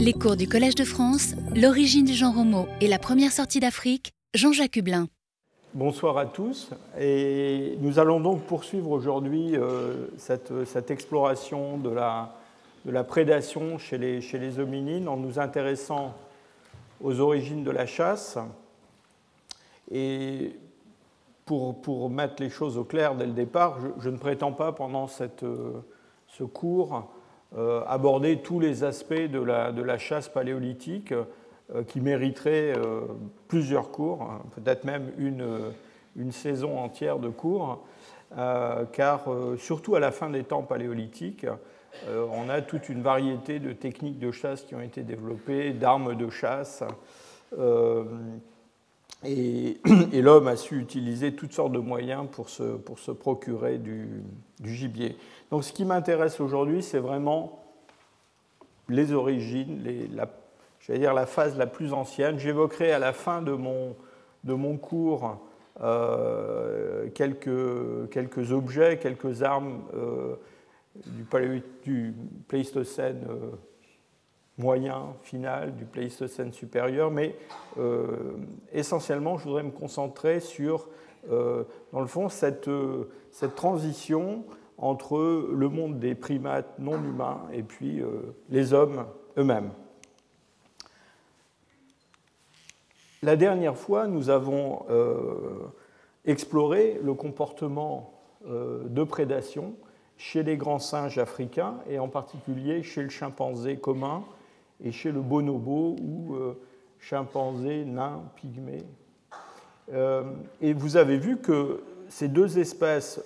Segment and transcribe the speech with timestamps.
[0.00, 4.12] Les cours du Collège de France, l'origine du genre Homo et la première sortie d'Afrique,
[4.32, 5.08] Jean-Jacques Hublin.
[5.74, 6.70] Bonsoir à tous.
[7.00, 15.08] Et nous allons donc poursuivre aujourd'hui euh, cette, exploration de la, prédation chez les, hominines
[15.08, 16.14] en nous intéressant
[17.02, 18.38] aux origines de la chasse.
[19.90, 20.54] Et
[21.44, 25.44] pour, mettre les choses au clair dès le départ, je, ne prétends pas pendant cette,
[26.28, 27.17] ce cours euh,
[27.56, 33.02] aborder tous les aspects de la, chasse paléolithique euh, qui mériteraient euh,
[33.46, 37.84] plusieurs cours, hein, peut-être même une, saison entière de cours,
[38.92, 41.46] car surtout à la fin des temps paléolithiques,
[42.08, 46.28] on a toute une variété de techniques de chasse qui ont été développées, d'armes de
[46.28, 46.82] chasse.
[49.24, 49.80] Et,
[50.12, 54.24] l'homme a su utiliser toutes sortes de moyens pour se, procurer du
[54.64, 55.16] gibier.
[55.50, 57.64] Donc ce qui m'intéresse aujourd'hui, c'est vraiment
[58.88, 62.38] les origines, les, la, phase la plus ancienne.
[62.38, 65.38] J'évoquerai à la fin de mon, cours
[65.80, 70.36] euh, quelques, objets, quelques armes euh,
[71.84, 72.14] du,
[72.48, 73.50] Pléistocène euh,
[74.58, 77.36] moyen, final, du Pléistocène supérieur, mais
[78.72, 80.88] essentiellement, je voudrais me concentrer sur,
[81.30, 82.68] dans le fond, cette
[83.54, 84.44] transition
[84.78, 89.04] entre le monde des primates non humains et puis euh, les hommes
[89.36, 89.70] eux-mêmes.
[93.22, 95.66] La dernière fois, nous avons euh,
[96.24, 98.14] exploré le comportement
[98.46, 99.74] euh, de prédation
[100.16, 104.22] chez les grands singes africains et en particulier chez le chimpanzé commun
[104.82, 106.36] et chez le bonobo ou
[106.98, 108.84] chimpanzé nain pygmée.
[110.60, 113.20] et vous avez vu que ces deux espèces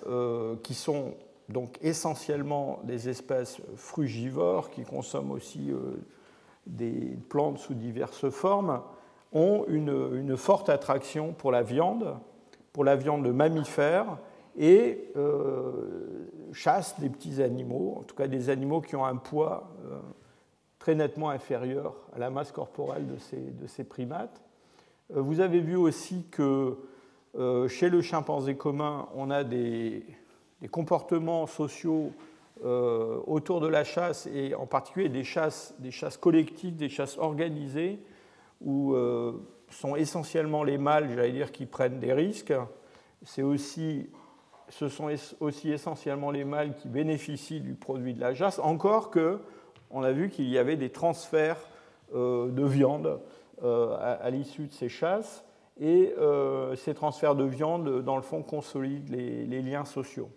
[0.61, 1.15] qui sont
[1.49, 5.97] donc essentiellement des espèces frugivores qui consomment aussi euh,
[6.67, 8.81] des plantes sous diverses formes,
[9.33, 12.15] ont une, forte attraction pour la viande,
[12.71, 14.17] pour la viande de mammifères,
[14.55, 19.71] et euh, chassent des petits animaux, en tout cas des animaux qui ont un poids
[19.85, 19.99] euh,
[20.77, 24.41] très nettement inférieur à la masse corporelle de ces, de ces primates.
[25.09, 26.77] Vous avez vu aussi que
[27.67, 30.05] chez le chimpanzé commun, on a des,
[30.63, 32.13] les comportements sociaux
[32.63, 37.17] euh, autour de la chasse, et en particulier des chasses, des chasses collectives, des chasses
[37.17, 37.99] organisées,
[38.61, 39.33] où euh,
[39.69, 42.53] sont essentiellement les mâles, j'allais dire, qui prennent des risques.
[43.23, 44.09] C'est aussi,
[44.69, 45.09] ce sont
[45.41, 49.39] aussi essentiellement les mâles qui bénéficient du produit de la chasse, encore que
[49.91, 51.69] on a vu qu'il y avait des transferts
[52.15, 53.19] euh, de viande
[53.61, 55.45] à, l'issue de ces chasses,
[55.79, 56.13] et
[56.75, 60.29] ces transferts de viande, dans le fond, consolident les liens sociaux.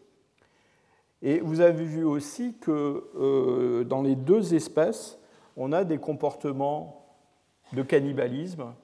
[1.23, 5.19] Et vous avez vu aussi que euh, dans les deux espèces,
[5.57, 7.07] on a des comportements
[7.73, 8.75] de cannibalisme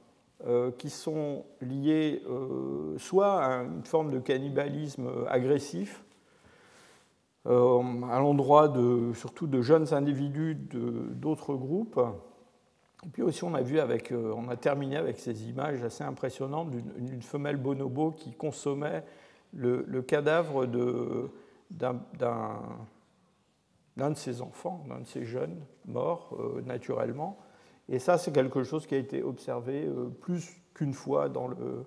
[0.47, 6.05] euh, qui sont liés euh, soit à une forme de cannibalisme agressif,
[7.45, 12.01] à l'endroit de, surtout de jeunes individus d'autres groupes.
[13.05, 16.71] Et puis aussi, on a, vu avec, on a terminé avec ces images assez impressionnantes
[16.71, 19.03] d'une femelle bonobo qui consommait
[19.53, 21.33] le, le cadavre de,
[21.73, 22.01] d'un
[23.97, 27.39] de ses enfants, d'un de ses jeunes morts euh, naturellement.
[27.89, 31.87] Et ça, c'est quelque chose qui a été observé euh, plus qu'une fois dans, le,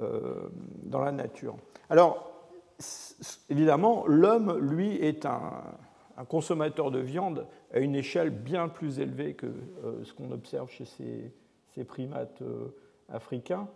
[0.00, 0.48] euh,
[0.82, 1.56] dans la nature.
[1.88, 2.32] Alors,
[3.48, 5.62] évidemment, l'homme, lui, est un,
[6.16, 9.52] un, consommateur de viande à une échelle bien plus élevée que
[10.02, 11.32] ce qu'on observe chez ces,
[11.74, 12.42] ces primates
[13.10, 13.68] africains.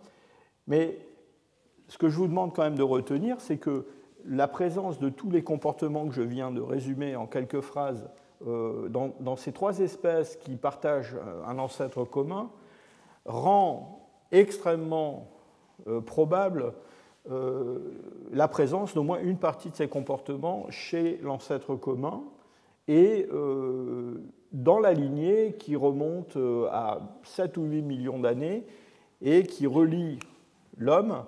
[0.67, 0.97] Mais
[1.87, 3.85] ce que je vous demande quand même de retenir, c'est que
[4.27, 8.07] la présence de tous les comportements que je viens de résumer en quelques phrases
[8.45, 12.49] euh, dans, ces trois espèces qui partagent euh, un ancêtre commun
[13.25, 15.31] rend extrêmement
[15.87, 16.73] euh, probable
[18.31, 22.21] la présence d'au moins une partie de ces comportements chez l'ancêtre commun
[22.87, 23.27] et
[24.51, 26.37] dans la lignée qui remonte
[26.71, 28.63] à 7 ou 8 millions d'années
[29.23, 30.19] et qui relie
[30.77, 31.23] l'homme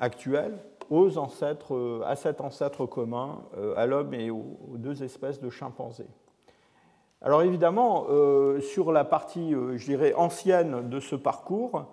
[0.00, 0.58] actuel
[0.90, 5.50] aux ancêtres, euh, à cet ancêtre commun, euh, à l'homme et aux, deux espèces de
[5.50, 6.08] chimpanzés.
[7.20, 11.86] Alors évidemment, euh, sur la partie, je dirais, ancienne de ce parcours,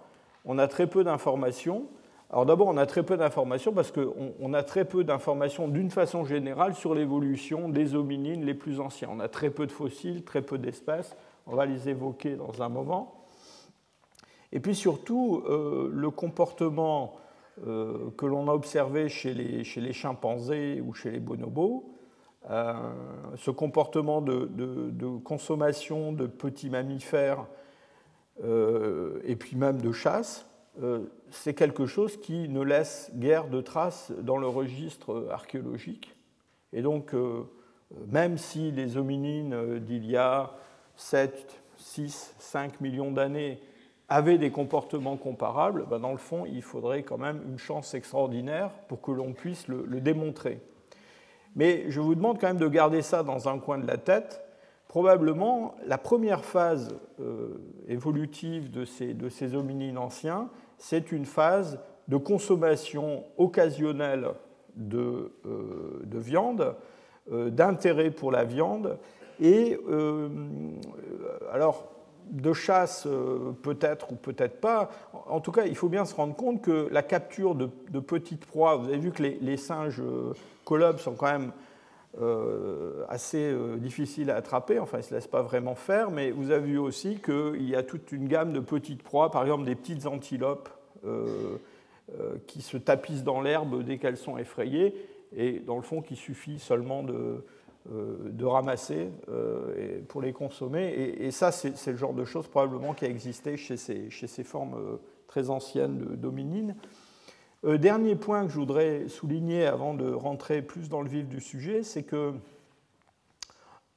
[0.45, 1.86] on a très peu d'informations.
[2.30, 6.25] Alors d'abord, on a très peu d'informations parce qu'on a très peu d'informations d'une façon
[6.25, 9.09] générale sur l'évolution des hominines les plus anciens.
[9.12, 11.15] On a très peu de fossiles, très peu d'espèces.
[11.48, 13.25] On va les évoquer dans un moment.
[14.51, 17.15] Et puis surtout, le comportement
[17.66, 21.92] euh, que l'on a observé chez les, chez les, chimpanzés ou chez les bonobos
[23.38, 27.48] ce comportement de, consommation de petits mammifères
[28.44, 30.46] et puis même de chasse,
[31.31, 36.16] c'est quelque chose qui ne laisse guère de traces dans le registre archéologique.
[36.72, 37.16] Et donc,
[38.10, 40.51] même si les hominines d'il y a
[40.98, 43.60] 7, 6, 5 millions d'années
[44.10, 48.69] avaient des comportements comparables, ben dans le fond, il faudrait quand même une chance extraordinaire
[48.88, 50.62] pour que l'on puisse le, démontrer.
[51.56, 54.44] Mais je vous demande quand même de garder ça dans un coin de la tête.
[54.88, 57.57] Probablement, la première phase euh,
[57.88, 64.28] évolutive de ces, hominines anciens, c'est une phase de consommation occasionnelle
[64.75, 66.75] de, euh, de viande,
[67.31, 69.00] euh, d'intérêt pour la viande,
[69.42, 69.78] et
[71.51, 71.90] alors
[72.31, 73.07] de chasse
[73.63, 74.89] peut-être ou peut-être pas.
[75.27, 77.68] En tout cas, il faut bien se rendre compte que la capture de,
[78.00, 80.33] petites proies, vous avez vu que les, singes euh,
[80.63, 81.51] colobes sont quand même
[82.22, 86.31] euh, assez euh, difficiles à attraper, enfin ils ne se laissent pas vraiment faire, mais
[86.31, 89.66] vous avez vu aussi qu'il y a toute une gamme de petites proies, par exemple
[89.66, 90.69] des petites antilopes
[92.48, 94.95] qui se tapissent dans l'herbe dès qu'elles sont effrayées,
[95.36, 97.45] et dans le fond qu'il suffit seulement de, euh,
[97.88, 100.90] de ramasser euh, pour les consommer.
[101.20, 104.44] Et, ça, c'est le genre de choses probablement qui a existé chez ces, chez ces
[104.44, 104.98] formes euh,
[105.28, 106.76] très anciennes d'hominines.
[107.64, 111.82] Dernier point que je voudrais souligner avant de rentrer plus dans le vif du sujet,
[111.82, 112.34] c'est que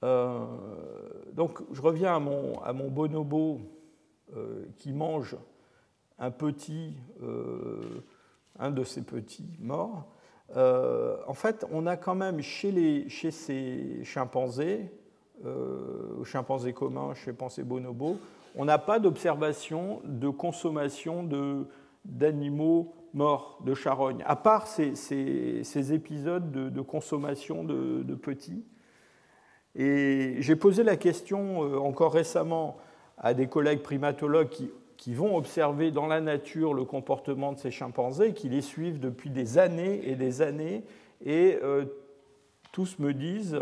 [0.00, 3.60] donc je reviens à mon, bonobo
[4.78, 5.36] qui mange
[6.18, 6.94] un petit,
[8.58, 10.08] un de ces petits morts.
[10.56, 14.90] Euh, en fait, on a quand même chez, les, chez ces chimpanzés,
[15.44, 18.18] euh, chimpanzés communs, chimpanzés bonobos,
[18.56, 21.28] on n'a pas d'observation de consommation
[22.04, 28.64] d'animaux morts, de charognes, à part ces, ces, épisodes de, consommation de, de, petits.
[29.74, 32.78] Et j'ai posé la question euh, encore récemment
[33.16, 37.70] à des collègues primatologues qui qui vont observer dans la nature le comportement de ces
[37.70, 40.82] chimpanzés, qui les suivent depuis des années et des années,
[41.24, 41.84] et euh,
[42.72, 43.58] tous me disent,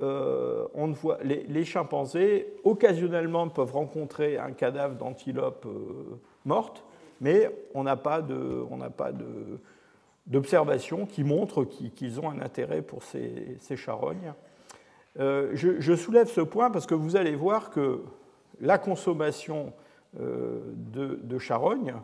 [0.00, 6.82] euh, on voit, les, chimpanzés occasionnellement peuvent rencontrer un cadavre d'antilope euh, morte,
[7.20, 9.60] mais on n'a pas de, on n'a pas de
[10.26, 14.32] d'observation qui montre qu'ils ont un intérêt pour ces, charognes.
[15.16, 18.02] Je, je, soulève ce point parce que vous allez voir que
[18.60, 21.94] la consommation euh, de, de charogne,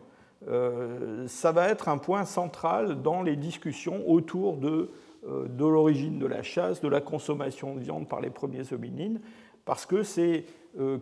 [0.47, 4.89] euh, ça va être un point central dans les discussions autour de,
[5.27, 9.21] euh, de l'origine de la chasse, de la consommation de viande par les premiers hominines,
[9.65, 10.45] parce que c'est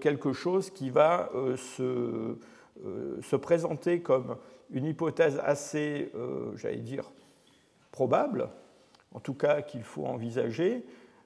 [0.02, 2.36] quelque chose qui va se,
[3.22, 4.36] se, présenter comme
[4.70, 6.12] une hypothèse assez,
[6.56, 7.10] j'allais dire,
[7.94, 8.50] probable,
[9.16, 10.84] en tout cas qu'il faut envisager,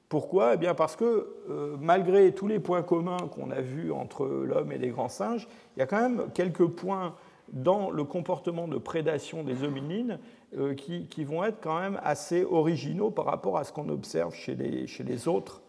[0.10, 0.54] pourquoi?
[0.54, 4.72] Eh bien Parce que euh, malgré tous les points communs qu'on a vus entre l'homme
[4.72, 7.16] et les grands singes, il y a quand même quelques points
[7.50, 10.20] dans le comportement de prédation des hominines
[10.58, 14.56] euh, qui, vont être quand même assez originaux par rapport à ce qu'on observe chez
[14.56, 15.62] les, autres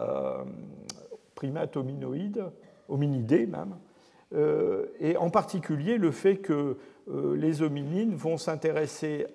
[0.00, 0.42] euh,
[1.34, 2.44] primates hominoïdes,
[2.88, 3.76] hominidés même,
[4.98, 6.76] et en particulier le fait que
[7.36, 9.26] les hominines vont s'intéresser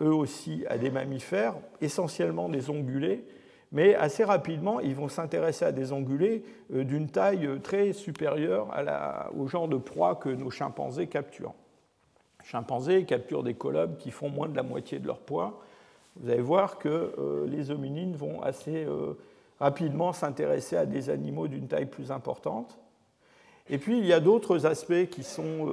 [0.00, 3.26] eux aussi à des mammifères, essentiellement des ongulés,
[3.70, 6.42] mais assez rapidement, ils vont s'intéresser à des ongulés
[6.72, 8.68] euh, d'une taille euh, très supérieure
[9.36, 11.54] au genre de proie que nos chimpanzés capturent.
[12.40, 15.60] Les chimpanzés capturent des colobes qui font moins de la moitié de leur poids.
[16.16, 18.86] Vous allez voir que euh, les hominines vont assez
[19.60, 22.78] rapidement s'intéresser à des animaux d'une taille plus importante.
[23.68, 25.68] Et puis, il y a d'autres aspects qui sont,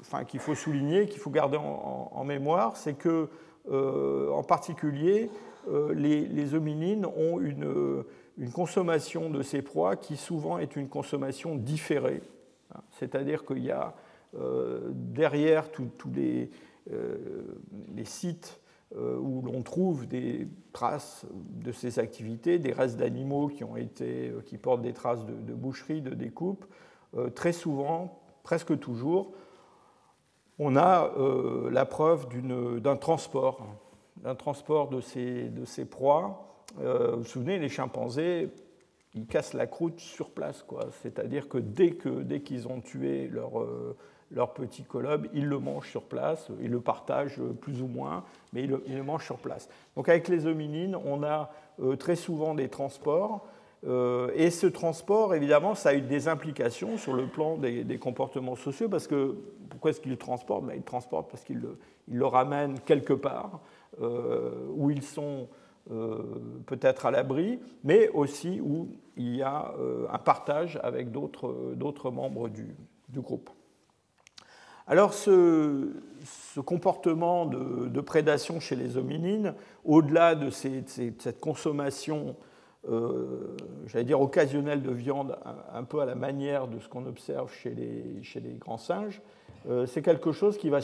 [0.00, 3.28] enfin, qu'il faut souligner, qu'il faut garder en, mémoire, c'est que,
[3.70, 5.30] en particulier,
[5.68, 8.04] euh, les, hominines ont une,
[8.52, 12.22] consommation de ces proies qui souvent est une consommation différée.
[12.74, 12.80] Hein.
[12.90, 13.94] C'est-à-dire qu'il y a
[14.38, 16.50] euh, derrière tous les,
[16.92, 17.58] euh,
[17.94, 18.60] les, sites
[18.96, 24.58] où l'on trouve des traces de ces activités, des restes d'animaux qui, ont été, qui
[24.58, 26.66] portent des traces de, de boucherie, de découpe,
[27.36, 29.32] très souvent, presque toujours,
[30.58, 31.12] on a
[31.70, 32.26] la preuve
[32.80, 33.64] d'un transport
[34.22, 36.46] d'un transport de ces, de proies.
[36.80, 38.50] Euh, vous vous souvenez, les chimpanzés,
[39.14, 40.64] ils cassent la croûte sur place.
[41.02, 43.96] C'est-à-dire que dès qu'ils dès ont tué leur, euh,
[44.30, 48.64] leur petit colobe, ils le mangent sur place, ils le partagent plus ou moins, mais
[48.64, 49.68] ils le, mangent sur place.
[49.96, 51.50] Donc avec les hominines, on a
[51.82, 53.46] euh, très souvent des transports.
[54.34, 58.54] et ce transport, évidemment, ça a eu des implications sur le plan des, des comportements
[58.54, 59.34] sociaux, parce que
[59.70, 60.66] pourquoi est-ce qu'ils le transportent?
[60.66, 63.60] Ben, Ils le transportent parce qu'ils le, ils le ramènent quelque part.
[64.00, 65.48] Euh, où ils sont
[66.66, 69.74] peut-être à l'abri, mais aussi où il y a
[70.08, 72.76] un partage avec d'autres membres du,
[73.16, 73.50] groupe.
[74.86, 75.88] Alors ce,
[76.64, 79.54] comportement de, prédation chez les hominines,
[79.84, 82.36] au-delà de, cette consommation,
[82.88, 83.56] euh,
[83.86, 85.38] j'allais dire occasionnelle de viande,
[85.72, 89.39] un, peu à la manière de ce qu'on observe chez les, grands singes, euh,
[89.86, 90.80] c'est quelque chose qui va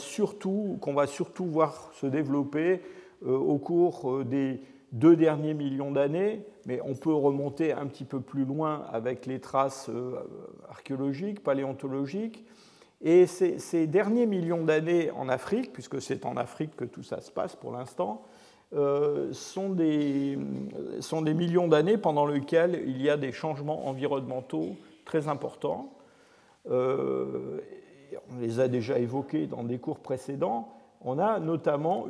[0.80, 2.82] qu'on va surtout voir se développer
[3.26, 4.60] euh, au cours des
[4.92, 9.40] deux derniers millions d'années, mais on peut remonter un petit peu plus loin avec les
[9.40, 9.90] traces
[10.68, 12.44] archéologiques, paléontologiques.
[13.02, 17.30] Et ces, derniers millions d'années en Afrique, puisque c'est en Afrique que tout ça se
[17.30, 18.24] passe pour l'instant,
[18.74, 20.38] euh, sont, des,
[21.00, 25.92] sont des millions d'années pendant lesquelles il y a des changements environnementaux très importants.
[26.68, 27.60] Euh,
[28.30, 30.68] on les a déjà évoqués dans des cours précédents.
[31.00, 32.06] On a notamment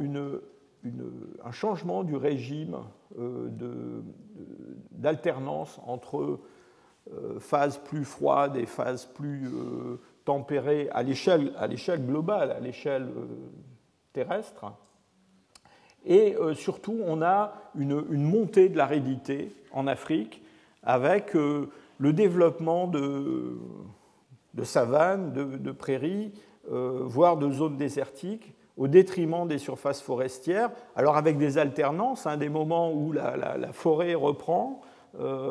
[1.45, 2.79] un changement du régime
[3.19, 4.03] euh,
[4.93, 6.41] d'alternance entre
[7.39, 9.49] phases plus froides et phases plus
[10.27, 13.27] tempéré à l'échelle globale, à l'échelle euh,
[14.13, 14.67] terrestre.
[16.05, 20.43] Et euh, surtout, on a une, montée de l'aridité en Afrique
[20.83, 23.57] avec euh, le développement de,
[24.57, 26.33] de savanes, de, prairies,
[26.69, 30.71] voire de zones désertiques, au détriment des surfaces forestières.
[30.97, 34.81] Alors avec des alternances, hein, des moments où la, forêt reprend,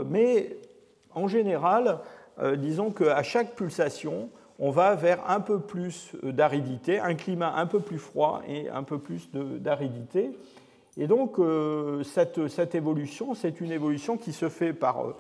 [0.10, 0.58] mais
[1.14, 2.00] en général,
[2.58, 7.80] disons qu'à chaque pulsation, on va vers un peu plus d'aridité, un climat un peu
[7.80, 10.32] plus froid et un peu plus d'aridité.
[10.98, 15.16] Et donc, euh, cette, évolution, c'est une évolution qui se fait par,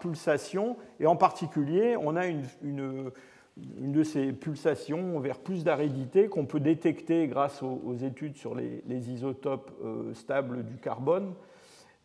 [0.00, 3.12] pulsation, et en particulier, on a une,
[3.56, 9.70] de ces pulsations vers plus d'aridité qu'on peut détecter grâce aux, études sur les, isotopes
[9.84, 11.34] euh, stables du carbone,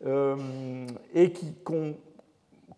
[0.04, 0.36] euh,
[1.14, 1.32] et
[1.64, 1.94] qu'on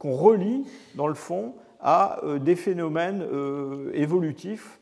[0.01, 4.81] relie, dans le fond, à euh, des phénomènes euh, évolutifs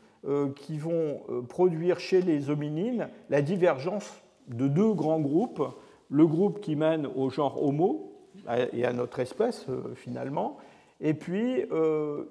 [0.57, 5.63] qui vont produire chez les hominines la divergence de deux grands groupes,
[6.09, 8.11] le groupe qui mène au genre Homo
[8.73, 10.57] et à notre espèce finalement,
[10.99, 11.63] et puis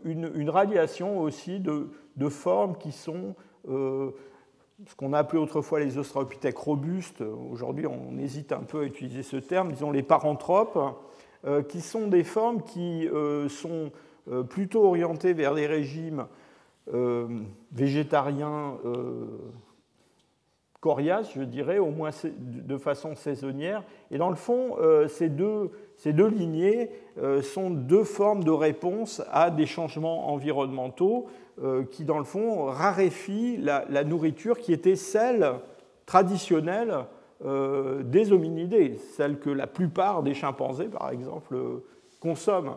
[0.04, 3.35] une, radiation aussi de, formes qui sont
[3.66, 9.23] ce qu'on a appelé autrefois les australopithèques robustes, aujourd'hui on hésite un peu à utiliser
[9.23, 10.78] ce terme, disons les paranthropes,
[11.68, 13.08] qui sont des formes qui
[13.49, 13.92] sont
[14.28, 16.26] euh, plutôt orienté vers des régimes
[16.92, 17.28] euh,
[17.70, 19.26] végétariens euh,
[20.80, 23.85] coriaces, je dirais, au moins de façon saisonnière.
[24.11, 24.76] Et dans le fond,
[25.08, 26.91] ces deux, ces deux lignées
[27.43, 31.26] sont deux formes de réponse à des changements environnementaux
[31.91, 35.55] qui, dans le fond, raréfient la, nourriture qui était celle
[36.05, 37.07] traditionnelle
[37.43, 41.57] des hominidés, celle que la plupart des chimpanzés, par exemple,
[42.21, 42.76] consomment.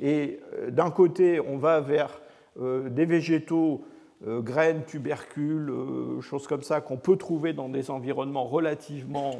[0.00, 2.20] Et euh, d'un côté, on va vers
[2.60, 3.82] euh, des végétaux,
[4.26, 5.72] euh, graines, tubercules,
[6.20, 9.32] choses comme ça, qu'on peut trouver dans des environnements relativement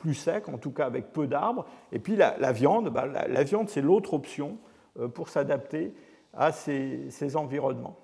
[0.00, 1.66] plus secs, en tout cas avec peu d'arbres.
[1.92, 4.58] Et puis la, viande, bah, la, viande, c'est l'autre option
[5.14, 5.94] pour s'adapter
[6.34, 7.96] à ces, environnements.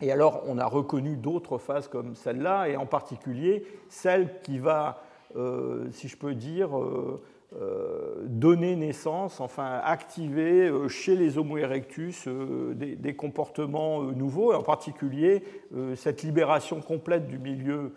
[0.00, 5.02] Et alors, on a reconnu d'autres phases comme celle-là, et en particulier celle qui va,
[5.90, 6.70] si je peux dire,
[7.56, 14.54] euh, donner naissance, enfin activer euh, chez les Homo erectus euh, des, comportements nouveaux, et
[14.54, 15.42] en particulier
[15.96, 17.94] cette libération complète du milieu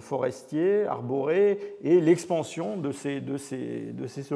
[0.00, 4.26] forestier, arboré, et l'expansion de ces, de, ces, de ces,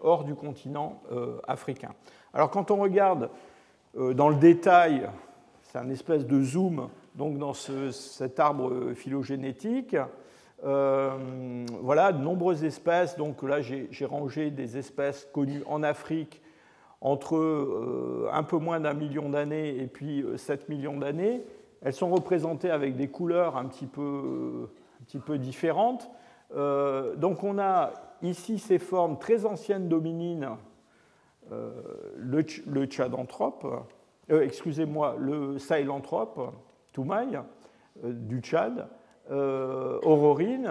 [0.00, 1.02] hors du continent
[1.48, 1.90] africain.
[2.32, 3.30] Alors quand on regarde
[3.96, 5.08] dans le détail,
[5.62, 9.96] c'est un espèce de zoom donc dans cet arbre phylogénétique,
[10.64, 13.16] euh, voilà, de nombreuses espèces.
[13.16, 16.40] Donc là, j'ai rangé des espèces connues en Afrique
[17.00, 21.42] entre euh, un peu moins d'un million d'années et puis 7 euh, millions d'années.
[21.82, 24.70] Elles sont représentées avec des couleurs un petit peu,
[25.04, 26.10] petit peu différentes.
[26.50, 27.92] donc on a
[28.22, 30.48] ici ces formes très anciennes d'hominines,
[31.50, 33.66] le, le tchadanthrope,
[34.28, 36.54] excusez-moi, le sahelanthrope,
[36.92, 37.38] Toumaï,
[38.02, 38.88] du Tchad,
[39.30, 40.70] euh, aurorine,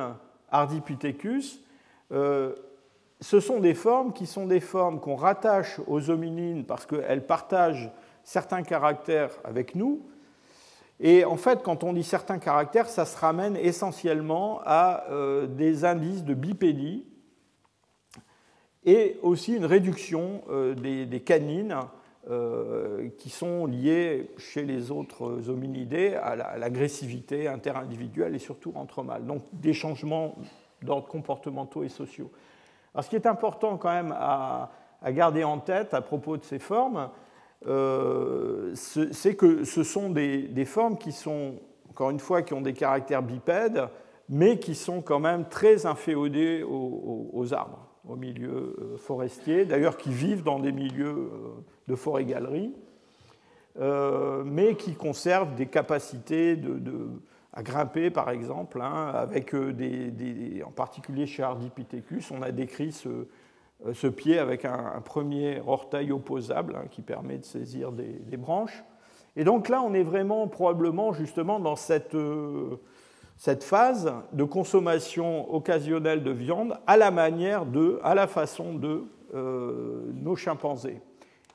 [0.52, 1.60] Ardipithecus,
[2.12, 2.54] euh,
[3.20, 7.92] ce sont des formes qui sont des formes qu'on rattache aux hominines parce qu'elles partagent
[8.24, 10.06] certains caractères avec nous.
[11.04, 15.86] Et en fait, quand on dit certains caractères, ça se ramène essentiellement à euh, des
[15.86, 17.06] indices de bipédie
[18.86, 20.42] et aussi une réduction
[20.76, 21.78] des, canines
[22.30, 29.26] euh, qui sont liées chez les autres hominidés à l'agressivité interindividuelle et surtout entre mâles.
[29.26, 30.36] Donc des changements
[30.82, 32.32] d'ordre comportementaux et sociaux.
[32.94, 34.72] Alors, ce qui est important quand même à,
[35.08, 37.10] garder en tête à propos de ces formes,
[37.66, 41.56] c'est que ce sont des, formes qui sont,
[41.90, 43.88] encore une fois, qui ont des caractères bipèdes,
[44.30, 50.44] mais qui sont quand même très inféodés aux, arbres, aux milieux forestiers, d'ailleurs qui vivent
[50.44, 51.30] dans des milieux
[51.88, 52.74] de forêt-galerie.
[53.80, 57.10] Euh, mais qui conservent des capacités de,
[57.54, 62.92] à grimper, par exemple, hein, avec euh, des, en particulier chez Ardipithecus, on a décrit
[62.92, 63.28] ce, euh,
[63.94, 68.84] ce pied avec un, premier orteil opposable hein, qui permet de saisir des, branches.
[69.36, 72.16] Et donc là, on est vraiment probablement justement dans cette,
[73.38, 79.06] cette phase de consommation occasionnelle de viande à la manière de, à la façon de
[79.34, 81.02] nos chimpanzés.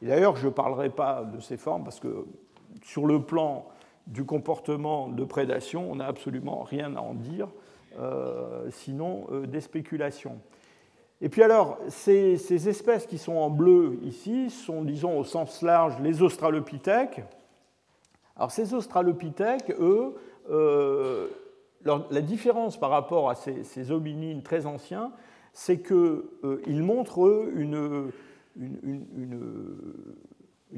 [0.03, 2.27] Et d'ailleurs, je ne parlerai pas de ces formes parce que
[2.83, 3.67] sur le plan
[4.07, 7.49] du comportement de prédation, on n'a absolument rien à en dire,
[7.99, 10.39] euh, sinon euh, des spéculations.
[11.21, 16.01] Et puis alors, ces, espèces qui sont en bleu ici sont, disons, au sens large,
[16.01, 17.23] les australopithèques.
[18.37, 20.15] Alors ces australopithèques, eux,
[20.51, 21.27] euh,
[21.85, 25.13] la différence par rapport à ces, ces hominines très anciens,
[25.53, 28.13] c'est qu'ils montrent, eux, une,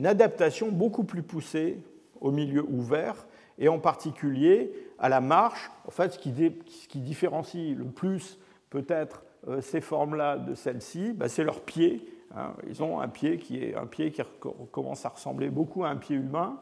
[0.05, 1.79] adaptation beaucoup plus poussée
[2.21, 3.27] au milieu ouvert
[3.59, 5.71] et en particulier à la marche.
[5.87, 8.39] En fait, ce qui, différencie le plus
[8.71, 9.30] peut-être euh,
[9.61, 12.07] ces formes-là de celles-ci, bah, c'est leur pied.
[12.37, 12.53] Hein.
[12.69, 14.23] Ils ont un pied qui est un pied qui
[14.71, 16.59] commence à ressembler beaucoup à un pied humain,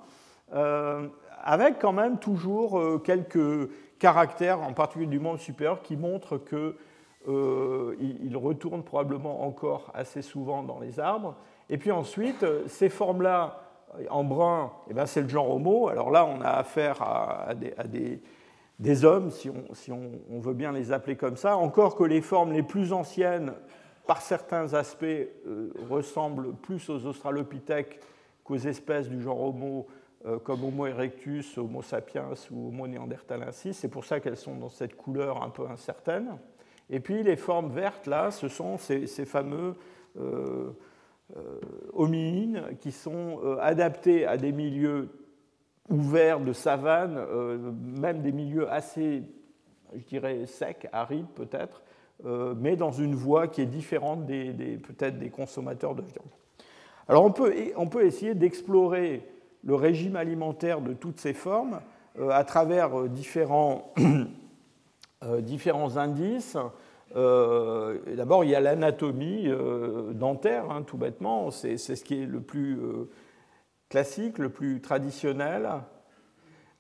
[0.55, 1.09] euh,
[1.43, 6.77] avec quand même toujours euh, quelques caractères, en particulier du monde supérieur, qui montrent que
[7.29, 11.35] euh, il, retourne probablement encore assez souvent dans les arbres.
[11.69, 13.61] Et puis ensuite, euh, ces formes-là,
[14.09, 15.89] en brun, eh ben, c'est le genre Homo.
[15.89, 18.21] Alors là, on a affaire à, des,
[19.05, 19.51] hommes, si,
[19.91, 21.57] on, veut bien les appeler comme ça.
[21.57, 23.53] Encore que les formes les plus anciennes,
[24.07, 28.01] par certains aspects, euh, ressemblent plus aux australopithèques
[28.45, 29.87] qu'aux espèces du genre Homo,
[30.43, 33.75] comme Homo erectus, Homo sapiens ou Homo neanderthalensis.
[33.75, 36.39] C'est pour ça qu'elles sont dans cette couleur un peu incertaine.
[36.91, 39.75] Et puis les formes vertes, là, ce sont ces, fameux
[40.19, 40.71] euh,
[41.37, 41.61] euh,
[41.93, 45.09] hominines qui sont euh, adaptés à des milieux
[45.89, 47.19] ouverts de savane,
[48.01, 49.23] même des milieux assez,
[49.95, 51.83] je dirais, secs, arides peut-être,
[52.57, 56.29] mais dans une voie qui est différente des, peut-être des consommateurs de viande.
[57.09, 59.23] Alors on peut, on peut essayer d'explorer
[59.65, 61.81] le régime alimentaire de toutes ces formes
[62.31, 63.95] à travers différents
[65.25, 66.57] euh, différents indices.
[67.17, 71.51] Euh, d'abord, il y a l'anatomie euh, dentaire, hein, tout bêtement.
[71.51, 72.79] C'est ce qui est le plus
[73.89, 75.69] classique, le plus traditionnel.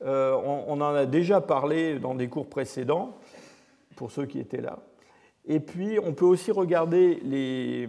[0.01, 3.16] On, on, en a déjà parlé dans des cours précédents,
[3.97, 4.79] pour ceux qui étaient là.
[5.44, 7.88] Et puis, on peut aussi regarder les,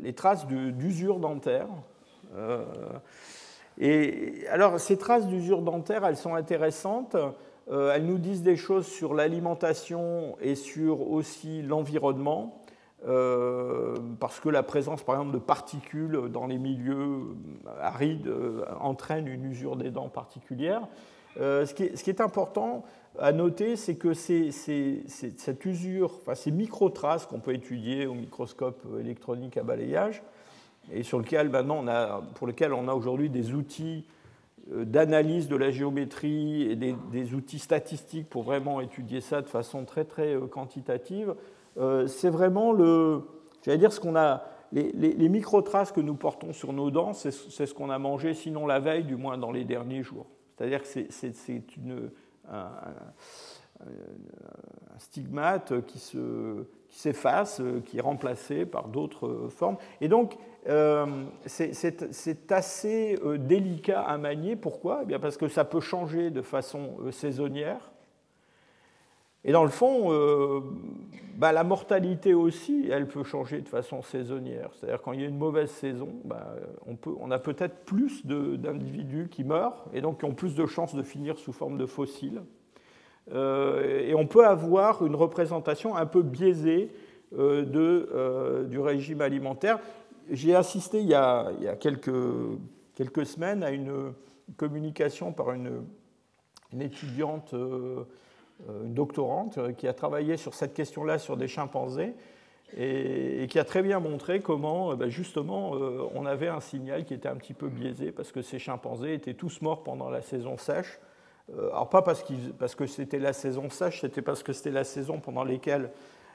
[0.00, 1.68] les traces d'usure dentaire.
[3.78, 7.16] et alors, ces traces d'usure dentaire, elles sont intéressantes
[7.68, 12.65] euh, elles nous disent des choses sur l'alimentation et sur aussi l'environnement, euh,
[14.18, 17.36] parce que la présence, par exemple, de particules dans les milieux
[17.80, 20.82] arides euh, entraîne une usure des dents particulière.
[21.38, 22.82] Ce qui, est, important
[23.18, 29.58] à noter, c'est que cette usure, enfin, ces micro-traces qu'on peut étudier au microscope électronique
[29.58, 30.22] à balayage,
[30.92, 31.84] et sur lequel maintenant
[32.34, 34.06] pour lesquels on a aujourd'hui des outils
[34.72, 39.84] euh, d'analyse de la géométrie et des, outils statistiques pour vraiment étudier ça de façon
[39.84, 41.34] très très euh, quantitative, euh,
[42.06, 43.22] c'est vraiment le,
[43.62, 47.74] j'allais dire ce qu'on a, les, micro-traces que nous portons sur nos dents, c'est ce
[47.74, 50.26] qu'on a mangé, sinon la veille, du moins dans les derniers jours.
[50.56, 51.08] C'est-à-dire que c'est
[52.50, 52.68] un,
[54.98, 55.98] stigmate qui
[56.88, 59.76] s'efface, qui, qui, est remplacé par d'autres formes.
[60.00, 64.56] Et donc, euh, c'est assez euh, délicat à manier.
[64.56, 65.00] Pourquoi?
[65.02, 67.92] Eh bien Parce que ça peut changer de façon euh, saisonnière.
[69.46, 70.62] Et dans le fond,
[71.36, 74.70] bah, la mortalité aussi, elle peut changer de façon saisonnière.
[74.74, 76.54] C'est-à-dire quand il y a une mauvaise saison, bah,
[77.06, 81.02] on, a peut-être plus d'individus qui meurent et donc qui ont plus de chances de
[81.02, 82.42] finir sous forme de fossiles.
[83.32, 86.90] et on peut avoir une représentation un peu biaisée
[87.32, 89.78] de, du régime alimentaire
[90.30, 94.12] j'ai assisté il y a, quelques, semaines à une
[94.56, 95.84] communication par une,
[96.78, 98.04] étudiante, euh,
[98.68, 102.14] une doctorante, euh, qui a travaillé sur cette question-là sur des chimpanzés
[102.76, 105.72] et, qui a très bien montré comment, euh, ben, justement,
[106.14, 109.34] on avait un signal qui était un petit peu biaisé parce que ces chimpanzés étaient
[109.34, 110.98] tous morts pendant la saison sèche.
[111.58, 112.24] Alors pas parce,
[112.58, 115.90] parce que c'était la saison sèche, c'était parce que c'était la saison pendant laquelle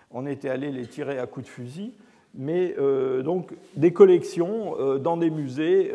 [0.10, 1.94] on était allé les tirer à coups de fusil,
[2.34, 2.76] mais
[3.24, 5.92] donc des collections dans des musées,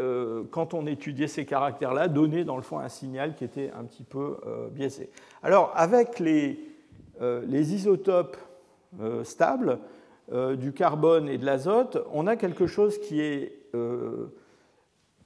[0.51, 4.03] quand on étudiait ces caractères-là, donnaient dans le fond un signal qui était un petit
[4.03, 4.37] peu
[4.71, 5.09] biaisé.
[5.43, 6.61] Alors avec les,
[7.21, 8.37] les isotopes
[9.23, 9.79] stables,
[10.59, 13.53] du carbone et de l'azote, on a quelque chose qui est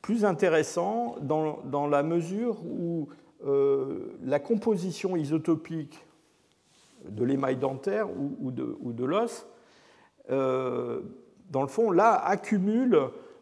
[0.02, 3.08] plus intéressant dans, la mesure où
[3.46, 6.04] euh, la composition isotopique
[7.08, 9.50] de l'émail dentaire ou, de, l'os, euh,
[10.28, 12.98] dans le fond, là, accumule,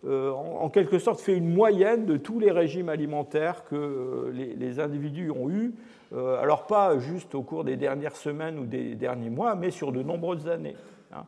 [0.07, 5.31] euh, en, quelque sorte, fait une moyenne de tous les régimes alimentaires que les, individus
[5.31, 5.75] ont eus,
[6.15, 10.03] alors pas juste au cours des dernières semaines ou des derniers mois, mais sur de
[10.03, 10.77] nombreuses années.
[11.13, 11.25] Hein.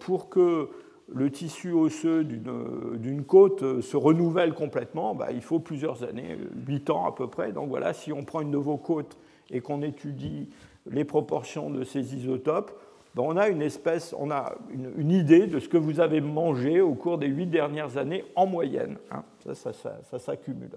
[0.00, 0.70] pour que
[1.14, 7.06] le tissu osseux d'une côte se renouvelle complètement, bah, il faut plusieurs années, 8 ans
[7.06, 7.52] à peu près.
[7.52, 9.18] Donc voilà, si on prend une nouveau côte
[9.50, 10.48] et qu'on étudie
[10.90, 12.72] les proportions de ces isotopes,
[13.14, 16.80] bah, on a une espèce, on a une, idée de ce que vous avez mangé
[16.80, 18.96] au cours des 8 dernières années en moyenne.
[19.10, 19.22] Hein.
[19.54, 20.70] Ça, s'accumule.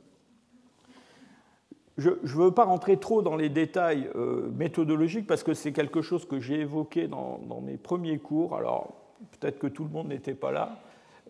[1.97, 6.01] Je ne veux pas rentrer trop dans les détails euh, méthodologiques parce que c'est quelque
[6.01, 8.55] chose que j'ai évoqué dans, mes premiers cours.
[8.55, 8.95] Alors,
[9.31, 10.77] Peut-être que tout le monde n'était pas là.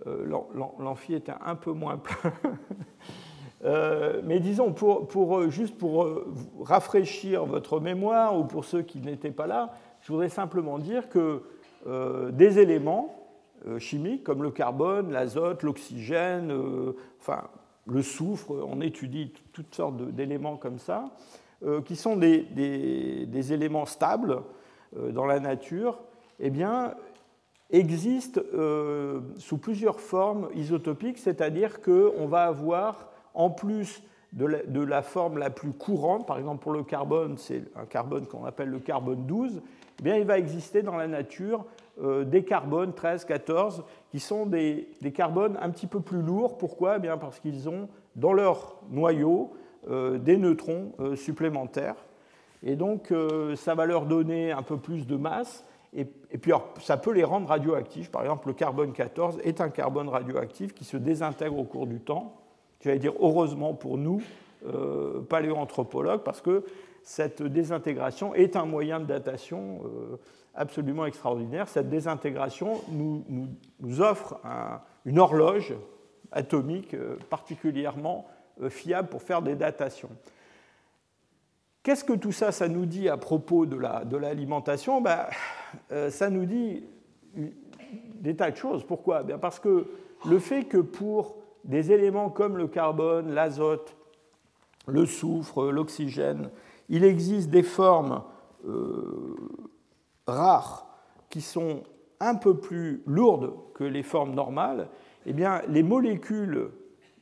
[0.08, 0.26] Euh,
[0.80, 2.34] l'amphi était un peu moins plein.
[3.64, 6.08] Euh, mais disons, pour, euh, juste pour
[6.62, 9.74] rafraîchir votre mémoire ou pour ceux qui n'étaient pas là,
[10.06, 11.42] je voudrais simplement dire que
[12.32, 13.28] des éléments
[13.80, 16.54] chimiques comme le carbone, l'azote, l'oxygène,
[17.20, 17.44] enfin
[17.88, 21.12] le soufre, on étudie toutes sortes d'éléments comme ça,
[21.86, 24.42] qui sont des, éléments stables
[24.96, 26.00] dans la nature,
[26.40, 26.96] eh bien,
[27.70, 35.38] existe euh, sous plusieurs formes isotopiques, c'est-à-dire qu'on va avoir, en plus de la, forme
[35.38, 39.26] la plus courante, par exemple pour le carbone, c'est un carbone qu'on appelle le carbone
[39.26, 39.62] 12,
[40.00, 41.66] eh bien, il va exister dans la nature
[42.02, 46.58] euh, des carbones 13, 14, qui sont des, carbones un petit peu plus lourds.
[46.58, 46.98] Pourquoi?
[46.98, 49.54] Eh bien Parce qu'ils ont dans leur noyau
[49.90, 51.96] euh, des neutrons supplémentaires.
[52.64, 53.14] Et donc,
[53.56, 55.66] ça va leur donner un peu plus de masse.
[55.96, 58.12] Et, puis, ça peut les rendre radioactifs.
[58.12, 62.02] Par exemple, le carbone 14 est un carbone radioactif qui se désintègre au cours du
[62.02, 62.34] temps.
[62.82, 64.22] Je vais dire heureusement pour nous,
[64.68, 66.64] euh, paléoanthropologues, parce que
[67.06, 70.18] cette désintégration est un moyen de datation euh,
[70.56, 71.68] absolument extraordinaire.
[71.68, 74.42] Cette désintégration nous, offre
[75.06, 75.76] une horloge
[76.32, 78.26] atomique euh, particulièrement
[78.60, 80.10] euh, fiable pour faire des datations.
[81.84, 85.00] Qu'est-ce que tout ça, nous dit à propos de l'alimentation?
[85.02, 85.28] Ben,
[86.10, 86.84] Ça nous dit
[88.16, 88.84] des tas de choses.
[88.84, 89.22] Pourquoi?
[89.22, 89.86] Bien Parce que
[90.28, 93.96] le fait que pour des éléments comme le carbone, l'azote,
[94.88, 96.50] le soufre, l'oxygène,
[96.90, 98.24] il existe des formes
[98.68, 99.36] euh,
[100.28, 100.88] rares
[101.30, 101.84] qui sont
[102.20, 104.88] un peu plus lourdes que les formes normales,
[105.26, 106.70] eh bien, les molécules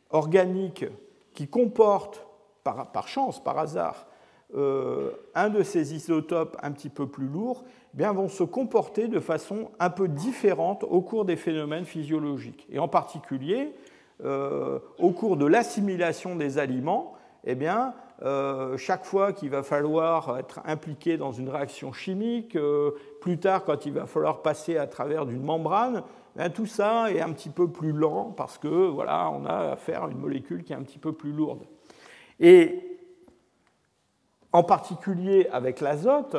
[0.10, 0.86] organiques
[1.34, 2.26] qui comportent,
[2.64, 4.08] par chance, par hasard,
[4.56, 7.64] euh, un de ces isotopes un petit peu plus lourds
[7.96, 12.68] eh bien, vont se comporter de façon un peu différente au cours des phénomènes physiologiques.
[12.70, 13.74] Et en particulier,
[14.24, 17.14] euh, au cours de l'assimilation des aliments,
[17.46, 22.58] eh bien, euh, chaque fois qu'il va falloir être impliqué dans une réaction chimique,
[23.22, 26.04] plus tard quand il va falloir passer à travers d'une membrane,
[26.40, 30.04] eh tout ça est un petit peu plus lent parce que voilà, on a affaire
[30.04, 31.62] à une molécule qui est un petit peu plus lourde.
[32.40, 32.94] Et
[34.52, 36.38] en particulier avec l'azote,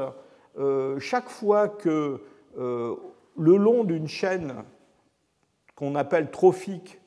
[0.59, 2.23] euh, chaque fois que
[2.59, 2.95] euh,
[3.37, 4.65] le long d'une chaîne
[5.75, 7.01] qu'on appelle trophique,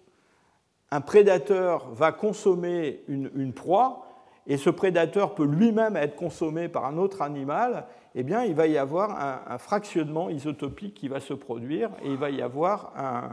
[0.92, 4.07] un prédateur va consommer une, proie,
[4.48, 8.66] et ce prédateur peut lui-même être consommé par un autre animal, eh bien, il va
[8.66, 13.30] y avoir un, fractionnement isotopique qui va se produire, et il va y avoir un,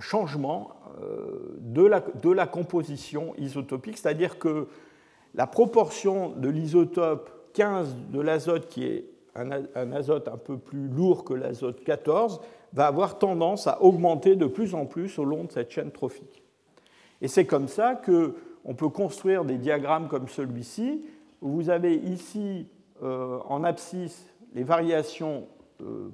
[0.00, 4.68] changement euh, de la, composition isotopique, c'est-à-dire que
[5.34, 11.24] la proportion de l'isotope 15 de l'azote, qui est un, azote un peu plus lourd
[11.24, 12.40] que l'azote 14,
[12.72, 16.42] va avoir tendance à augmenter de plus en plus au long de cette chaîne trophique.
[17.22, 17.94] Et c'est comme ça
[18.64, 21.04] qu'on peut construire des diagrammes comme celui-ci,
[21.42, 22.66] où vous avez ici
[23.02, 25.46] euh, en abscisse les variations
[25.82, 26.08] euh,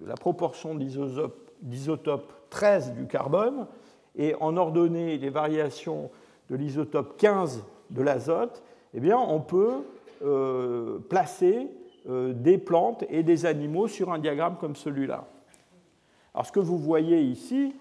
[0.00, 3.66] de la proportion d'isotope 13 du carbone,
[4.16, 6.10] et en ordonnée les variations
[6.50, 8.62] de l'isotope 15 de l'azote,
[8.94, 9.84] eh bien, on peut
[10.24, 11.68] euh, placer
[12.04, 15.28] des plantes et des animaux sur un diagramme comme celui-là.
[16.34, 17.76] Alors, ce que vous voyez ici,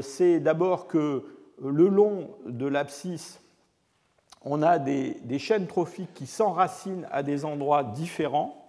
[0.00, 1.22] c'est d'abord que
[1.62, 3.40] le long de l'abscisse,
[4.42, 8.64] on a des, chaînes trophiques qui s'enracinent à des endroits différents.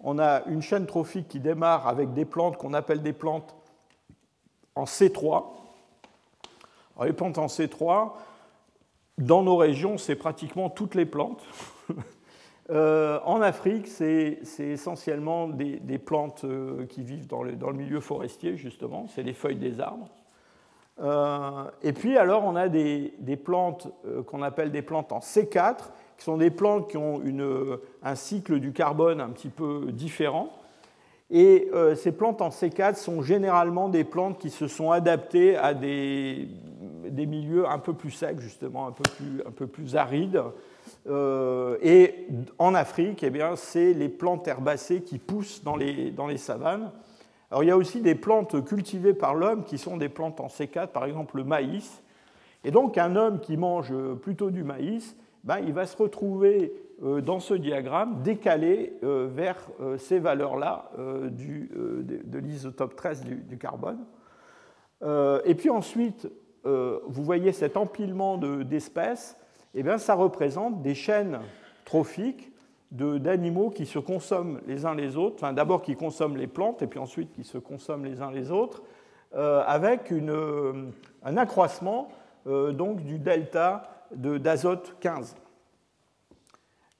[0.00, 3.54] On a une chaîne trophique qui démarre avec des plantes qu'on appelle des plantes
[4.74, 5.44] en C3.
[7.04, 8.12] les plantes en C3,
[9.18, 11.42] dans nos régions, c'est pratiquement toutes les plantes.
[12.70, 19.08] Euh, en Afrique, c'est essentiellement des, plantes euh, qui vivent dans le, milieu forestier, justement,
[19.08, 20.08] c'est les feuilles des arbres.
[21.00, 23.88] Euh, et puis alors, on a des, plantes
[24.26, 25.76] qu'on appelle des plantes en C4,
[26.16, 27.20] qui sont des plantes qui ont
[28.02, 30.52] un cycle du carbone un petit peu différent.
[31.30, 36.46] Et ces plantes en C4 sont généralement des plantes qui se sont adaptées à des,
[37.10, 40.42] milieux un peu plus secs, justement, un peu plus, un peu plus arides.
[41.08, 42.26] Euh, et
[42.58, 46.90] en Afrique, eh c'est les plantes herbacées qui poussent dans les, dans les savanes.
[47.52, 50.46] Alors, il y a aussi des plantes cultivées par l'homme qui sont des plantes en
[50.46, 52.02] C4, par exemple le maïs.
[52.64, 57.20] Et donc, un homme qui mange plutôt du maïs, ben, il va se retrouver euh,
[57.20, 63.98] dans ce diagramme décalé euh, vers ces valeurs-là de, l'isotope 13 du, carbone.
[65.44, 66.30] Et puis ensuite,
[66.64, 69.36] vous voyez cet empilement d'espèces
[69.74, 71.40] eh bien, ça représente des chaînes
[71.84, 72.51] trophiques
[72.92, 76.98] d'animaux qui se consomment les uns les autres, d'abord qui consomment les plantes et puis
[76.98, 78.82] ensuite qui se consomment les uns les autres,
[79.34, 80.90] euh, avec une, euh,
[81.24, 82.08] un accroissement
[82.46, 85.36] euh, donc, du delta d'azote 15.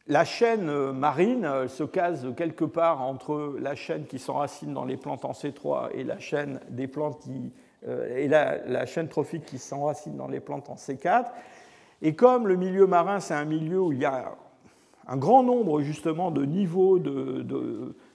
[0.06, 5.26] La chaîne marine se case quelque part entre la chaîne qui s'enracine dans les plantes
[5.26, 7.52] en C3 et la chaîne des plantes qui,
[7.86, 11.26] et la, la, chaîne trophique qui s'enracine dans les plantes en C4.
[12.00, 14.34] Et comme le milieu marin, c'est un milieu où il y a
[15.06, 17.42] un grand nombre justement de niveaux de,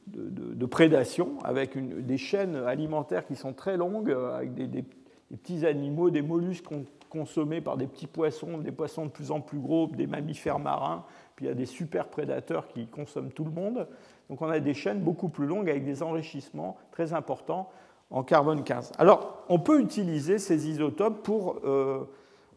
[0.08, 4.84] de, prédation, avec des chaînes alimentaires qui sont très longues, avec des,
[5.30, 6.65] petits animaux, des mollusques
[7.10, 11.04] consommés par des petits poissons, des poissons de plus en plus gros, des mammifères marins,
[11.36, 13.88] puis il y a des super prédateurs qui consomment tout le monde.
[14.30, 17.69] Donc on a des chaînes beaucoup plus longues avec des enrichissements très importants
[18.10, 18.93] en carbone 15.
[18.97, 21.60] Alors on peut utiliser ces isotopes pour...
[21.65, 22.06] Euh,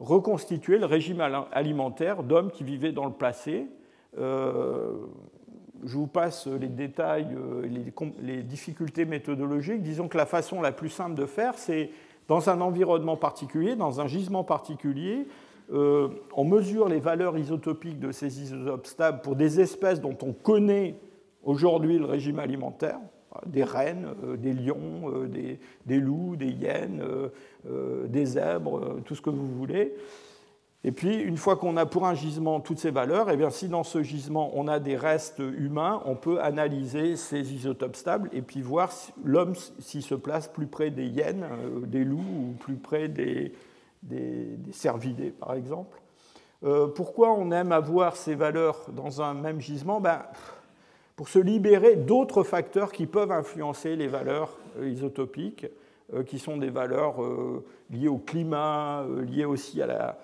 [0.01, 1.21] reconstituer le régime
[1.53, 3.67] alimentaire d'hommes qui vivaient dans le passé.
[4.19, 4.93] Euh,
[5.85, 7.67] je vous passe les détails, euh,
[8.21, 9.83] les, difficultés méthodologiques.
[9.83, 11.91] Disons que la façon la plus simple de faire, c'est
[12.29, 15.27] dans un environnement particulier, dans un gisement particulier,
[15.73, 20.33] euh, on mesure les valeurs isotopiques de ces isotopes stables pour des espèces dont on
[20.33, 20.97] connaît
[21.43, 22.99] aujourd'hui le régime alimentaire
[23.47, 25.29] des rennes, des lions, euh,
[25.87, 27.01] des, loups, des hyènes,
[28.09, 29.95] des zèbres, tout ce que vous voulez.
[30.83, 33.51] Et puis, une fois qu'on a pour un gisement toutes ces valeurs, et eh bien,
[33.51, 38.31] si dans ce gisement on a des restes humains, on peut analyser ces isotopes stables
[38.33, 38.91] et puis voir
[39.23, 41.47] l'homme s'il se place plus près des hyènes,
[41.87, 43.53] des loups ou plus près des,
[44.03, 46.01] des, cervidés, par exemple.
[46.95, 50.01] pourquoi on aime avoir ces valeurs dans un même gisement?
[50.01, 50.23] Ben,
[51.21, 55.67] pour se libérer d'autres facteurs qui peuvent influencer les valeurs euh, isotopiques,
[56.15, 60.19] euh, qui sont des valeurs euh, liées au climat, liées aussi à la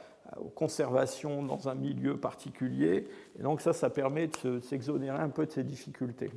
[0.55, 3.09] conservation dans un milieu particulier.
[3.39, 6.31] Et donc ça, ça permet de s'exonérer un peu de ces difficultés.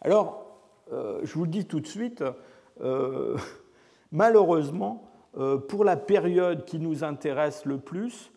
[0.00, 2.22] Alors, je vous le dis tout de suite,
[4.12, 5.10] malheureusement,
[5.68, 8.30] pour la période qui nous intéresse le plus,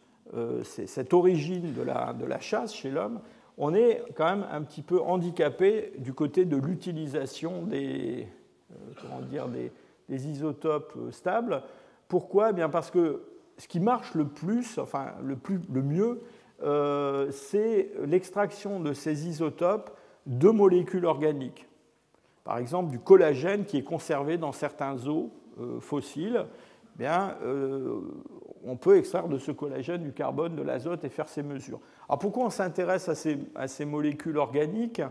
[0.63, 3.19] c'est cette origine de la, de la chasse chez l'homme,
[3.59, 8.25] on est quand même un petit peu handicapé du côté de l'utilisation des,
[8.71, 11.61] euh, dire, des, isotopes euh, stables.
[12.07, 12.51] Pourquoi?
[12.51, 13.21] Eh bien Parce que
[13.59, 16.21] ce qui marche le plus, enfin le, plus, le mieux,
[16.63, 19.95] euh, c'est l'extraction de ces isotopes
[20.25, 21.67] de molécules organiques.
[22.43, 25.25] Par exemple, du collagène qui est conservé dans certains os
[25.81, 26.45] fossiles.
[26.95, 27.35] Eh bien,
[28.65, 31.79] on peut extraire de ce collagène du carbone, de l'azote et faire ces mesures.
[32.07, 33.15] Alors pourquoi on s'intéresse à
[33.67, 35.01] ces, molécules organiques?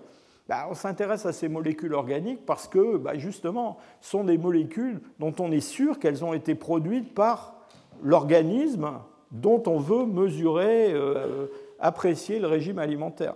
[0.48, 5.00] Ben, On s'intéresse à ces molécules organiques parce que ben, justement, ce sont des molécules
[5.18, 7.58] dont on est sûr qu'elles ont été produites par
[8.02, 8.90] l'organisme
[9.30, 11.46] dont on veut mesurer, euh,
[11.78, 13.34] apprécier le régime alimentaire.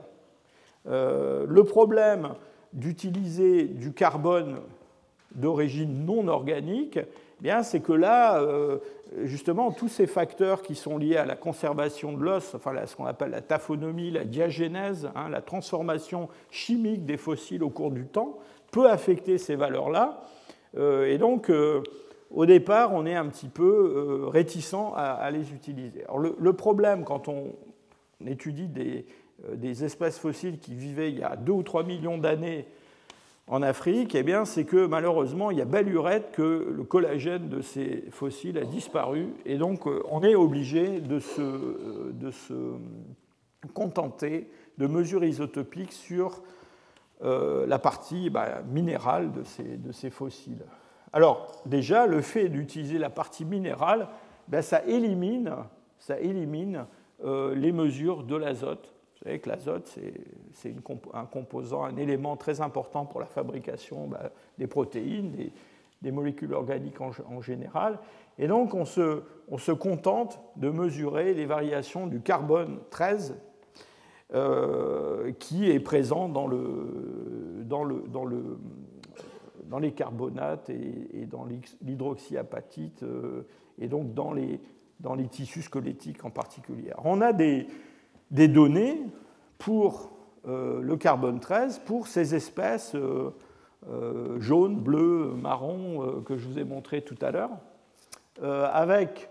[0.88, 2.30] Euh, le problème
[2.72, 4.56] d'utiliser du carbone
[5.34, 6.98] d'origine non organique,
[7.44, 8.78] eh c'est que là, euh,
[9.24, 13.06] justement, tous ces facteurs qui sont liés à la conservation de l'os, enfin ce qu'on
[13.06, 18.38] appelle la taphonomie, la diagénèse, hein, la transformation chimique des fossiles au cours du temps,
[18.70, 20.22] peut affecter ces valeurs-là.
[20.74, 21.50] Et donc,
[22.34, 26.04] au départ, on est un petit peu réticent à, les utiliser.
[26.38, 27.52] Le, problème, quand on
[28.26, 29.06] étudie des,
[29.54, 32.66] des, espèces fossiles qui vivaient il y a 2 ou 3 millions d'années
[33.48, 37.60] en Afrique, eh c'est que malheureusement, il y a belle lurette que le collagène de
[37.60, 41.42] ces fossiles a disparu, et donc on est obligé de se,
[43.74, 46.42] contenter de mesures isotopiques sur
[47.20, 50.64] la partie bah, minérale de ces fossiles.
[51.12, 54.08] Alors déjà, le fait d'utiliser la partie minérale,
[54.48, 55.54] ben, ça élimine,
[57.24, 58.92] euh, les mesures de l'azote.
[59.14, 59.96] Vous savez que l'azote,
[60.52, 60.74] c'est
[61.14, 65.50] un composant, un élément très important pour la fabrication ben, des protéines,
[66.00, 68.00] des, molécules organiques en, général.
[68.38, 73.36] Et donc, on se, on se, contente de mesurer les variations du carbone 13
[74.34, 77.62] euh, qui est présent dans le
[79.72, 81.46] dans les carbonates et, dans
[81.80, 83.46] l'hydroxyapatite euh,
[83.80, 84.60] et donc dans les,
[85.00, 86.92] dans les tissus squelettiques en particulier.
[87.02, 87.66] on a des,
[88.30, 89.00] des données
[89.56, 90.12] pour
[90.46, 93.30] euh, le carbone 13 pour ces espèces euh,
[94.40, 97.50] jaunes, bleues, marron que je vous ai montré tout à l'heure,
[98.40, 99.28] avec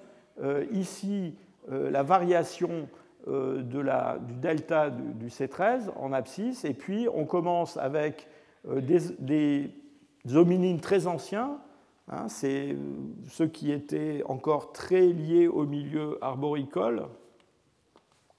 [0.74, 1.36] ici
[1.70, 2.90] la variation
[3.28, 8.28] de la, du delta du, C13 en abscisse, et puis on commence avec
[8.68, 9.72] des, des
[10.34, 11.60] hominines très anciens,
[12.10, 12.76] hein, c'est
[13.30, 17.08] ceux qui étaient encore très liés au milieu arboricole,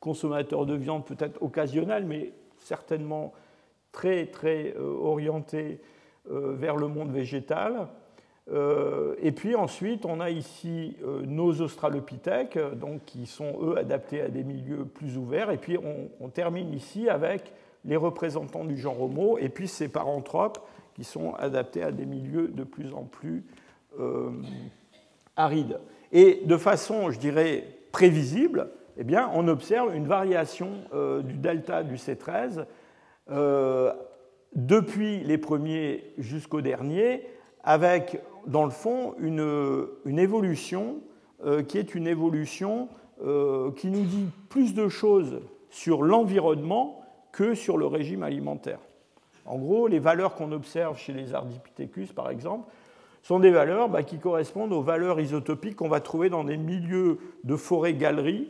[0.01, 3.33] consommateurs de viande peut-être occasionnels, mais certainement
[3.93, 5.81] très très euh, orientés
[6.31, 7.89] euh, vers le monde végétal.
[8.51, 14.29] Euh, et puis ensuite, on a ici nos australopithèques, donc, qui sont eux adaptés à
[14.29, 15.51] des milieux plus ouverts.
[15.51, 17.53] Et puis on, on termine ici avec
[17.85, 20.59] les représentants du genre Homo, et puis ces paranthropes
[21.03, 23.45] qui sont adaptés à des milieux de plus en plus
[23.99, 24.31] euh,
[25.35, 25.81] arides.
[26.13, 31.97] Et de façon, je dirais, prévisible, eh on observe une variation euh, du delta du
[31.97, 32.67] C13
[33.33, 33.93] euh,
[34.55, 37.27] depuis les premiers jusqu'au dernier,
[37.65, 41.01] avec, dans le fond, une évolution
[41.67, 42.89] qui est une évolution
[43.77, 48.79] qui nous dit plus de choses sur l'environnement que sur le régime alimentaire.
[49.45, 52.71] En gros, les valeurs qu'on observe chez les Ardipithecus, par exemple,
[53.23, 57.19] sont des valeurs bah, qui correspondent aux valeurs isotopiques qu'on va trouver dans des milieux
[57.45, 58.49] de forêt-galerie,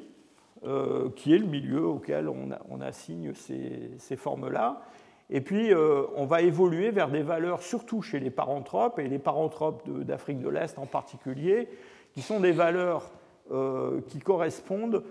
[0.64, 4.83] euh, qui est le milieu auquel on, assigne ces, formes-là.
[5.28, 9.18] Et puis, euh, on va évoluer vers des valeurs, surtout chez les paranthropes, et les
[9.18, 11.68] paranthropes d'Afrique de, l'Est en particulier,
[12.12, 13.11] qui sont des valeurs
[13.50, 15.02] euh, qui correspondent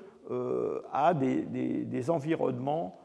[0.93, 3.00] à des, environnements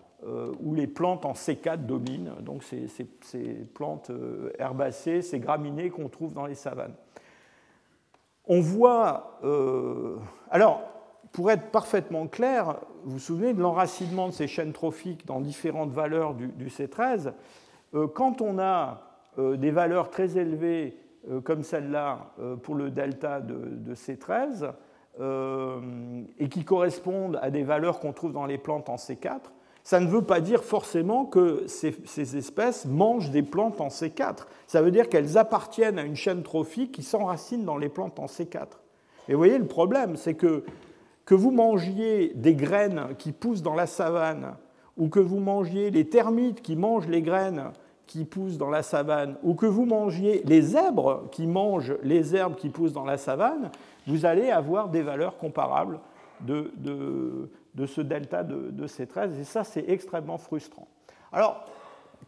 [0.61, 2.87] où les plantes en C4 dominent, donc ces,
[3.75, 6.95] plantes euh, herbacées, ces graminées qu'on trouve dans les savanes.
[8.47, 9.39] On voit.
[9.45, 10.17] Euh,
[10.51, 10.83] alors,
[11.33, 15.91] pour être parfaitement clair, vous vous souvenez de l'enracinement de ces chaînes trophiques dans différentes
[15.91, 17.33] valeurs du, C13
[18.15, 19.03] Quand on a
[19.37, 20.97] des valeurs très élevées
[21.45, 24.73] comme celle-là pour le delta de, de C13
[26.39, 29.41] et qui correspondent à des valeurs qu'on trouve dans les plantes en C4,
[29.87, 34.47] ça ne veut pas dire forcément que ces, espèces mangent des plantes en C4.
[34.67, 38.27] Ça veut dire qu'elles appartiennent à une chaîne trophique qui s'enracine dans les plantes en
[38.27, 38.67] C4.
[39.29, 40.65] Et vous voyez, le problème, c'est que
[41.25, 44.57] que vous mangiez des graines qui poussent dans la savane,
[44.97, 47.71] ou que vous mangiez les termites qui mangent les graines
[48.09, 52.57] qui poussent dans la savane, ou que vous mangiez les zèbres qui mangent les herbes
[52.57, 53.71] qui poussent dans la savane,
[54.09, 56.01] vous allez avoir des valeurs comparables
[56.41, 57.49] de, de
[57.85, 60.89] ce delta de, C13, et ça, c'est extrêmement frustrant.
[61.33, 61.67] Alors,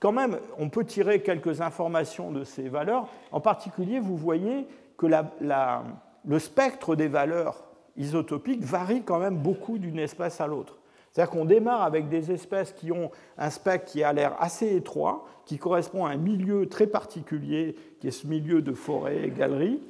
[0.01, 3.09] quand même, on peut tirer quelques informations de ces valeurs.
[3.33, 4.67] En particulier, vous voyez
[4.99, 7.65] que le spectre des valeurs
[7.97, 10.79] isotopiques varie quand même beaucoup d'une espèce à l'autre.
[11.11, 15.27] C'est-à-dire qu'on démarre avec des espèces qui ont un spectre qui a l'air assez étroit,
[15.47, 19.81] qui correspond à un milieu très particulier, qui est ce milieu de forêt et galerie.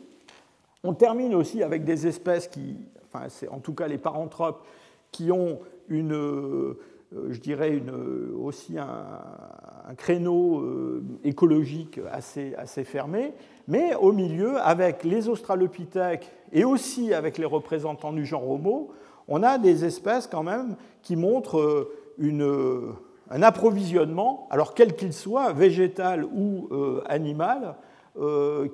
[0.85, 4.65] On termine aussi avec des espèces qui, enfin, c'est en tout cas les paranthropes,
[5.13, 6.13] qui ont une,
[7.15, 13.33] euh, aussi un, créneau euh, écologique assez, assez fermé,
[13.67, 18.91] mais au milieu, avec les australopithèques et aussi avec les représentants du genre Homo,
[19.29, 22.93] on a des espèces quand même qui montrent euh, une,
[23.31, 26.69] un approvisionnement, alors quel qu'il soit, végétal ou
[27.07, 27.77] animal,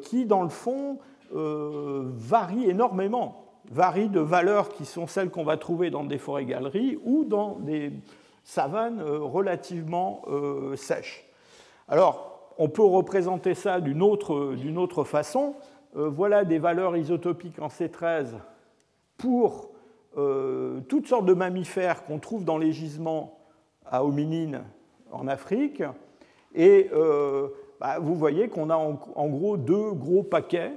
[0.01, 0.97] qui dans le fond
[1.30, 7.25] varie énormément varient de valeurs qui sont celles qu'on va trouver dans des forêts-galeries ou
[7.25, 7.93] dans des
[8.45, 11.25] savanes euh, relativement euh, sèches.
[11.89, 15.55] Alors, on peut représenter ça d'une autre, autre, façon.
[15.97, 18.35] Euh, voilà des valeurs isotopiques en C13
[19.17, 19.71] pour
[20.89, 23.37] toutes sortes de mammifères qu'on trouve dans les gisements
[23.85, 24.62] à hominines
[25.11, 25.83] en Afrique.
[26.55, 26.89] Et
[27.81, 30.71] bah, vous voyez qu'on a en, gros deux gros paquets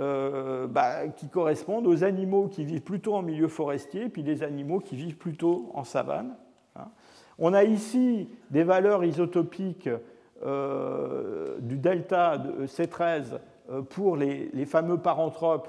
[0.00, 4.80] euh, bah, qui correspondent aux animaux qui vivent plutôt en milieu forestier, puis des animaux
[4.80, 6.34] qui vivent plutôt en savane.
[6.76, 6.86] Hein.
[7.38, 9.90] On a ici des valeurs isotopiques
[10.46, 13.38] euh, du delta de C13
[13.70, 15.68] euh, pour les, fameux paranthropes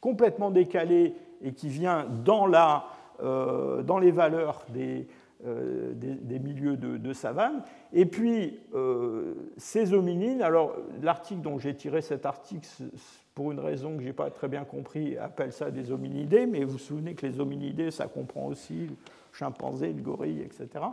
[0.00, 2.86] complètement décalés et qui vient dans, la,
[3.20, 5.06] dans les valeurs des,
[5.44, 7.62] des, milieux de, savane.
[7.92, 8.58] Et puis,
[9.56, 12.66] ces hominines, alors l'article dont j'ai tiré cet article
[13.34, 16.64] pour une raison que je n'ai pas très bien compris, appelle ça des hominidés, mais
[16.64, 18.96] vous vous souvenez que les hominidés, ça comprend aussi le
[19.32, 20.84] chimpanzé, le gorille, etc.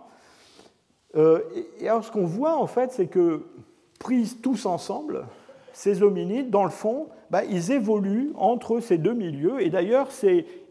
[1.15, 1.41] Euh,
[1.79, 3.45] et alors ce qu'on voit en fait, c'est que
[3.99, 5.25] pris tous ensemble,
[5.73, 9.61] ces hominides, dans le fond, bah, ils évoluent entre ces deux milieux.
[9.61, 10.09] Et d'ailleurs,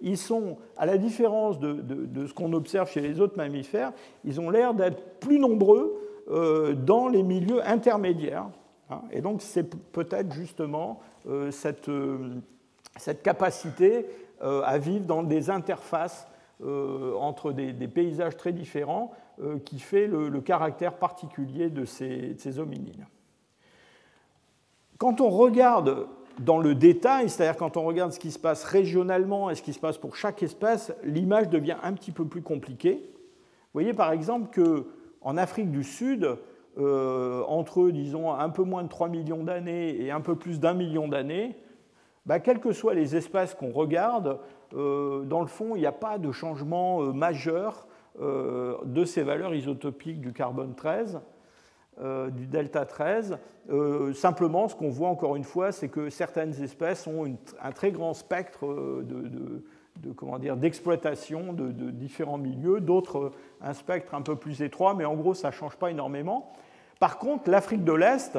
[0.02, 3.92] ils sont, à la différence de, de, ce qu'on observe chez les autres mammifères,
[4.24, 5.98] ils ont l'air d'être plus nombreux
[6.30, 8.48] euh, dans les milieux intermédiaires.
[8.90, 9.02] Hein.
[9.10, 12.36] Et donc, c'est peut-être justement euh, cette, euh,
[12.96, 14.06] cette, capacité
[14.42, 16.26] euh, à vivre dans des interfaces
[16.60, 19.12] entre des, paysages très différents
[19.64, 23.06] qui fait le, caractère particulier de ces, ces, hominines.
[24.98, 26.08] Quand on regarde
[26.40, 29.72] dans le détail, c'est-à-dire quand on regarde ce qui se passe régionalement et ce qui
[29.72, 33.04] se passe pour chaque espèce, l'image devient un petit peu plus compliquée.
[33.04, 36.38] Vous voyez par exemple qu'en Afrique du Sud,
[36.78, 40.74] euh, entre, disons, un peu moins de 3 millions d'années et un peu plus d'un
[40.74, 41.56] million d'années,
[42.26, 44.38] bah, que soient les espaces qu'on regarde,
[44.74, 47.86] euh, dans le fond, il n'y a pas de changement euh, majeur
[48.20, 51.20] de ces valeurs isotopiques du carbone 13,
[52.32, 53.38] du delta 13.
[54.12, 58.14] simplement, ce qu'on voit encore une fois, c'est que certaines espèces ont un très grand
[58.14, 59.62] spectre de
[60.02, 65.04] de comment dire d'exploitation de, différents milieux, d'autres un spectre un peu plus étroit, mais
[65.04, 66.52] en gros ça ne change pas énormément.
[66.98, 68.38] Par contre, l'Afrique de l'Est,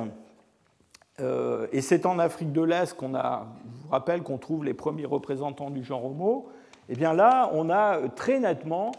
[1.19, 4.73] euh, et c'est en Afrique de l'Est qu'on a, je vous rappelle qu'on trouve les
[4.73, 6.49] premiers représentants du genre Homo,
[6.89, 8.91] eh bien là on a très nettement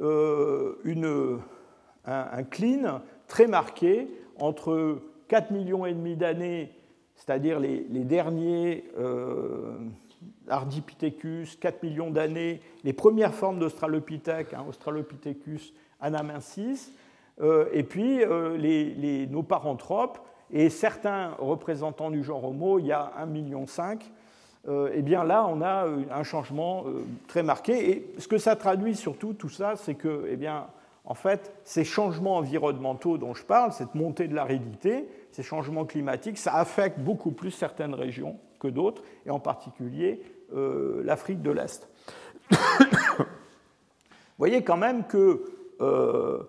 [0.00, 1.38] euh, une,
[2.04, 4.08] un, clean très marqué
[4.38, 5.84] entre 4 millions
[6.16, 6.72] d'années,
[7.16, 9.76] c'est-à-dire les, derniers euh,
[10.48, 16.92] Ardipithecus, 4 millions d'années, les premières formes d'Australopithèque, hein, Australopithecus anamensis,
[17.72, 20.18] et puis euh, les, nos paranthropes,
[20.50, 23.66] et certains représentants du genre Homo, il y a 1,5 million.
[24.66, 26.84] Euh, et bien là, on a un changement
[27.26, 27.90] très marqué.
[27.90, 30.66] Et ce que ça traduit surtout, tout ça, c'est que, eh bien,
[31.04, 36.36] en fait, ces changements environnementaux dont je parle, cette montée de l'aridité, ces changements climatiques,
[36.36, 40.20] ça affecte beaucoup plus certaines régions que d'autres, et en particulier
[40.54, 41.88] euh, l'Afrique de l'Est.
[42.50, 43.26] Vous
[44.36, 45.44] voyez quand même que
[45.80, 46.42] euh,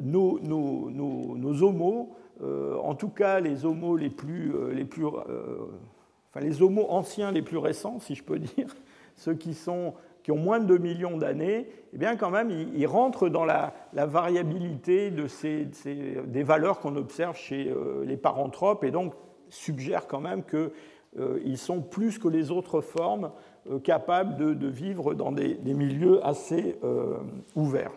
[0.00, 3.96] nos, homos, euh, en tout cas les homos
[6.40, 8.74] les homos anciens les plus récents, si je peux dire,
[9.16, 9.94] ceux qui ont
[10.28, 16.80] moins de 2 millions d'années, eh quand même, ils, rentrent dans la, variabilité des valeurs
[16.80, 17.72] qu'on observe chez
[18.04, 19.14] les paranthropes et donc
[19.48, 20.72] suggèrent quand même que
[21.18, 23.30] euh, ils sont plus que les autres formes
[23.70, 27.16] euh, capables de, vivre dans des, milieux assez euh,
[27.54, 27.92] ouverts.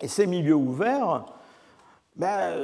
[0.00, 1.26] Et ces milieux ouverts,
[2.16, 2.54] ben,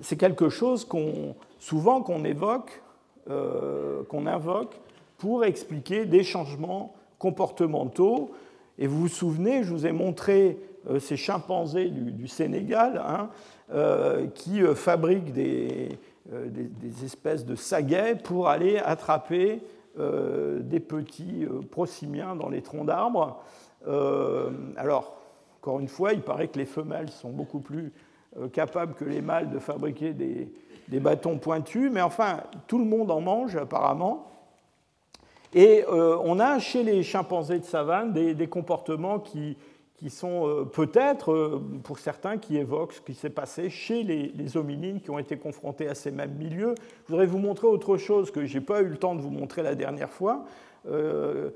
[0.00, 2.82] c'est quelque chose qu'on, souvent qu'on évoque,
[3.26, 4.78] qu'on invoque
[5.16, 8.32] pour expliquer des changements comportementaux.
[8.78, 10.58] Et vous vous souvenez, je vous ai montré
[11.00, 13.30] ces chimpanzés du, Sénégal hein,
[14.34, 15.98] qui fabriquent des,
[16.32, 19.60] euh, des, espèces de saguets pour aller attraper
[19.98, 23.42] euh, des petits euh, prosimiens dans les troncs d'arbres.
[24.76, 25.18] alors,
[25.64, 27.90] encore une fois, il paraît que les femelles sont beaucoup plus
[28.52, 33.22] capables que les mâles de fabriquer des, bâtons pointus, mais enfin, tout le monde en
[33.22, 34.30] mange apparemment.
[35.54, 39.56] Et on a chez les chimpanzés de savane des comportements qui,
[40.10, 45.00] sont euh, peut-être, euh, pour certains, qui évoquent ce qui s'est passé chez les, hominines
[45.00, 46.74] qui ont été confrontés à ces mêmes milieux.
[47.04, 49.30] Je voudrais vous montrer autre chose que je n'ai pas eu le temps de vous
[49.30, 50.44] montrer la dernière fois,
[50.88, 51.50] euh,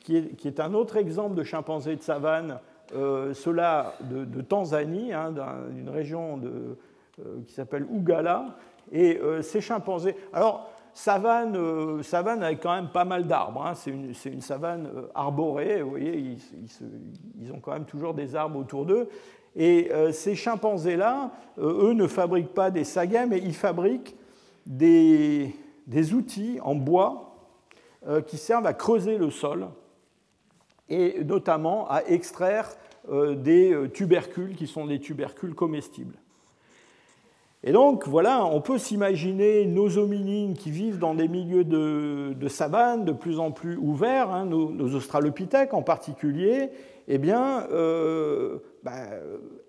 [0.00, 5.34] qui, est, un autre exemple de chimpanzé de savane, cela de, Tanzanie, hein,
[5.70, 6.78] d'une région de,
[7.46, 8.56] qui s'appelle Ougala.
[8.92, 10.14] Et ces chimpanzés.
[10.32, 13.64] Alors, savane, euh, savane avec quand même pas mal d'arbres.
[13.66, 13.74] Hein.
[13.74, 16.38] C'est une, savane euh, arborée, vous voyez,
[17.38, 19.08] ils, ont quand même toujours des arbres autour d'eux.
[19.54, 24.16] Et euh, ces chimpanzés-là, eux ne fabriquent pas des sagas, mais ils fabriquent
[24.64, 25.52] des
[26.14, 27.22] outils en bois
[28.26, 29.66] qui servent à creuser le sol
[30.88, 32.76] et notamment à extraire
[33.08, 36.16] des tubercules qui sont des tubercules comestibles.
[37.68, 43.04] Et donc, voilà, on peut s'imaginer nos hominines qui vivent dans des milieux de, savane
[43.04, 46.70] de plus en plus ouverts, hein, nos, australopithèques en particulier,
[47.08, 48.92] eh bien, euh, bah,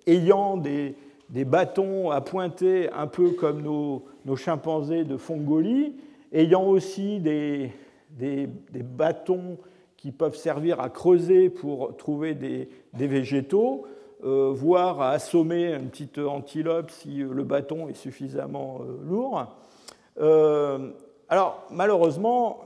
[0.05, 0.95] ayant des,
[1.43, 5.95] bâtons à pointer un peu comme nos, chimpanzés de Fongolie,
[6.31, 7.71] ayant aussi des,
[8.75, 9.57] bâtons
[10.07, 13.85] qui peuvent servir à creuser pour trouver des végétaux,
[14.23, 19.47] euh, voire à assommer une petite antilope si le bâton est suffisamment euh, lourd.
[20.17, 20.91] Euh,
[21.27, 22.61] alors, malheureusement,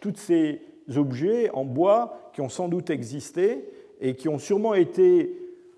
[0.00, 0.60] tous ces
[0.94, 3.64] objets en bois qui ont sans doute existé
[4.02, 5.34] et qui ont sûrement été,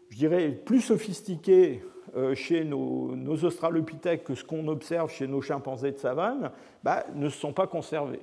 [0.09, 1.84] je dirais, plus sophistiqués
[2.34, 6.50] chez nos, australopithèques que ce qu'on observe chez nos chimpanzés de savane,
[6.82, 8.22] bah, ne se sont pas conservés.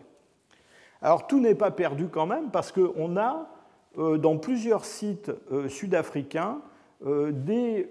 [1.03, 3.47] Alors tout n'est pas perdu quand même parce qu'on a
[3.95, 5.31] dans plusieurs sites
[5.67, 6.61] sud-africains
[7.05, 7.89] euh, des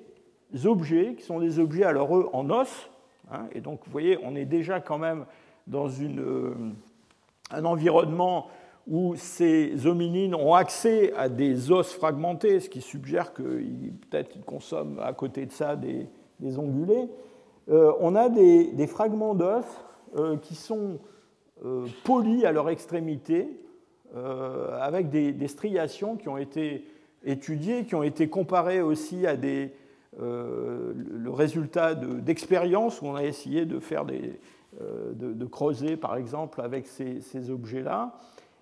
[0.64, 2.88] objets qui sont des objets alors eux en os.
[3.30, 5.26] Hein, et donc vous voyez, on est déjà quand même
[5.66, 6.54] dans euh,
[7.50, 8.48] un environnement
[8.86, 14.44] où ces hominines ont accès à des os fragmentés, ce qui suggère que peut-être ils
[14.44, 16.08] consomment à côté de ça des,
[16.58, 17.08] ongulés.
[17.68, 19.64] Euh, on a des fragments d'os
[20.42, 20.98] qui sont
[22.04, 23.48] polis à leur extrémité,
[24.80, 26.84] avec des, striations qui ont été
[27.24, 29.72] étudiés, qui ont été comparés aussi à des,
[30.20, 34.38] euh, le résultat d'expériences où on a essayé de faire des,
[34.82, 38.12] euh, de, creuser, par exemple, avec ces, objets-là.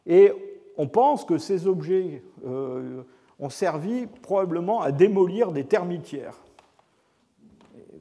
[0.07, 0.33] Et
[0.77, 3.03] on pense que ces objets euh,
[3.41, 6.37] ont servi probablement à démolir des termitières.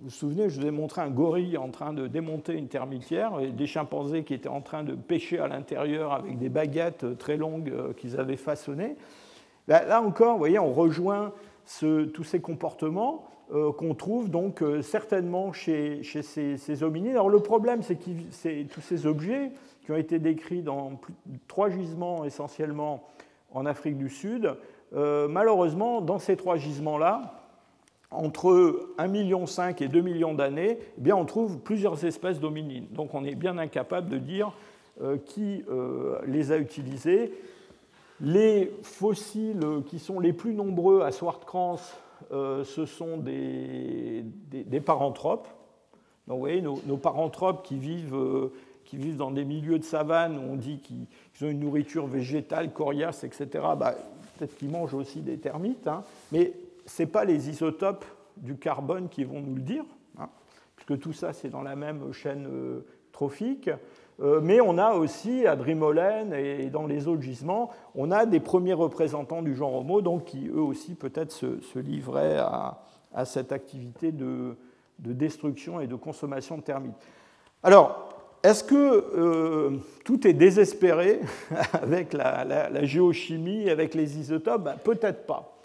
[0.02, 3.52] Vous souvenez, je vous ai montré un gorille en train de démonter une termitière et
[3.52, 7.94] des chimpanzés qui étaient en train de pêcher à l'intérieur avec des baguettes très longues
[7.98, 8.96] qu'ils avaient façonnées.
[9.68, 11.34] Là, encore, vous on rejoint
[12.14, 17.14] tous ces comportements euh, qu'on trouve donc euh, certainement chez, ces, hominines.
[17.14, 19.52] Alors le problème, c'est que tous ces objets
[19.84, 21.00] qui ont été décrits dans
[21.48, 23.08] trois gisements essentiellement
[23.52, 24.56] en Afrique du Sud,
[24.94, 27.39] euh, malheureusement, dans ces trois gisements-là,
[28.12, 29.46] entre 1,5 million
[29.80, 32.88] et 2 millions d'années, eh bien, on trouve plusieurs espèces d'hominines.
[32.92, 34.52] Donc on est bien incapable de dire
[35.26, 35.64] qui
[36.28, 37.32] les a utilisées.
[38.20, 41.80] Les fossiles qui sont les plus nombreux à Swartkrans,
[42.32, 44.24] euh, ce sont des,
[44.86, 45.48] paranthropes.
[46.28, 48.54] Donc, vous voyez, nos, paranthropes qui vivent, euh,
[48.86, 52.72] qui vivent, dans des milieux de savane où on dit qu'ils ont une nourriture végétale,
[52.72, 53.48] coriace, etc.,
[53.78, 53.96] bah,
[54.38, 56.04] peut-être qu'ils mangent aussi des termites, hein.
[56.32, 56.54] mais
[56.90, 58.06] ce n'est pas les isotopes
[58.38, 59.86] du carbone qui vont nous le dire,
[60.18, 60.30] hein,
[60.76, 63.70] puisque tout ça, c'est dans la même chaîne euh, trophique.
[64.22, 68.40] Euh, mais on a aussi à Drimolen et dans les autres gisements, on a des
[68.40, 72.80] premiers représentants du genre Homo, donc qui eux aussi peut-être se, livraient à,
[73.26, 74.56] cette activité de,
[75.00, 76.64] destruction et de consommation de.
[77.64, 78.10] Alors,
[78.44, 81.22] est-ce que euh, tout est désespéré
[81.74, 84.64] avec la, géochimie, avec les isotopes?
[84.64, 85.59] Ben, Peut-être pas.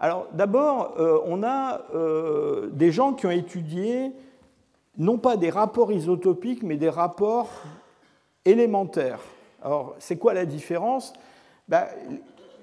[0.00, 1.82] Alors d'abord, euh, on a
[2.72, 4.12] des gens qui ont étudié
[4.98, 7.50] non pas des rapports isotopiques, mais des rapports
[8.44, 9.20] élémentaires.
[9.62, 11.12] Alors, c'est quoi la différence?
[11.68, 11.86] Ben,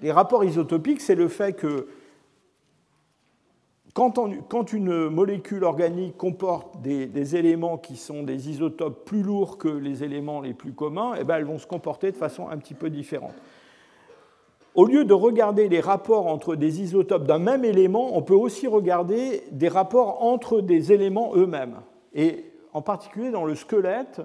[0.02, 1.88] Les rapports isotopiques, c'est le fait que
[3.94, 10.04] quand, une molécule organique comporte des, éléments qui sont des isotopes plus lourds que les
[10.04, 12.92] éléments les plus communs, eh ben, elles vont se comporter de façon un petit peu
[12.92, 13.34] différente.
[14.78, 18.68] Au lieu de regarder les rapports entre des isotopes d'un même élément, on peut aussi
[18.68, 21.78] regarder des rapports entre des éléments eux-mêmes.
[22.14, 24.22] Et en particulier dans le squelette,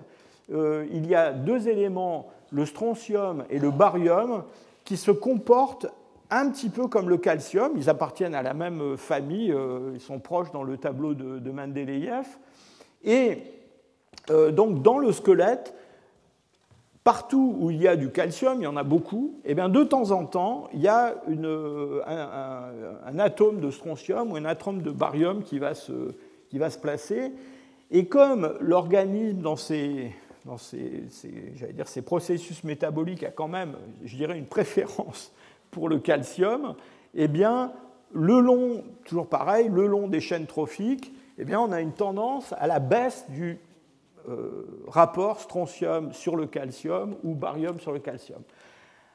[0.53, 4.44] euh, il y a deux éléments, le strontium et le barium,
[4.84, 5.86] qui se comportent
[6.28, 7.72] un petit peu comme le calcium.
[7.76, 12.26] Ils appartiennent à la même famille, euh, ils sont proches dans le tableau de, Mendeleïev.
[13.05, 13.38] Et
[14.28, 15.74] euh, donc dans le squelette,
[17.05, 19.68] partout où il y a du calcium, il y en a beaucoup, et eh bien
[19.68, 24.90] de temps en temps, il y a un, atome de strontium ou un atome de
[24.90, 26.14] barium qui va se,
[26.48, 27.32] qui va se placer.
[27.90, 30.57] Et comme l'organisme, dans ses, dans
[31.74, 33.74] dire, ces, processus métaboliques a quand même,
[34.05, 35.32] je dirais, une préférence
[35.70, 36.74] pour le calcium,
[37.14, 37.72] eh bien,
[38.12, 42.55] le long, toujours pareil, le long des chaînes trophiques, eh bien, on a une tendance
[42.59, 43.59] à la baisse du
[44.89, 48.43] rapport strontium sur le calcium ou barium sur le calcium.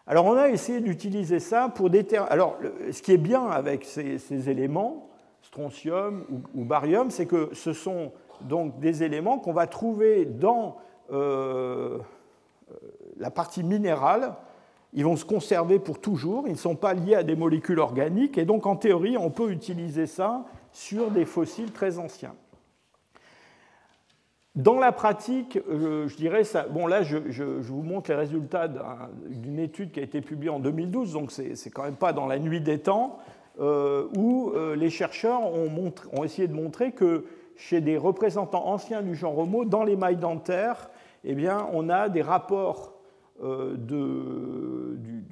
[0.10, 2.32] Alors, on a essayé d'utiliser ça pour déterminer.
[2.32, 2.58] Alors,
[2.92, 5.10] ce qui est bien avec ces, éléments,
[5.42, 6.24] strontium
[6.56, 10.78] ou barium, c'est que ce sont donc des éléments qu'on va trouver dans
[11.12, 11.98] euh,
[13.18, 14.36] la partie minérale.
[14.94, 18.38] Ils vont se conserver pour toujours, ils ne sont pas liés à des molécules organiques,
[18.38, 22.34] et donc en théorie, on peut utiliser ça sur des fossiles très anciens.
[24.58, 26.64] Dans la pratique, je, dirais ça.
[26.64, 28.68] Bon, là, je, vous montre les résultats
[29.30, 32.40] d'une étude qui a été publiée en 2012, donc c'est quand même pas dans la
[32.40, 33.20] nuit des temps,
[33.60, 39.64] où les chercheurs ont, essayé de montrer que chez des représentants anciens du genre Homo,
[39.64, 40.90] dans les mailles dentaires,
[41.24, 42.98] eh bien, on a des rapports
[43.44, 45.24] euh, de, du,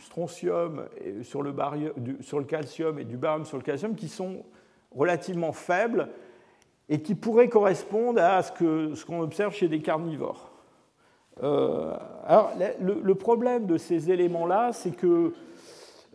[0.00, 0.84] strontium
[1.22, 1.54] sur le,
[2.20, 4.44] sur le calcium et du barium sur le calcium qui sont
[4.90, 6.08] relativement faibles
[6.88, 10.50] et qui pourraient correspondre à ce qu'on ce observe chez des carnivores.
[11.42, 11.92] Euh,
[12.24, 15.32] alors, le, problème de ces éléments-là, c'est que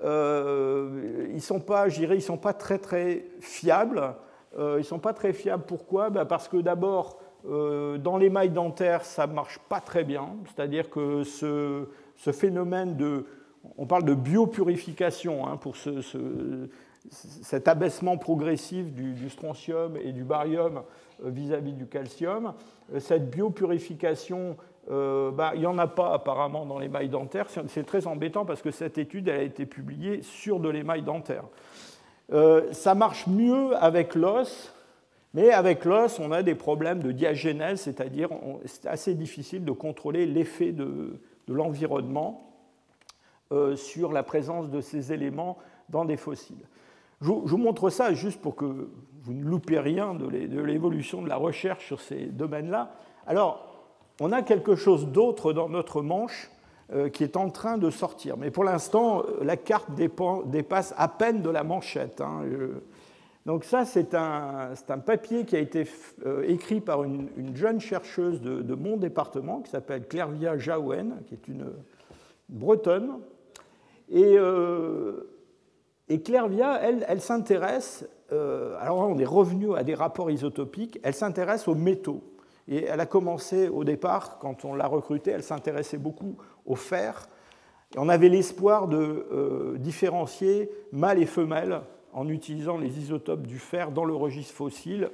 [0.04, 4.16] euh, ils sont pas, ils sont pas très très fiables.
[4.58, 5.64] ils ne sont pas très fiables.
[5.68, 6.10] Pourquoi?
[6.10, 10.30] Ben, Parce que d'abord, euh, dans les mailles dentaires, ça marche pas très bien.
[10.46, 11.86] C'est-à-dire que ce,
[12.32, 13.26] phénomène de.
[13.78, 15.76] On parle de biopurification hein, pour
[17.12, 20.84] cet abaissement progressif du, strontium et du barium
[21.24, 22.54] euh, vis-à-vis du calcium.
[22.94, 27.46] Euh, cette biopurification, bah, il n'y en a pas apparemment dans les mailles dentaires.
[27.68, 31.44] C'est très embêtant parce que cette étude elle a été publiée sur de l'émail dentaire.
[32.72, 34.74] ça marche mieux avec l'os
[35.34, 38.30] mais avec l'os, on a des problèmes de diagénèse, c'est-à-dire
[38.66, 42.54] c'est assez difficile de contrôler l'effet de, l'environnement
[43.52, 45.58] euh, sur la présence de ces éléments
[45.90, 46.68] dans des fossiles.
[47.22, 48.90] Je vous, montre ça juste pour que
[49.22, 50.28] vous ne loupiez rien de
[50.62, 52.94] l'évolution de la recherche sur ces domaines-là.
[53.28, 53.70] Alors,
[54.22, 56.50] on a quelque chose d'autre dans notre manche
[56.92, 58.36] euh, qui est en train de sortir.
[58.38, 62.20] Mais pour l'instant, la carte dépasse à peine de la manchette.
[62.22, 62.42] Hein.
[63.46, 64.74] Donc ça, c'est un,
[65.06, 65.88] papier qui a été
[66.26, 71.48] euh, écrit par une, jeune chercheuse de, mon département qui s'appelle Clairvia Jaouen, qui est
[71.48, 71.72] une,
[72.50, 73.20] bretonne.
[74.10, 75.30] Et, euh,
[76.18, 81.68] Clairvia, elle, elle s'intéresse, euh, alors on est revenu à des rapports isotopiques, elle s'intéresse
[81.68, 82.24] aux métaux.
[82.68, 86.36] Et elle a commencé au départ, quand on l'a recrutée, elle s'intéressait beaucoup
[86.66, 87.28] au fer.
[87.96, 91.82] Et on avait l'espoir de différencier mâles et femelles
[92.14, 95.10] en utilisant les isotopes du fer dans le registre fossile.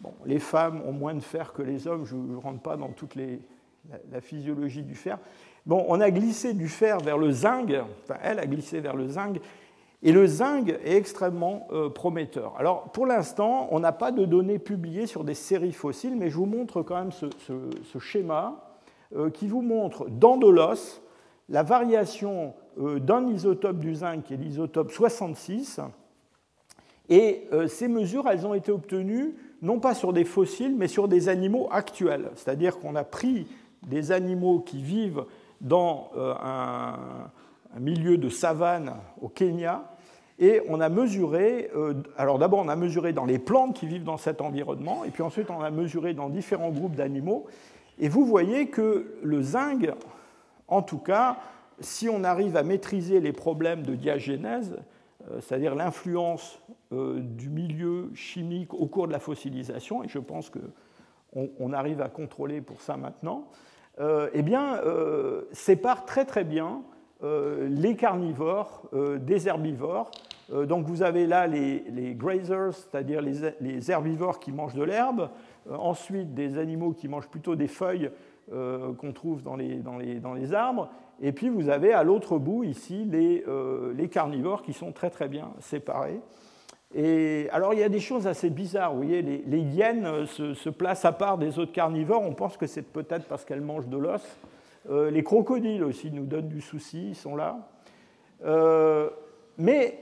[0.00, 2.88] Bon, les femmes ont moins de fer que les hommes, je ne rentre pas dans
[2.88, 5.18] toute la, physiologie du fer.
[5.66, 7.72] Bon, on a glissé du fer vers le zinc,
[8.02, 9.38] enfin elle a glissé vers le zinc,
[10.02, 12.54] et le zinc est extrêmement euh, prometteur.
[12.58, 16.36] Alors pour l'instant, on n'a pas de données publiées sur des séries fossiles, mais je
[16.36, 18.76] vous montre quand même ce, schéma
[19.16, 21.02] euh, qui vous montre dans de l'os
[21.48, 25.80] la variation euh, d'un isotope du zinc qui est l'isotope 66
[27.12, 31.28] et ces mesures, elles ont été obtenues non pas sur des fossiles, mais sur des
[31.28, 32.30] animaux actuels.
[32.34, 33.46] C'est-à-dire qu'on a pris
[33.86, 35.24] des animaux qui vivent
[35.60, 36.34] dans euh,
[37.74, 39.84] un, milieu de savane au Kenya,
[40.38, 44.04] et on a mesuré, euh, alors d'abord on a mesuré dans les plantes qui vivent
[44.04, 47.46] dans cet environnement, et puis ensuite on a mesuré dans différents groupes d'animaux,
[47.98, 49.90] et vous voyez que le zinc,
[50.68, 51.36] en tout cas,
[51.80, 54.78] si on arrive à maîtriser les problèmes de diagénèse,
[55.30, 56.60] euh, c'est-à-dire l'influence
[56.92, 62.00] euh, du milieu chimique au cours de la fossilisation, et je pense qu'on on arrive
[62.00, 63.48] à contrôler pour ça maintenant,
[63.98, 64.80] euh, eh bien,
[65.52, 66.82] sépare très très bien
[67.22, 70.10] les carnivores des herbivores.
[70.66, 75.28] donc vous avez là les, grazers, c'est-à-dire les, herbivores qui mangent de l'herbe,
[75.70, 78.10] ensuite des animaux qui mangent plutôt des feuilles
[78.50, 80.88] qu'on trouve dans les, arbres,
[81.22, 85.28] et puis vous avez à l'autre bout ici les, euh, carnivores qui sont très très
[85.28, 86.20] bien séparés.
[86.94, 88.92] Et alors il y a des choses assez bizarres.
[88.92, 92.22] Vous voyez, les, hyènes euh, se, placent à part des autres carnivores.
[92.22, 94.22] On pense que c'est peut-être parce qu'elles mangent de l'os.
[94.88, 97.58] Euh, les crocodiles aussi nous donnent du souci, ils sont là.
[99.58, 99.98] mais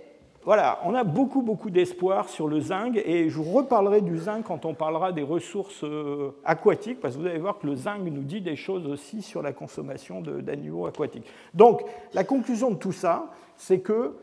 [0.49, 4.45] voilà, on a beaucoup, beaucoup d'espoir sur le zinc, et je vous reparlerai du zinc
[4.47, 8.01] quand on parlera des ressources euh, aquatiques, parce que vous allez voir que le zinc
[8.03, 11.27] nous dit des choses aussi sur la consommation d'animaux aquatiques.
[11.53, 11.83] Donc,
[12.15, 14.15] la conclusion de tout ça, c'est que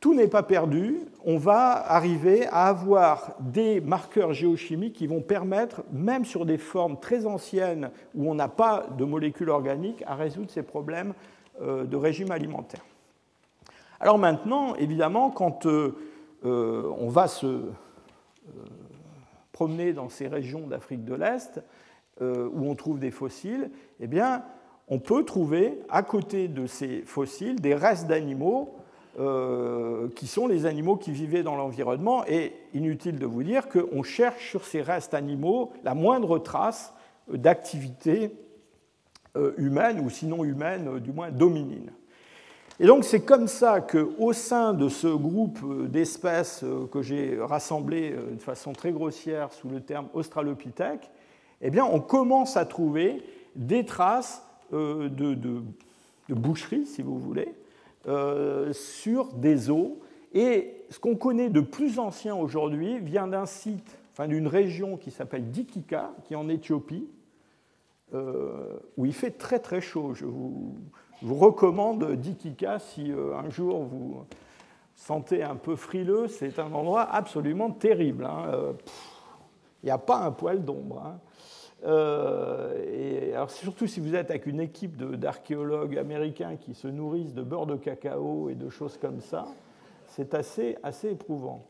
[0.00, 5.82] tout n'est pas perdu, on va arriver à avoir des marqueurs géochimiques qui vont permettre,
[5.92, 10.50] même sur des formes très anciennes où on n'a pas de molécules organiques, à résoudre
[10.50, 11.14] ces problèmes
[11.60, 12.84] euh, de régime alimentaire.
[13.98, 15.96] Alors maintenant, évidemment, quand euh,
[16.44, 17.62] euh, on va se
[19.50, 21.60] promener dans ces régions d'Afrique de l'Est,
[22.20, 23.70] où on trouve des fossiles,
[24.00, 24.42] eh bien,
[24.88, 28.77] on peut trouver à côté de ces fossiles des restes d'animaux
[30.14, 32.24] qui sont les animaux qui vivaient dans l'environnement.
[32.26, 36.94] Et inutile de vous dire qu'on cherche sur ces restes animaux la moindre trace
[37.28, 38.32] d'activité
[39.56, 41.90] humaine, ou sinon humaine, du moins dominine.
[42.80, 48.12] Et donc c'est comme ça qu'au sein de ce groupe d'espèces euh, que j'ai rassemblé
[48.12, 51.10] euh, de façon très grossière sous le terme Australopithèque,
[51.60, 53.20] eh bien, on commence à trouver
[53.56, 55.62] des traces de, de,
[56.28, 57.52] boucherie, si vous voulez,
[58.72, 60.00] sur des eaux.
[60.32, 65.10] Et ce qu'on connaît de plus ancien aujourd'hui vient d'un site, enfin d'une région qui
[65.10, 67.08] s'appelle Dikika, qui est en Éthiopie,
[68.96, 70.14] où il fait très très chaud.
[70.14, 70.74] Je vous,
[71.22, 74.24] recommande Dikika si euh, un jour vous
[74.94, 76.28] sentez un peu frileux.
[76.28, 78.24] C'est un endroit absolument terrible.
[78.24, 78.44] Hein.
[78.52, 78.72] Euh,
[79.82, 81.02] il n'y a pas un poil d'ombre.
[81.04, 81.18] Hein.
[81.84, 87.42] Euh, alors surtout si vous êtes avec une équipe d'archéologues américains qui se nourrissent de
[87.42, 89.46] beurre de cacao et de choses comme ça,
[90.08, 91.64] c'est assez, assez éprouvant.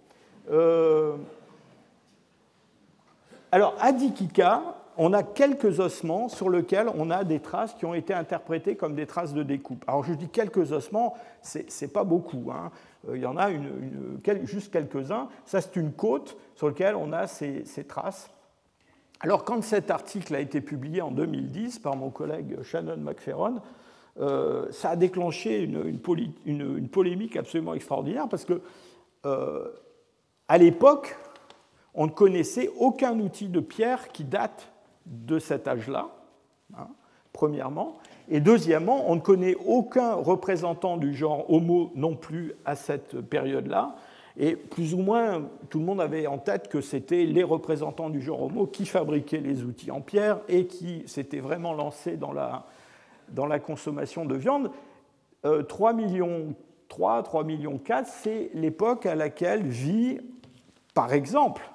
[3.50, 4.62] alors à Dikika,
[5.00, 8.96] on a quelques ossements sur lesquels on a des traces qui ont été interprétées comme
[8.96, 9.84] des traces de découpe.
[9.86, 12.50] Alors je dis quelques ossements, ce n'est pas beaucoup.
[12.50, 12.72] Hein.
[13.08, 13.48] Euh, il y en a
[14.42, 15.28] juste quelques-uns.
[15.46, 18.28] Ça, c'est une côte sur laquelle on a ces, traces.
[19.20, 23.60] Alors quand cet article a été publié en 2010 par mon collègue Shannon McFerron,
[24.20, 28.60] euh, ça a déclenché une, polémique absolument extraordinaire parce que
[29.26, 29.68] euh,
[30.48, 31.16] à l'époque,
[31.94, 34.72] on ne connaissait aucun outil de pierre qui date
[35.06, 36.08] de cet âge-là,
[36.76, 36.88] hein,
[37.32, 37.98] premièrement.
[38.28, 43.96] Et deuxièmement, on ne connaît aucun représentant du genre Homo non plus à cette période-là.
[44.38, 48.20] Et plus ou moins, tout le monde avait en tête que c'était les représentants du
[48.20, 52.64] genre Homo qui fabriquaient les outils en pierre et qui s'étaient vraiment lancés dans la,
[53.30, 54.70] dans la consommation de viande.
[55.42, 56.54] 3 euh, millions
[56.88, 60.20] 3, 3 millions 4, c'est l'époque à laquelle vit,
[60.94, 61.70] par exemple,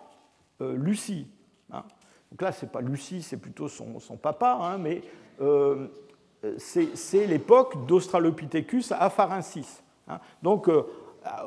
[0.62, 1.28] euh, Lucie.
[1.72, 1.84] Hein.
[2.32, 5.02] Donc là, ce n'est pas Lucie, c'est plutôt son, papa, hein, mais
[5.42, 5.88] euh,
[6.58, 9.84] c'est l'époque d'Australopithecus afarensis.
[10.08, 10.20] Hein.
[10.42, 10.84] Donc, euh,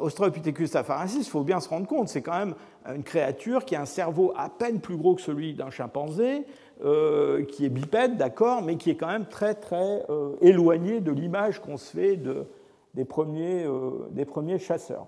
[0.01, 2.55] Australopithecus afarensis, il faut bien se rendre compte, c'est quand même
[2.95, 6.47] une créature qui a un cerveau à peine plus gros que celui d'un chimpanzé,
[6.85, 10.03] euh, qui est bipède, d'accord, mais qui est quand même très, très
[10.41, 12.19] éloigné de l'image qu'on se fait
[12.95, 13.67] des, premiers,
[14.11, 15.07] des premiers chasseurs.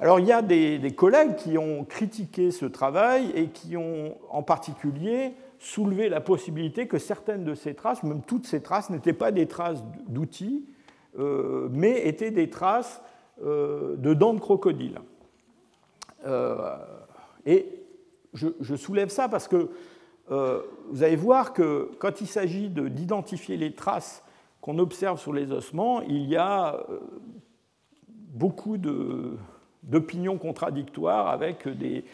[0.00, 4.42] Alors il y a des, collègues qui ont critiqué ce travail et qui ont en
[4.42, 9.32] particulier soulevé la possibilité que certaines de ces traces, même toutes ces traces, n'étaient pas
[9.32, 10.64] des traces d'outils,
[11.18, 15.00] euh, mais étaient des traces euh, de dents de crocodile.
[16.26, 16.76] Euh,
[17.46, 17.66] et
[18.34, 19.70] je, soulève ça parce que
[20.28, 24.22] vous allez voir que quand il s'agit d'identifier les traces
[24.60, 26.84] qu'on observe sur les ossements, il y a
[28.38, 32.04] beaucoup d'opinions contradictoires avec des,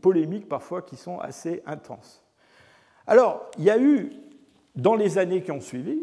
[0.00, 2.22] polémiques parfois qui sont assez intenses.
[3.06, 4.12] Alors, il y a eu,
[4.76, 5.98] dans les années qui ont suivi,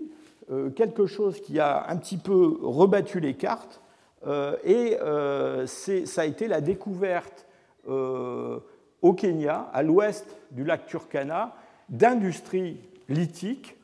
[0.51, 3.84] euh, quelque chose qui a un petit peu rebattu les cartes, euh,
[4.26, 7.45] et euh, ça a été la découverte
[7.88, 11.55] au Kenya, à l'ouest du lac Turkana,
[11.89, 13.78] d'industries lithiques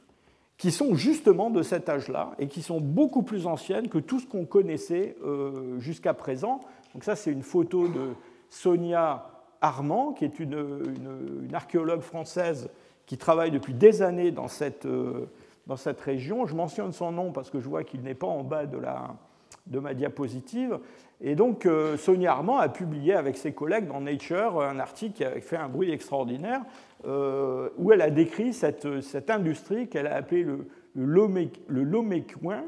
[0.58, 4.28] qui sont justement de cet âge-là et qui sont beaucoup plus anciennes que tout ce
[4.28, 6.62] qu'on connaissait euh, jusqu'à présent.
[6.94, 8.14] Donc ça, c'est une photo de
[8.50, 9.26] Sonia
[9.60, 12.70] Armand, qui est une, archéologue française
[13.08, 15.32] qui travaille depuis des années dans cette, euh,
[15.66, 16.46] dans cette région.
[16.46, 19.16] Je mentionne son nom parce que je vois qu'il n'est pas en bas de, la,
[19.68, 20.80] de ma diapositive.
[21.24, 25.24] Et donc, euh, Sonia Armand a publié avec ses collègues dans Nature un article qui
[25.24, 26.62] a fait un bruit extraordinaire
[27.06, 32.64] euh, où elle a décrit cette, cette industrie qu'elle a appelée le, le Loméquien,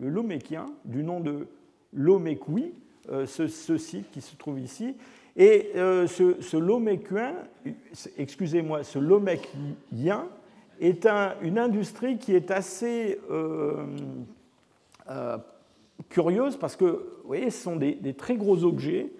[0.00, 1.48] le Loméquien, du nom de
[1.92, 2.74] Loméqui,
[3.10, 4.96] euh, ce, site qui se trouve ici.
[5.36, 6.56] Et ce, ce
[8.18, 10.26] excusez-moi, ce Loméquien
[10.80, 13.20] est un, une industrie qui est assez
[16.08, 19.10] curieuse parce que, voyez, ce sont des, très gros objets,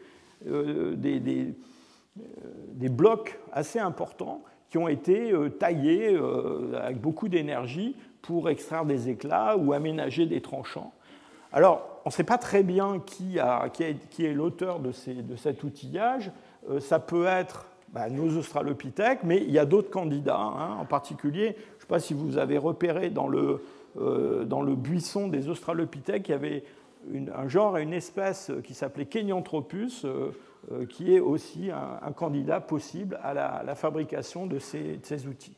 [0.45, 1.55] des, des
[2.19, 2.23] euh,
[2.73, 8.85] des blocs assez importants qui ont été euh, taillés euh, avec beaucoup d'énergie pour extraire
[8.85, 10.93] des éclats ou aménager des tranchants.
[11.53, 16.31] Alors, on ne sait pas très bien qui, est, l'auteur de, cet outillage.
[16.79, 20.39] ça peut être bah, nos australopithèques, mais il y a d'autres candidats.
[20.39, 20.77] Hein.
[20.79, 23.63] en particulier, je ne sais pas si vous avez repéré dans le,
[24.77, 26.65] buisson des australopithèques, il y avait
[27.35, 30.05] un genre et une espèce qui s'appelait Kenyanthropus,
[30.73, 35.57] euh, qui est aussi un, candidat possible à la, fabrication de ces, outils.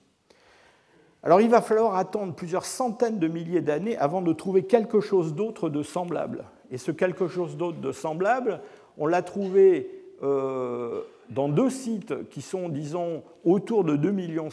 [1.22, 5.34] Alors il va falloir attendre plusieurs centaines de milliers d'années avant de trouver quelque chose
[5.34, 6.44] d'autre de semblable.
[6.70, 8.60] Et ce quelque chose d'autre de semblable,
[8.98, 9.90] on l'a trouvé
[10.22, 14.48] euh, dans deux sites qui sont, disons, autour de 2,5 millions.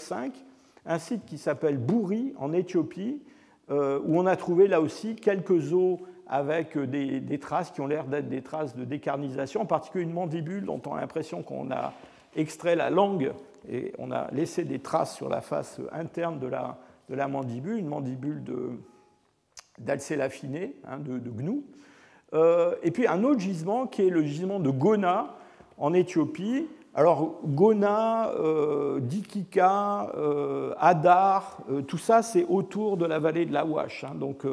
[0.85, 3.36] Un site qui s'appelle Bouri en Éthiopie, euh,
[3.69, 8.29] où on a trouvé là aussi quelques os avec des, traces qui ont l'air d'être
[8.29, 11.93] des traces de décarnisation, en particulier une mandibule dont on a l'impression qu'on a
[12.35, 13.31] extrait la langue
[13.69, 18.43] et on a laissé des traces sur la face interne de la, mandibule, une mandibule
[19.79, 21.63] d'Alcel affiné, hein, de, de, gnou.
[22.33, 25.35] Euh, et puis un autre gisement qui est le gisement de Gona
[25.77, 26.67] en Éthiopie.
[26.97, 33.65] Alors Gona, euh, Dikika, euh, Adar, tout ça c'est autour de la vallée de la
[33.65, 34.03] Wash.
[34.03, 34.15] Hein.
[34.15, 34.45] donc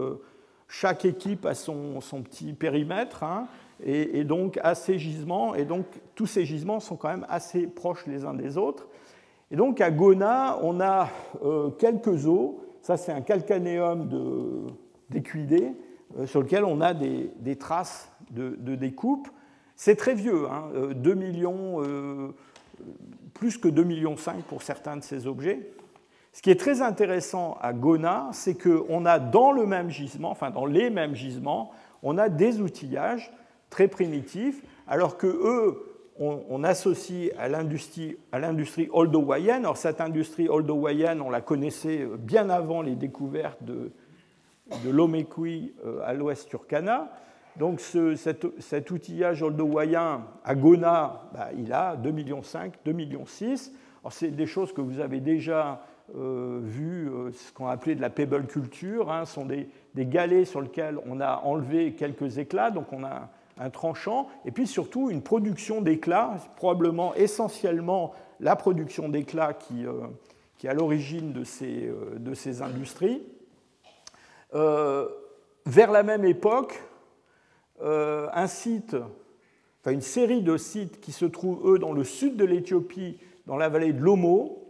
[0.69, 3.25] chaque équipe a son, petit périmètre.
[3.25, 3.47] Hein,
[3.83, 8.07] et, donc a ses gisements, et donc tous ces gisements sont quand même assez proches
[8.07, 8.87] les uns des autres.
[9.51, 11.09] Et donc à Gona, on a
[11.79, 12.53] quelques os.
[12.85, 14.11] Ça, c'est un calcanéum
[15.09, 15.73] d'équidés
[16.19, 19.29] euh, sur lequel on a des, traces de, découpe.
[19.77, 20.47] C'est très vieux,
[20.95, 22.29] 2 hein, millions, euh,
[23.35, 24.17] plus que 2,5 millions
[24.49, 25.71] pour certains de ces objets.
[26.33, 30.51] Ce qui est très intéressant à Gona, c'est qu'on a dans le même gisement, enfin
[30.51, 31.71] dans les mêmes gisements,
[32.03, 33.33] on a des outillages
[33.71, 39.57] très primitifs, alors que eux, on, associe à l'industrie, oldowayen.
[39.57, 43.91] Alors cette industrie oldowayen, on la connaissait bien avant les découvertes de,
[44.85, 47.11] de l'Omekwi euh, à l'ouest Turkana.
[47.57, 53.25] Donc cet, outillage oldowayen à Gona, bah, il a 2,5 millions, 2,6 millions.
[54.03, 55.81] Alors c'est des choses que vous avez déjà
[56.17, 59.11] euh, vues, euh, ce qu'on appelait de la pebble culture.
[59.11, 63.31] Hein, ce sont des, galets sur lesquels on a enlevé quelques éclats, donc on a
[63.57, 69.87] un tranchant, et puis surtout une production d'éclats, probablement essentiellement la production d'éclats qui,
[70.59, 73.23] qui, est à l'origine de ces, industries.
[74.55, 75.09] Euh,
[75.67, 76.83] vers la même époque,
[77.83, 78.97] euh, un site,
[79.81, 83.57] enfin une série de sites qui se trouvent, eux, dans le sud de l'Éthiopie, dans
[83.57, 84.61] la vallée de l'Omo.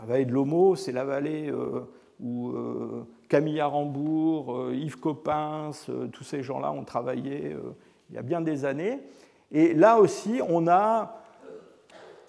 [0.00, 1.80] La vallée de l'Omo, c'est la vallée euh,
[2.20, 2.54] où
[3.28, 7.56] Camille Arambourg, Yves Coppens, tous ces gens-là ont travaillé
[8.08, 9.00] il y a bien des années.
[9.50, 11.23] Et là aussi, on a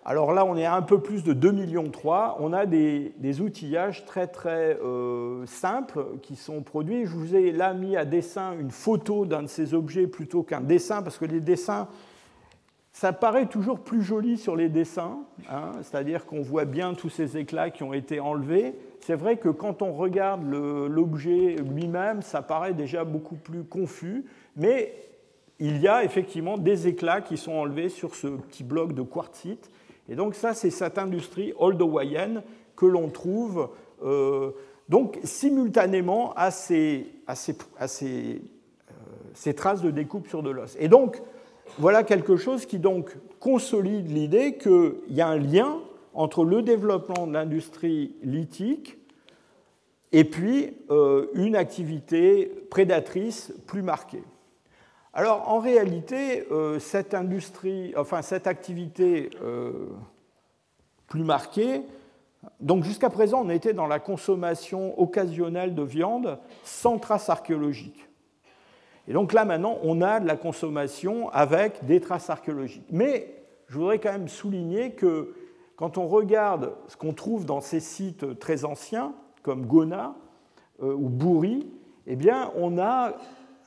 [0.07, 1.91] alors là, on est à un peu plus de 2,3 millions.
[2.37, 7.05] On a des, outillages très très euh, simples qui sont produits.
[7.05, 10.61] Je vous ai là mis à dessin une photo d'un de ces objets plutôt qu'un
[10.61, 11.87] dessin, parce que les dessins,
[12.91, 15.17] ça paraît toujours plus joli sur les dessins,
[15.49, 15.71] hein.
[15.81, 18.75] c'est-à-dire qu'on voit bien tous ces éclats qui ont été enlevés.
[18.99, 24.23] C'est vrai que quand on regarde l'objet lui-même, ça paraît déjà beaucoup plus confus,
[24.55, 24.93] mais
[25.59, 29.71] il y a effectivement des éclats qui sont enlevés sur ce petit bloc de quartzite
[30.09, 32.43] et donc ça, c'est cette industrie oldowayen
[32.75, 33.69] que l'on trouve
[34.03, 34.51] euh,
[34.89, 37.05] donc simultanément à euh,
[39.33, 40.75] ces, traces de découpe sur de l'os.
[40.79, 41.21] Et donc,
[41.79, 45.79] voilà quelque chose qui donc consolide l'idée qu'il y a un lien
[46.13, 48.97] entre le développement de l'industrie lithique
[50.11, 54.23] et puis euh, une activité prédatrice plus marquée.
[55.17, 59.87] Alors en réalité, euh, cette industrie, enfin cette activité euh,
[61.07, 61.83] plus marquée,
[62.59, 68.09] donc jusqu'à présent on était dans la consommation occasionnelle de viande sans traces archéologiques.
[69.07, 72.87] Et donc là maintenant on a de la consommation avec des traces archéologiques.
[72.91, 73.33] Mais
[73.69, 75.33] je voudrais quand même souligner que
[75.77, 79.13] quand on regarde ce qu'on trouve dans ces sites très anciens,
[79.43, 80.13] comme Gona
[80.83, 81.71] euh, ou Bouri,
[82.05, 83.13] eh bien on a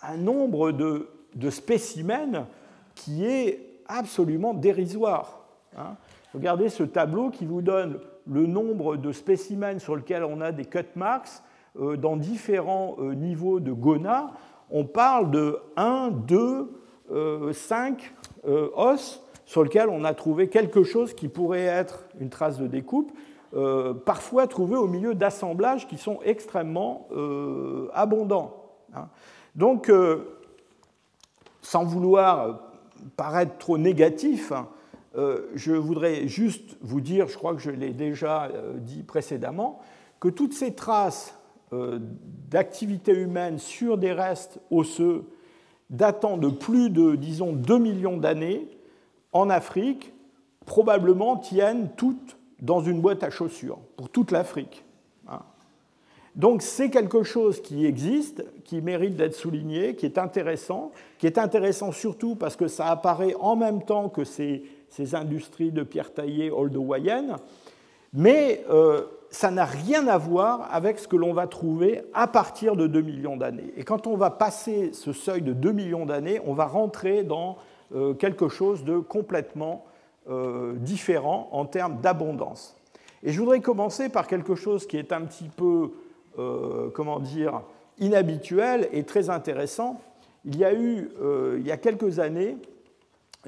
[0.02, 2.46] un nombre de de spécimens
[2.94, 5.44] qui est absolument dérisoire.
[5.76, 5.96] Hein.
[6.34, 10.64] Regardez ce tableau qui vous donne le nombre de spécimens sur lesquels on a des
[10.64, 11.42] cut marks
[11.78, 14.32] euh, dans différents euh, niveaux de GONA.
[14.70, 16.74] On parle de 1, 2,
[17.52, 18.14] 5
[18.44, 23.10] os sur lesquels on a trouvé quelque chose qui pourrait être une trace de découpe,
[23.54, 27.08] euh, parfois trouvé au milieu d'assemblages qui sont extrêmement
[27.94, 28.62] abondants.
[28.94, 29.08] Hein.
[29.54, 29.90] Donc,
[31.68, 32.60] sans vouloir
[33.18, 34.54] paraître trop négatif,
[35.16, 39.78] euh, je voudrais juste vous dire, je crois que je l'ai déjà euh, dit précédemment,
[40.18, 41.34] que toutes ces traces
[41.74, 41.98] euh,
[42.48, 45.26] d'activité humaine sur des restes osseux
[45.90, 48.66] datant de plus de, disons, 2 millions d'années
[49.34, 50.14] en Afrique,
[50.64, 54.86] probablement tiennent toutes dans une boîte à chaussures, pour toute l'Afrique.
[56.38, 61.36] Donc c'est quelque chose qui existe, qui mérite d'être souligné, qui est intéressant, qui est
[61.36, 64.62] intéressant surtout parce que ça apparaît en même temps que ces,
[65.12, 67.36] industries de pierre taillée oldowayennes,
[68.14, 72.76] mais euh, ça n'a rien à voir avec ce que l'on va trouver à partir
[72.76, 73.72] de 2 millions d'années.
[73.76, 77.58] Et quand on va passer ce seuil de 2 millions d'années, on va rentrer dans
[77.94, 79.84] euh, quelque chose de complètement
[80.30, 82.76] euh, différent en termes d'abondance.
[83.22, 85.90] Et je voudrais commencer par quelque chose qui est un petit peu
[86.94, 87.62] comment dire,
[87.98, 90.00] inhabituel et très intéressant.
[90.44, 92.56] Il y a eu, euh, il y a quelques années,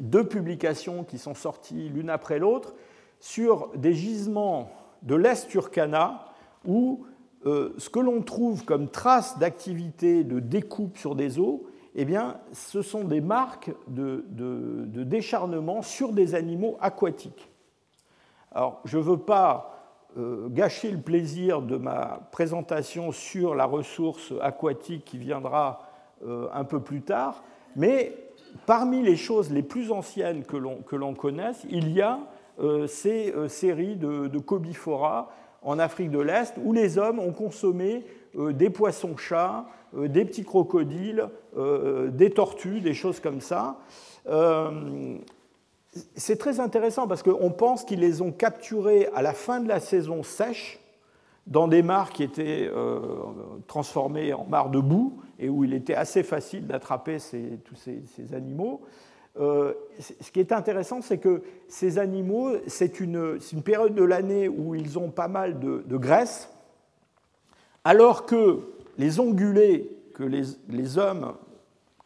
[0.01, 2.75] deux publications qui sont sorties l'une après l'autre
[3.21, 4.71] sur des gisements
[5.03, 6.27] de l'Est Turkana
[6.67, 7.05] où
[7.47, 12.39] euh, ce que l'on trouve comme traces d'activité de découpe sur des eaux, eh bien,
[12.53, 14.25] ce sont des marques de,
[15.05, 17.49] décharnement sur des animaux aquatiques.
[18.53, 19.80] Alors, je ne veux pas euh,
[20.17, 25.81] gâcher le plaisir de ma présentation sur la ressource aquatique qui viendra
[26.27, 27.43] euh, un peu plus tard,
[27.77, 28.17] mais
[28.67, 32.19] parmi les choses les plus anciennes que l'on connaisse, il y a
[32.89, 35.31] ces séries de, de cobifora
[35.63, 38.05] en Afrique de l'Est, où les hommes ont consommé
[38.37, 43.79] euh, des poissons-chats, euh, des petits crocodiles, euh, des tortues, des choses comme ça.
[46.15, 49.81] C'est très intéressant parce qu'on pense qu'ils les ont capturés à la fin de la
[49.81, 50.79] saison sèche
[51.47, 52.71] dans des mares qui étaient
[53.67, 57.17] transformées en mares de boue et où il était assez facile d'attraper
[57.65, 58.83] tous ces animaux.
[59.39, 64.75] Euh, ce qui est intéressant, c'est que ces animaux, c'est une, période de l'année où
[64.75, 66.51] ils ont pas mal de, graisse,
[67.85, 68.61] alors que
[68.99, 71.35] les ongulés que les, hommes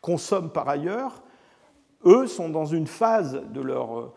[0.01, 1.23] consomment par ailleurs,
[2.05, 4.13] eux sont dans une phase de leur,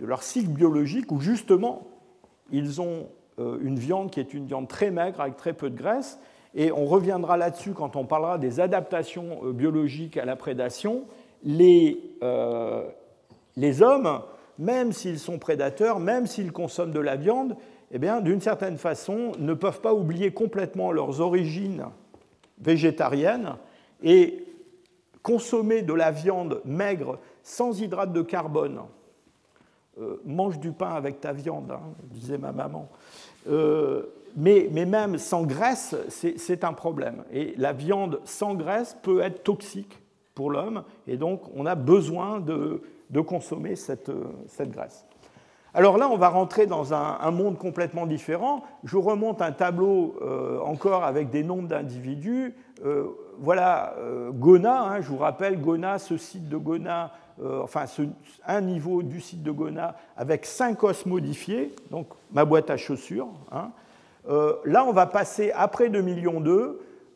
[0.00, 1.86] de leur cycle biologique où justement
[2.52, 5.76] ils ont euh, une viande qui est une viande très maigre avec très peu de
[5.76, 6.18] graisse.
[6.54, 11.04] Et on reviendra là-dessus quand on parlera des adaptations euh, biologiques à la prédation
[11.42, 12.82] les, euh,
[13.56, 14.20] les hommes,
[14.58, 17.56] même s'ils sont prédateurs, même s'ils consomment de la viande,
[17.92, 21.86] eh bien, d'une certaine façon, ne peuvent pas oublier complètement leurs origines
[22.58, 23.56] végétariennes
[24.02, 24.44] et
[25.22, 28.80] consommer de la viande maigre sans hydrate de carbone.
[30.00, 32.88] Euh, mange du pain avec ta viande, hein, disait ma maman.
[33.48, 34.02] Euh,
[34.36, 37.24] mais, même sans graisse, c'est un problème.
[37.32, 40.00] Et la viande sans graisse peut être toxique
[40.34, 42.80] pour l'homme, et donc on a besoin de,
[43.26, 44.12] consommer cette,
[44.46, 45.04] cette, graisse.
[45.74, 48.62] Alors là, on va rentrer dans un, monde complètement différent.
[48.84, 52.54] Je remonte un tableau euh, encore avec des nombres d'individus.
[53.40, 57.12] Euh, voilà euh, Gona, hein, je vous rappelle, Gona, ce site de Gona,
[57.42, 57.86] enfin
[58.46, 63.28] un niveau du site de Gona avec cinq os modifiés, donc ma boîte à chaussures.
[63.50, 63.70] Hein.
[64.66, 66.42] là, on va passer après 2 millions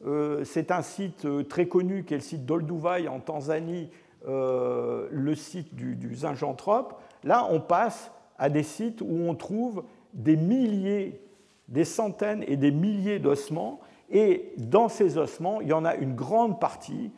[0.06, 3.88] euh, c'est un site euh, très connu qui est le site d'Olduvai en Tanzanie,
[4.28, 7.00] euh, le site du, du Zinjanthrope.
[7.22, 11.20] Là, on passe à des sites où on trouve des milliers,
[11.68, 13.80] des centaines et des milliers d'ossements.
[14.10, 17.10] Et dans ces ossements, il y en a une grande partie,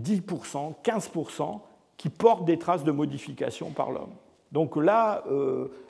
[0.00, 1.60] 10%, 15%,
[1.96, 4.12] qui portent des traces de modification par l'homme.
[4.52, 5.24] Donc là,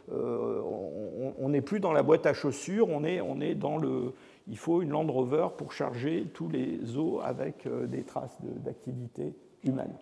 [0.08, 4.14] on n'est plus dans la boîte à chaussures, on est dans le,
[4.48, 9.34] il faut une Land Rover pour charger tous les eaux avec euh, des traces d'activité
[9.64, 9.94] humaine.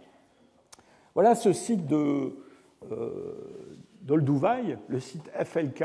[1.15, 2.33] Voilà ce site de,
[2.91, 3.35] euh,
[4.09, 5.85] le site FLK.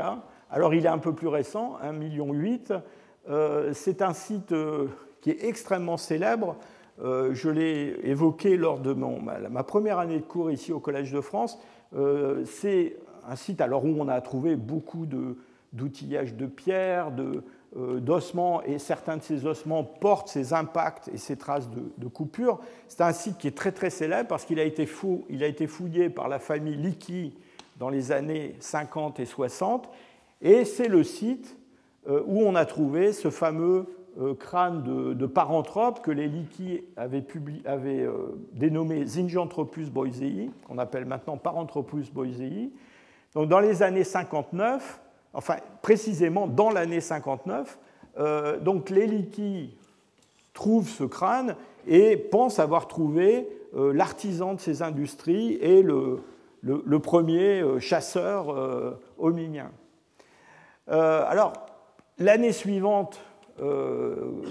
[0.50, 2.32] Alors il est un peu plus récent, 1,8 million.
[3.28, 4.54] Euh, c'est un site
[5.20, 6.56] qui est extrêmement célèbre.
[7.00, 11.58] je l'ai évoqué lors de ma, première année de cours ici au Collège de France.
[12.44, 12.96] c'est
[13.28, 15.06] un site alors où on a trouvé beaucoup
[15.72, 17.44] d'outillage de, de pierre, de,
[17.76, 22.60] euh, d'ossements, et certains de ces ossements portent ces impacts et ces traces de, coupure.
[22.88, 25.46] C'est un site qui est très très célèbre parce qu'il a, été fou, il a
[25.46, 27.32] été fouillé par la famille Leakey
[27.76, 29.90] dans les années 50 et 60,
[30.40, 31.57] et c'est le site euh,
[32.08, 33.86] où on a trouvé ce fameux
[34.20, 37.24] euh, crâne de, de paranthrope que les Leakey avaient,
[37.64, 38.08] avaient
[38.52, 42.70] dénommé Zinjanthropus boisei, qu'on appelle maintenant Paranthropus boisei.
[43.34, 45.00] Donc dans les années 59,
[45.34, 47.78] enfin précisément dans l'année 59.
[48.18, 49.06] Euh, donc les
[50.52, 51.54] trouvent ce crâne
[51.86, 56.20] et pensent avoir trouvé euh, l'artisan de ces industries et le,
[57.00, 59.70] premier euh, chasseur hominien.
[60.88, 61.52] alors,
[62.18, 63.20] l'année suivante,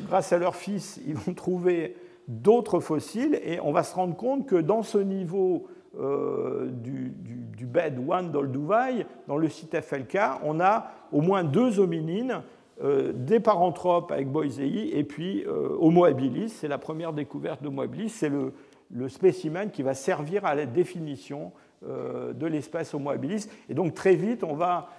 [0.07, 1.95] grâce à leur fils, ils vont trouver
[2.28, 5.68] d'autres fossiles et on va se rendre compte que dans ce niveau
[5.99, 7.13] euh, du,
[7.65, 12.43] bed One d'Olduvai, dans le site FLK, on a au moins deux hominines,
[12.84, 16.49] euh, des paranthropes avec Boisei et puis euh, Homo habilis.
[16.49, 18.09] C'est la première découverte d'Homo habilis.
[18.09, 18.53] C'est le,
[18.91, 21.51] le, spécimen qui va servir à la définition
[21.84, 23.47] de l'espèce Homo habilis.
[23.70, 24.89] Et donc très vite, on va,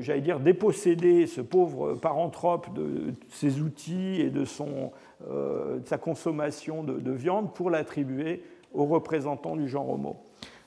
[0.00, 4.92] j'allais dire, déposséder ce pauvre paranthrope de, ses outils et de, son,
[5.22, 8.42] de sa consommation de, de viande pour l'attribuer
[8.74, 10.16] aux représentants du genre Homo.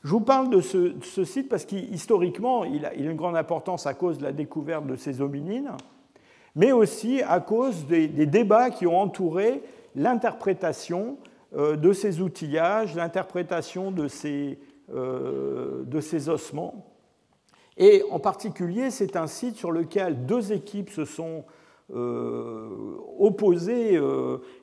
[0.04, 4.18] Je vous parle de ce, site parce qu'historiquement, il, a, une grande importance à cause
[4.18, 5.72] de la découverte de ces hominines,
[6.56, 9.62] mais aussi à cause des, débats qui ont entouré
[9.96, 11.18] l'interprétation
[11.56, 14.08] euh, de ces outillages, l'interprétation de
[14.92, 16.89] euh, de ces ossements.
[17.80, 21.46] Et en particulier, c'est un site sur lequel deux équipes se sont
[23.18, 24.00] opposées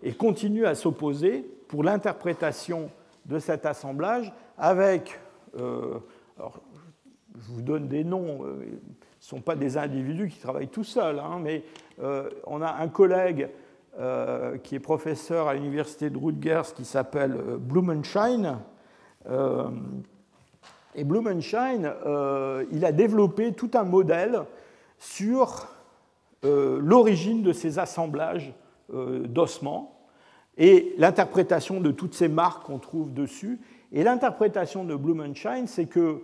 [0.05, 2.89] et continuent à s'opposer pour l'interprétation
[3.25, 5.19] de cet assemblage avec,
[5.59, 6.61] alors,
[7.35, 8.79] je vous donne des noms, ce ne
[9.19, 11.65] sont pas des individus qui travaillent tout seuls, hein, mais
[12.47, 13.49] on a un collègue
[13.99, 18.61] euh, qui est professeur à l'université de Rutgers, qui s'appelle euh, Blumenschein.
[20.97, 21.95] Euh, et Blumenschein,
[22.73, 24.43] il a développé tout un modèle
[24.99, 25.69] sur
[26.43, 28.55] l'origine de ces assemblages
[28.89, 29.99] d'ossements
[30.57, 33.59] et l'interprétation de toutes ces marques qu'on trouve dessus.
[33.93, 36.23] Et l'interprétation de Blumenschein, c'est que,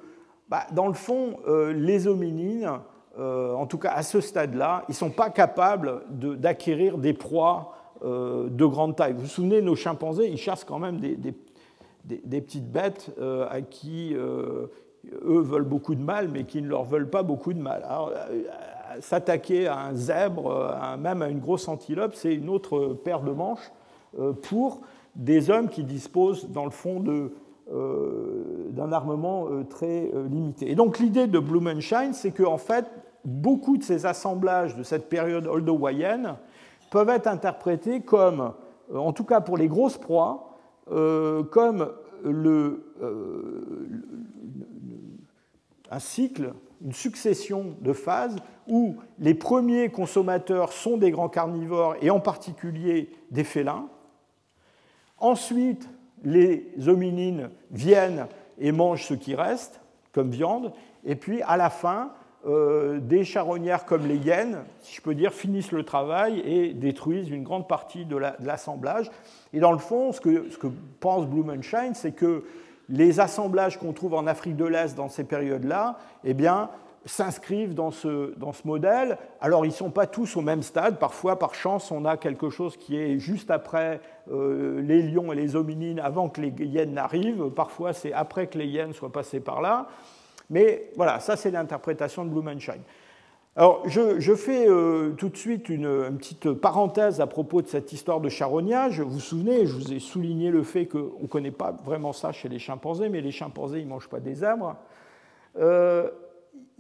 [0.48, 1.38] bah, dans le fond,
[1.74, 2.70] les hominines
[3.18, 7.74] euh, en tout cas à ce stade-là, ils ne sont pas capables d'acquérir des proies
[8.04, 9.12] euh, de grande taille.
[9.12, 11.34] Vous vous souvenez, nos chimpanzés, ils chassent quand même des,
[12.08, 14.70] petites bêtes euh, à qui eux
[15.22, 17.84] veulent beaucoup de mal, mais qui ne leur veulent pas beaucoup de mal.
[19.00, 23.72] s'attaquer à un zèbre, même à une grosse antilope, c'est une autre paire de manches
[24.42, 24.82] pour
[25.16, 27.32] des hommes qui disposent, dans le fond, de
[27.70, 30.70] euh, d'un armement euh, très euh, limité.
[30.70, 32.84] Et donc l'idée de Blumenschein, c'est qu'en fait,
[33.24, 36.34] beaucoup de ces assemblages de cette période oldowayenne
[36.90, 38.52] peuvent être interprétés comme,
[38.92, 40.51] en tout cas pour les grosses proies,
[41.50, 41.92] comme
[42.24, 42.84] le,
[45.90, 48.36] un cycle, une succession de phases
[48.66, 53.88] où les premiers consommateurs sont des grands carnivores et en particulier des félins.
[55.18, 55.88] Ensuite,
[56.24, 58.26] les hominines viennent
[58.58, 59.80] et mangent ce qui reste
[60.12, 60.72] comme viande,
[61.04, 62.12] et puis à la fin,
[62.44, 67.30] euh, des charognards comme les hyènes, si je peux dire, finissent le travail et détruisent
[67.30, 69.10] une grande partie de l'assemblage.
[69.52, 70.48] et dans le fond, ce que,
[70.98, 72.44] pense Blumenschein, c'est que
[72.88, 76.68] les assemblages qu'on trouve en Afrique de l'Est dans ces périodes-là, eh bien,
[77.04, 79.18] s'inscrivent dans ce, dans ce modèle.
[79.40, 80.98] Alors, ils ne sont pas tous au même stade.
[80.98, 85.36] Parfois, par chance, on a quelque chose qui est juste après euh, les lions et
[85.36, 87.50] les hominines, avant que les hyènes n'arrivent.
[87.50, 89.86] Parfois, c'est après que les hyènes soient passées par là.
[90.52, 92.82] Mais voilà, ça, c'est l'interprétation de Blumenschein.
[93.56, 98.20] Alors, je, fais euh, tout de suite une, petite parenthèse à propos de cette histoire
[98.20, 99.00] de charognage.
[99.00, 102.32] Vous vous souvenez, je vous ai souligné le fait qu'on ne connaît pas vraiment ça
[102.32, 104.76] chez les chimpanzés, mais les chimpanzés, ils ne mangent pas des arbres.
[105.58, 106.10] Euh,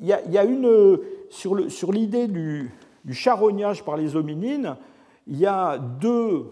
[0.00, 0.98] il y, a une,
[1.30, 2.70] sur l'idée du,
[3.04, 4.76] du, charognage par les hominines,
[5.26, 6.46] il y a deux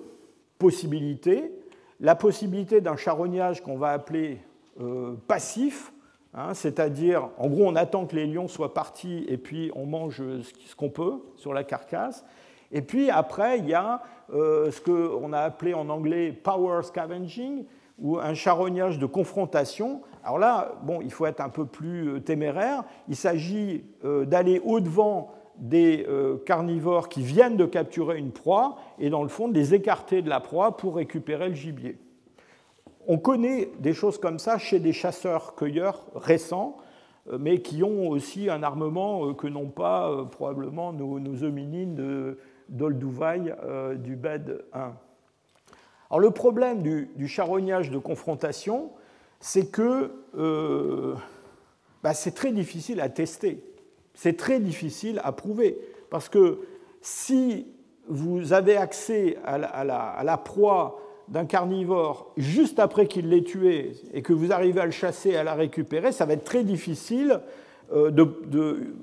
[0.58, 1.52] possibilités.
[2.00, 4.38] La possibilité d'un charognage qu'on va appeler
[4.80, 5.92] euh, passif,
[6.34, 10.22] hein, c'est-à-dire, en gros, on attend que les lions soient partis et puis on mange
[10.66, 12.24] ce qu'on peut sur la carcasse.
[12.72, 14.02] Et puis après, il y a
[14.32, 17.64] euh, ce qu'on a appelé en anglais power scavenging,
[17.98, 20.00] ou un charognage de confrontation.
[20.24, 22.84] Alors là, bon, il faut être un peu plus euh, téméraire.
[23.08, 26.06] Il s'agit euh, d'aller au-devant des
[26.46, 30.30] carnivores qui viennent de capturer une proie et dans le fond de les écarter de
[30.30, 31.98] la proie pour récupérer le gibier.
[33.12, 36.76] On connaît des choses comme ça chez des chasseurs-cueilleurs récents,
[37.40, 42.36] mais qui ont aussi un armement que n'ont pas probablement nos, hominines
[42.68, 43.52] d'Olduvai
[43.96, 44.92] du BED 1.
[46.10, 48.92] Alors le problème du, charognage de confrontation,
[49.40, 51.16] c'est que euh,
[52.04, 53.64] bah, c'est très difficile à tester,
[54.14, 55.80] c'est très difficile à prouver,
[56.10, 56.60] parce que
[57.00, 57.66] si
[58.06, 61.00] vous avez accès à la, proie
[61.30, 65.44] d'un carnivore juste après qu'il l'ait tué et que vous arrivez à le chasser, à
[65.44, 67.40] la récupérer, ça va être très difficile
[67.92, 68.94] euh, de,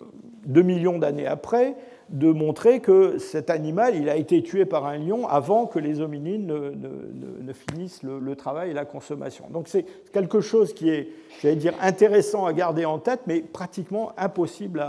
[0.45, 1.75] deux millions d'années après
[2.09, 5.99] de montrer que cet animal il a été tué par un lion avant que les
[5.99, 9.45] hominines ne, finissent le, travail et la consommation.
[9.51, 11.09] Donc c'est quelque chose qui est,
[11.41, 14.85] j'allais dire, intéressant à garder en tête, mais pratiquement impossible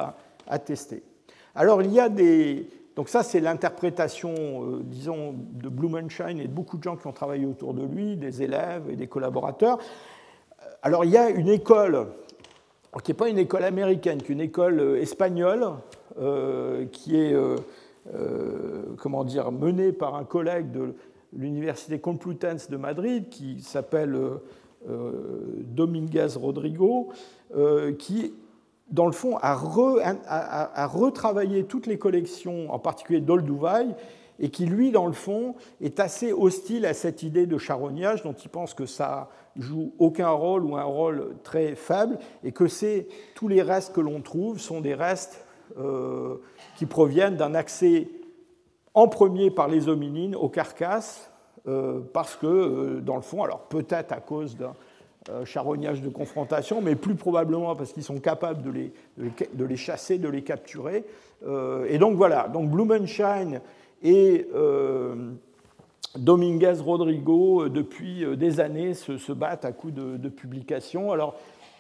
[0.47, 1.03] à, tester.
[1.55, 2.69] Alors il y a des...
[2.99, 7.13] Donc ça c'est l'interprétation, euh, disons, de Blumenschein et de beaucoup de gens qui ont
[7.13, 9.79] travaillé autour de lui, des élèves et des collaborateurs.
[10.83, 12.09] Alors il y a une école,
[13.05, 15.65] qui n'est pas une école américaine, qui est une école euh, espagnole,
[16.21, 17.37] euh, qui est
[18.97, 20.95] comment dire, mené par un collègue de
[21.33, 24.19] l'Université Complutense de Madrid qui s'appelle
[24.89, 27.11] Dominguez Rodrigo,
[27.99, 28.33] qui
[28.91, 33.89] dans le fond, a, retravaillé toutes les collections, en particulier d'Olduvai,
[34.41, 38.33] et qui, lui, dans le fond, est assez hostile à cette idée de charognage, dont
[38.33, 42.65] il pense que ça joue aucun rôle ou un rôle très faible, et que
[43.35, 45.45] tous les restes que l'on trouve sont des restes
[45.79, 46.37] euh,
[46.77, 48.09] qui proviennent d'un accès
[48.95, 51.31] en premier par les hominines aux carcasses,
[51.67, 54.57] euh, parce que, euh, dans le fond, alors peut-être à cause
[55.45, 58.93] charognage de confrontation, mais plus probablement parce qu'ils sont capables de les,
[59.55, 61.05] de les, chasser, de les capturer.
[61.89, 63.61] et donc voilà, donc Blumenschein
[64.03, 64.47] et
[66.17, 71.13] Dominguez Rodrigo, depuis des années, se, battent à coups de, publications.
[71.13, 71.37] Alors,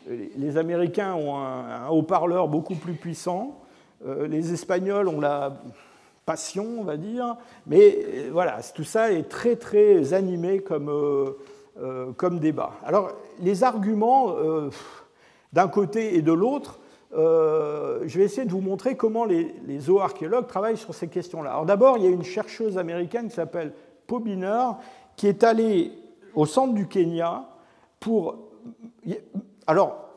[0.08, 3.60] les Américains ont un, haut-parleur beaucoup plus puissant.
[4.04, 5.58] les Espagnols ont la
[6.28, 7.36] passion, on va dire.
[7.66, 11.32] Mais euh, voilà, tout ça est très très animé comme, euh, euh,
[12.16, 12.72] comme débat.
[12.84, 14.34] Alors les arguments
[15.52, 16.80] d'un côté et de l'autre,
[17.12, 21.50] je vais essayer de vous montrer comment les, les zooarchéologues travaillent sur ces questions-là.
[21.50, 23.72] Alors d'abord, il y a une chercheuse américaine qui s'appelle
[24.06, 24.70] Pobiner,
[25.16, 25.92] qui est allée
[26.34, 27.44] au centre du Kenya
[28.00, 28.36] pour...
[29.66, 30.07] Alors,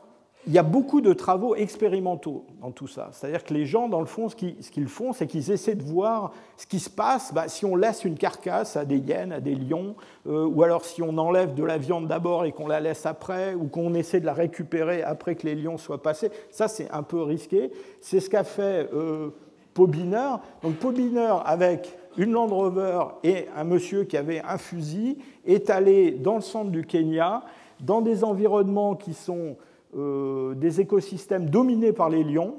[0.46, 3.10] il y a beaucoup de travaux expérimentaux dans tout ça.
[3.12, 6.32] C'est-à-dire que les gens, dans le fond, ce qu'ils font, c'est qu'ils essaient de voir
[6.56, 9.54] ce qui se passe bah, si on laisse une carcasse à des hyènes, à des
[9.54, 9.94] lions,
[10.26, 13.54] euh, ou alors si on enlève de la viande d'abord et qu'on la laisse après,
[13.54, 16.30] ou qu'on essaie de la récupérer après que les lions soient passés.
[16.50, 17.70] Ça, c'est un peu risqué.
[18.00, 19.30] C'est ce qu'a fait euh,
[19.74, 20.36] Pobiner.
[20.62, 26.10] Donc Pobiner, avec une Land Rover et un monsieur qui avait un fusil, est allé
[26.10, 27.44] dans le centre du Kenya,
[27.80, 29.56] dans des environnements qui sont
[29.94, 32.54] euh, des écosystèmes dominés par les lions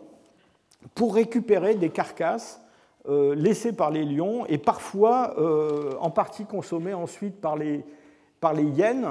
[0.94, 2.62] pour récupérer des carcasses
[3.10, 7.84] euh, laissées par les lions et parfois euh, en partie consommées ensuite par les,
[8.40, 9.08] par les hyènes.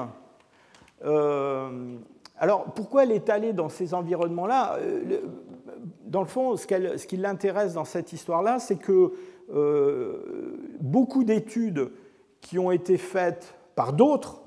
[2.39, 4.79] alors pourquoi elle est allée dans ces environnements-là?
[6.05, 9.13] Dans le fond, ce, ce qui l'intéresse dans cette histoire-là, c'est que
[10.81, 11.91] beaucoup d'études
[12.41, 14.42] qui ont été faites par d'autres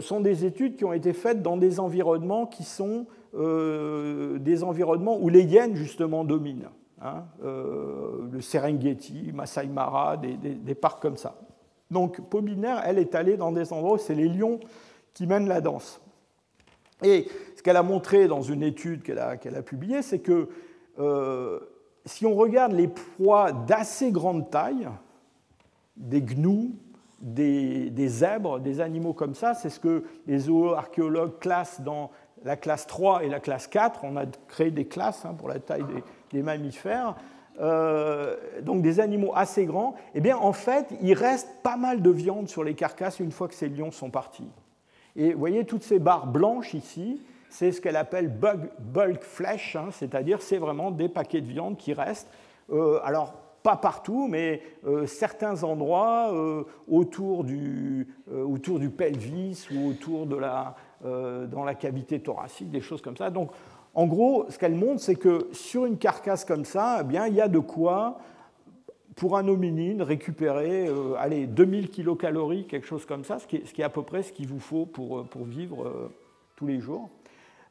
[0.00, 5.18] sont des études qui ont été faites dans des environnements qui sont euh, des environnements
[5.20, 6.70] où les hyènes, justement, dominent.
[7.00, 11.38] Hein, euh, le Serengeti, Masai Mara, des, parcs comme ça.
[11.90, 14.58] Donc, Pobiner, elle est allée dans des endroits où c'est les lions
[15.14, 16.00] qui mènent la danse.
[17.02, 20.48] Et ce qu'elle a montré dans une étude qu'elle a, qu'elle a publiée, c'est que
[20.98, 21.60] euh,
[22.04, 24.88] si on regarde les proies d'assez grande taille,
[25.96, 26.72] des gnous,
[27.20, 29.54] des, zèbres, des animaux comme ça.
[29.54, 32.10] C'est ce que les zooarchéologues classent dans
[32.44, 34.00] la classe 3 et la classe 4.
[34.04, 35.84] On a créé des classes hein, pour la taille
[36.32, 37.16] des, mammifères.
[37.60, 42.10] Euh, donc des animaux assez grands, eh bien en fait, il reste pas mal de
[42.10, 44.48] viande sur les carcasses une fois que ces lions sont partis.
[45.16, 47.20] Et vous voyez toutes ces barres blanches ici,
[47.50, 51.92] c'est ce qu'elle appelle bulk flesh, hein, c'est-à-dire c'est vraiment des paquets de viande qui
[51.92, 52.30] restent.
[52.70, 53.34] Euh, alors
[53.68, 60.24] pas partout, mais euh, certains endroits euh, autour, du, euh, autour du pelvis ou autour
[60.24, 63.28] de la, dans la cavité thoracique, des choses comme ça.
[63.28, 63.50] Donc,
[63.94, 67.34] en gros, ce qu'elle montre, c'est que sur une carcasse comme ça, eh bien, il
[67.34, 68.18] y a de quoi,
[69.16, 73.74] pour un hominine, récupérer allez, 2000 kilocalories, quelque chose comme ça, ce qui est, ce
[73.74, 76.08] qui est à peu près ce qu'il vous faut pour, pour vivre
[76.56, 77.10] tous les jours.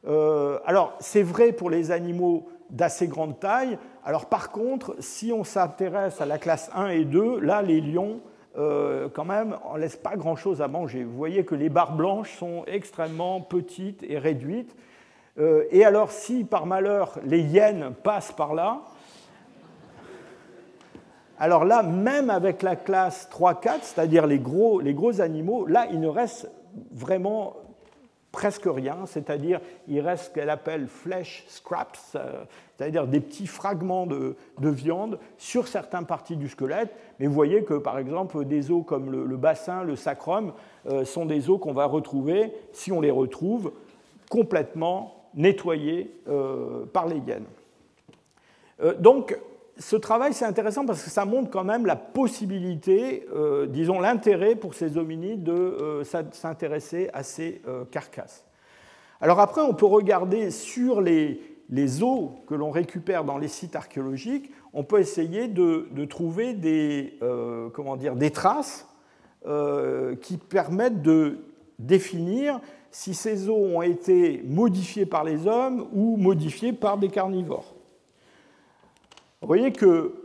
[0.06, 3.78] alors, c'est vrai pour les animaux d'assez grande taille.
[4.04, 8.20] Alors par contre, si on s'intéresse à la classe 1 et 2, là, les lions,
[8.56, 11.04] euh, quand même, on ne laisse pas grand-chose à manger.
[11.04, 14.74] Vous voyez que les barres blanches sont extrêmement petites et réduites.
[15.38, 18.80] Euh, et alors, si par malheur les hyènes passent par là,
[21.38, 26.00] alors là, même avec la classe 3-4, c'est-à-dire les gros, les gros animaux, là, il
[26.00, 26.50] ne reste
[26.90, 27.54] vraiment
[28.32, 32.44] presque rien, c'est-à-dire il reste ce qu'elle appelle flesh scraps, euh,
[32.76, 36.94] c'est-à-dire des petits fragments de, viande sur certaines parties du squelette.
[37.18, 40.52] Mais vous voyez que par exemple des os comme le, bassin, le sacrum,
[40.88, 43.72] euh, sont des os qu'on va retrouver, si on les retrouve,
[44.30, 47.46] complètement nettoyés euh, par les hyènes.
[48.98, 49.38] donc
[49.78, 54.56] ce travail, c'est intéressant parce que ça montre quand même la possibilité, euh, disons l'intérêt
[54.56, 58.44] pour ces hominides de euh, s'intéresser à ces euh, carcasses.
[59.20, 61.40] Alors après, on peut regarder sur les,
[62.02, 67.18] os que l'on récupère dans les sites archéologiques, on peut essayer de, trouver des,
[67.72, 67.96] comment
[68.32, 68.86] traces
[70.20, 71.38] qui permettent de
[71.78, 72.60] définir
[72.92, 77.77] si ces os ont été modifiés par les hommes ou modifiés par des carnivores.
[79.40, 80.24] Vous voyez que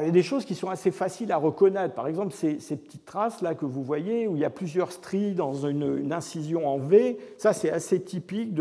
[0.00, 1.94] il y a des choses qui sont assez faciles à reconnaître.
[1.94, 5.52] Par exemple, ces, petites traces-là que vous voyez, où il y a plusieurs stries dans
[5.52, 8.54] une, incision en V, ça c'est assez typique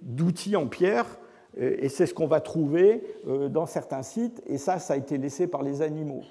[0.00, 1.04] d'outils en pierre,
[1.58, 5.18] et c'est ce qu'on va trouver euh, dans certains sites, et ça, ça a été
[5.18, 6.22] laissé par les animaux.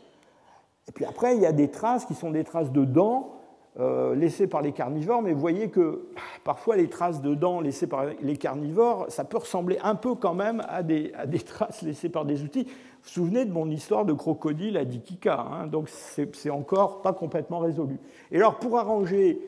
[0.87, 3.38] Et puis après, il y a des traces qui sont des traces de dents,
[3.79, 6.07] euh, laissées par les carnivores, mais vous voyez que
[6.43, 10.33] parfois les traces de dents laissées par les carnivores, ça peut ressembler un peu quand
[10.33, 11.11] même à des,
[11.45, 12.63] traces laissées par des outils.
[12.63, 12.71] Vous
[13.03, 17.59] vous souvenez de mon histoire de crocodile à Dikika, hein, donc c'est encore pas complètement
[17.59, 17.99] résolu.
[18.31, 19.39] Et alors pour arranger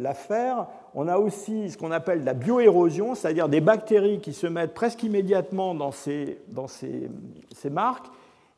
[0.00, 0.66] l'affaire.
[0.96, 5.04] On a aussi ce qu'on appelle la bioérosion, c'est-à-dire des bactéries qui se mettent presque
[5.04, 7.08] immédiatement dans ces, dans ces,
[7.54, 8.06] ces marques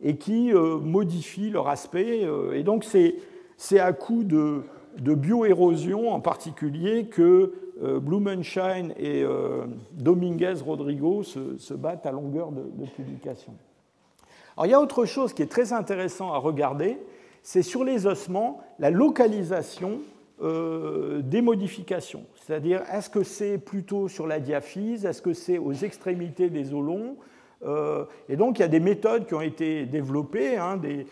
[0.00, 2.26] et qui modifient leur aspect.
[2.54, 3.16] et donc c'est
[3.78, 4.64] à coup de,
[4.98, 7.52] bioérosion en particulier que
[7.82, 13.54] euh, Blumenschein et euh, Dominguez Rodrigo se, battent à longueur de, publication.
[14.56, 16.98] Alors, il y a autre chose qui est très intéressant à regarder,
[17.42, 20.00] c'est sur les ossements la localisation
[20.42, 22.24] euh, des modifications.
[22.34, 26.84] C'est-à-dire, est-ce que c'est plutôt sur la diaphyse, est-ce que c'est aux extrémités des os
[26.84, 27.16] longs
[28.28, 31.06] Et donc, il y a des méthodes qui ont été développées, hein, des,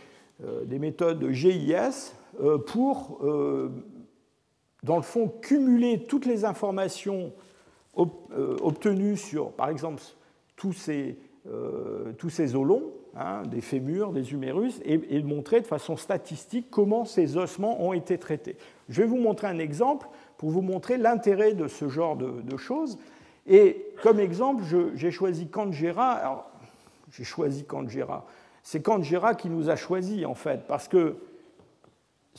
[0.67, 2.13] des, méthodes GIS,
[2.67, 3.21] pour
[4.83, 7.33] dans le fond, cumuler toutes les informations
[7.99, 10.03] euh, obtenues sur, par exemple,
[10.57, 15.67] tous ces, euh, tous ces os longs, hein, des fémurs, des humérus, et, montrer de
[15.67, 18.57] façon statistique comment ces ossements ont été traités.
[18.89, 20.09] Je vais vous montrer un exemple
[20.39, 22.99] pour vous montrer l'intérêt de ce genre de, choses.
[23.47, 24.63] Et comme exemple,
[24.95, 26.13] j'ai choisi Kangera.
[26.13, 26.51] Alors,
[27.11, 28.27] j'ai choisi Kangera.
[28.63, 31.17] C'est Kangera qui nous a choisi, en fait, parce que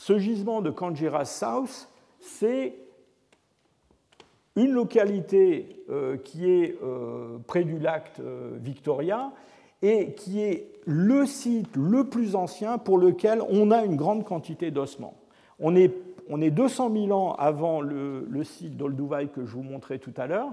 [0.02, 1.88] ce gisement de Kangera South,
[2.18, 2.74] c'est
[4.56, 9.30] une localité euh, qui est euh, près du lac euh, Victoria
[9.80, 14.72] et qui est le site le plus ancien pour lequel on a une grande quantité
[14.72, 15.14] d'ossements.
[15.60, 15.94] On est,
[16.28, 20.26] on est 200 000 ans avant le, site d'Olduvai que je vous montrais tout à
[20.26, 20.50] l'heure.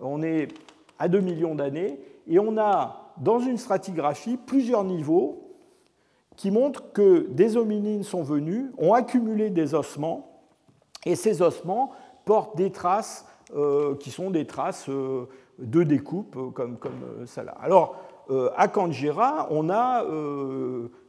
[0.00, 0.48] On est
[0.98, 5.45] à 2 millions d'années et on a dans une stratigraphie plusieurs niveaux
[6.36, 10.36] qui montrent que des hominines sont venus, ont accumulé des ossements
[11.06, 11.92] et ces ossements
[12.24, 15.28] portent des traces euh, qui sont des traces euh,
[15.60, 17.54] de découpe, euh, comme, comme celle-là.
[17.62, 17.96] Alors,
[18.56, 20.04] à Kanjira, on a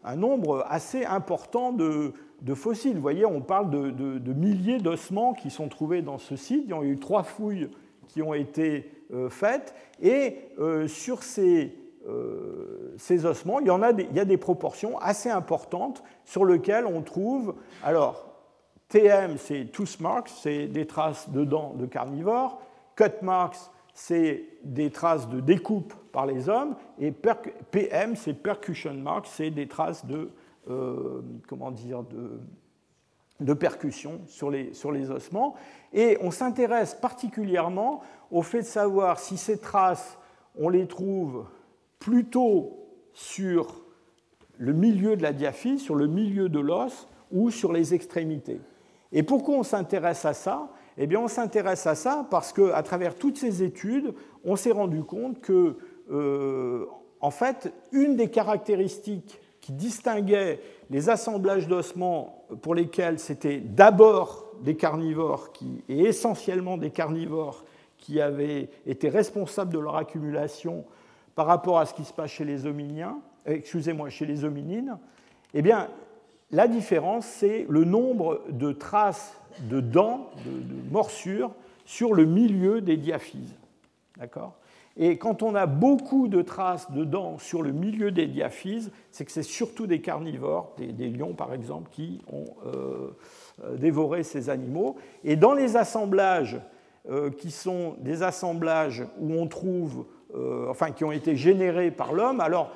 [0.03, 2.13] un nombre assez important de,
[2.53, 2.93] fossiles.
[2.93, 6.65] Vous voyez, on parle de, milliers d'ossements qui sont trouvés dans ce site.
[6.65, 7.71] Il y a eu trois fouilles
[8.07, 8.91] qui ont été
[9.31, 9.73] faites.
[9.99, 10.51] Et
[10.85, 11.75] sur ces,
[12.97, 16.45] ces, ossements, il y, en a des, il y a des proportions assez importantes sur
[16.45, 18.27] lesquelles on trouve alors,
[18.89, 22.61] TM, c'est tooth marks, c'est des traces de dents de carnivores.
[22.95, 23.57] Cut marks,
[23.93, 26.75] c'est des traces de découpe par les hommes.
[26.99, 30.29] Et PM, c'est percussion marks, c'est des traces de,
[30.69, 32.39] euh, comment dire, de,
[33.41, 35.55] de percussion sur les, sur les ossements.
[35.93, 38.01] Et on s'intéresse particulièrement
[38.31, 40.17] au fait de savoir si ces traces,
[40.57, 41.45] on les trouve
[41.99, 43.83] plutôt sur
[44.57, 48.61] le milieu de la diaphyse, sur le milieu de l'os, ou sur les extrémités.
[49.11, 50.69] Et pourquoi on s'intéresse à ça?
[50.97, 54.13] Eh bien, on s'intéresse à ça parce qu'à travers toutes ces études,
[54.43, 55.77] on s'est rendu compte que,
[56.11, 56.85] euh,
[57.19, 60.59] en fait, une des caractéristiques qui distinguait
[60.89, 67.63] les assemblages d'ossements pour lesquels c'était d'abord des carnivores qui, et essentiellement des carnivores
[67.97, 70.85] qui avaient été responsables de leur accumulation
[71.37, 74.97] par rapport à ce qui se passe chez les hominiens, euh, excusez-moi, chez les hominines,
[75.53, 75.87] eh bien,
[76.49, 79.39] la différence, c'est le nombre de traces
[79.69, 81.53] de dents, de, morsures,
[81.85, 83.53] sur le milieu des diaphyses.
[84.17, 84.55] D'accord?
[84.97, 89.23] Et quand on a beaucoup de traces de dents sur le milieu des diaphyses, c'est
[89.23, 93.15] que c'est surtout des carnivores, des, lions par exemple, qui ont euh,
[93.63, 94.95] euh, dévoré ces animaux.
[95.23, 96.59] Et dans les assemblages
[97.37, 100.05] qui sont des assemblages où on trouve,
[100.69, 102.71] enfin, qui ont été générés par l'homme, alors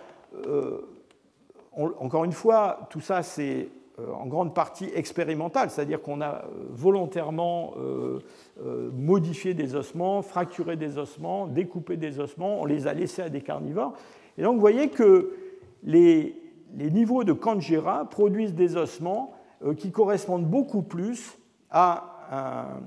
[2.00, 3.70] encore une fois, tout ça, c'est
[4.00, 8.20] euh, en grande partie expérimental, c'est-à-dire qu'on a euh, volontairement euh,
[8.94, 13.42] modifié des ossements, fracturé des ossements, découpé des ossements, on les a laissés à des
[13.42, 13.94] carnivores.
[14.38, 15.34] Et donc vous voyez que
[15.84, 16.38] les,
[16.74, 19.34] niveaux de Kanjira produisent des ossements
[19.78, 21.38] qui correspondent beaucoup plus
[21.70, 22.80] à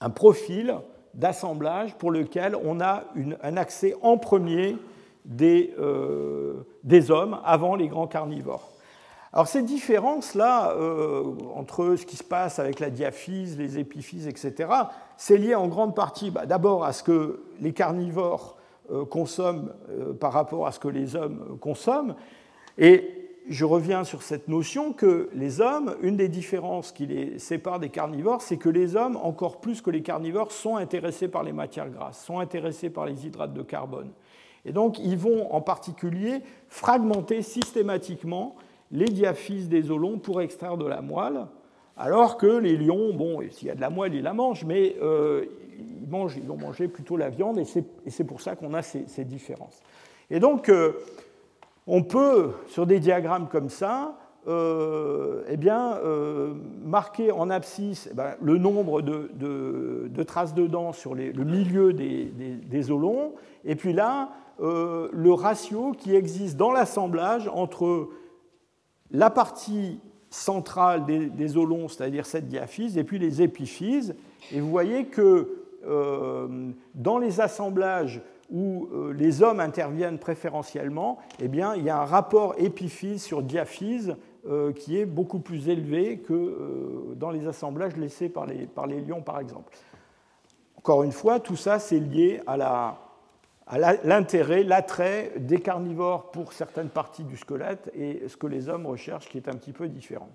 [0.00, 0.76] un, profil
[1.16, 3.04] d'assemblage pour lequel on a
[3.42, 4.76] un accès en premier
[5.42, 8.70] euh, des, hommes avant les grands carnivores.
[9.32, 11.24] Alors ces différences-là, euh,
[11.56, 14.70] entre ce qui se passe avec la diaphyse, les épiphyses, etc.,
[15.16, 18.56] c'est lié en grande partie bah, d'abord à ce que les carnivores
[18.92, 19.72] euh, consomment
[20.20, 22.14] par rapport à ce que les hommes consomment.
[22.78, 27.78] Et je reviens sur cette notion que les hommes, une des différences qui les sépare
[27.78, 31.52] des carnivores, c'est que les hommes, encore plus que les carnivores, sont intéressés par les
[31.52, 34.10] matières grasses, sont intéressés par les hydrates de carbone.
[34.64, 38.56] Et donc, ils vont en particulier fragmenter systématiquement
[38.90, 41.46] les diaphyses des os pour extraire de la moelle,
[41.96, 44.96] alors que les lions, bon, s'il y a de la moelle, ils la mangent, mais
[45.00, 45.44] euh,
[46.02, 49.24] ils, mangent, ils vont manger plutôt la viande, et c'est pour ça qu'on a ces,
[49.24, 49.80] différences.
[50.30, 50.92] Et donc, euh,
[51.86, 54.18] on peut, sur des diagrammes comme ça,
[54.48, 55.98] eh bien,
[56.84, 63.32] marqué en abscisse eh le nombre de, traces de dents sur le milieu des, longs,
[63.64, 64.30] et puis là,
[64.60, 68.08] le ratio qui existe dans l'assemblage entre
[69.10, 70.00] la partie
[70.30, 74.14] centrale des, des os longs, c'est-à-dire cette diaphyse, et puis les épiphyses.
[74.52, 81.48] Et vous voyez que euh, dans les assemblages où euh, les hommes interviennent préférentiellement, eh
[81.48, 84.16] bien, il y a un rapport épiphyse sur diaphyse
[84.48, 89.40] euh, qui est beaucoup plus élevé que dans les assemblages laissés par les, lions, par
[89.40, 89.72] exemple.
[90.78, 92.98] Encore une fois, tout ça, c'est lié à
[94.04, 99.28] l'intérêt, l'attrait des carnivores pour certaines parties du squelette et ce que les hommes recherchent
[99.28, 100.28] qui est un petit peu différent.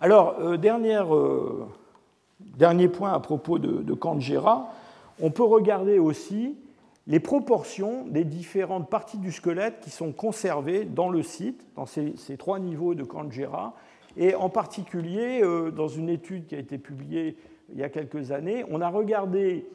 [0.00, 1.66] Alors, euh, euh,
[2.40, 3.96] dernier point à propos de, de
[5.22, 6.56] on peut regarder aussi
[7.06, 12.14] les proportions des différentes parties du squelette qui sont conservées dans le site, dans ces,
[12.38, 13.74] trois niveaux de Canjera,
[14.16, 17.36] et en particulier, euh, dans une étude qui a été publiée
[17.72, 19.66] il y a quelques années, on a regardé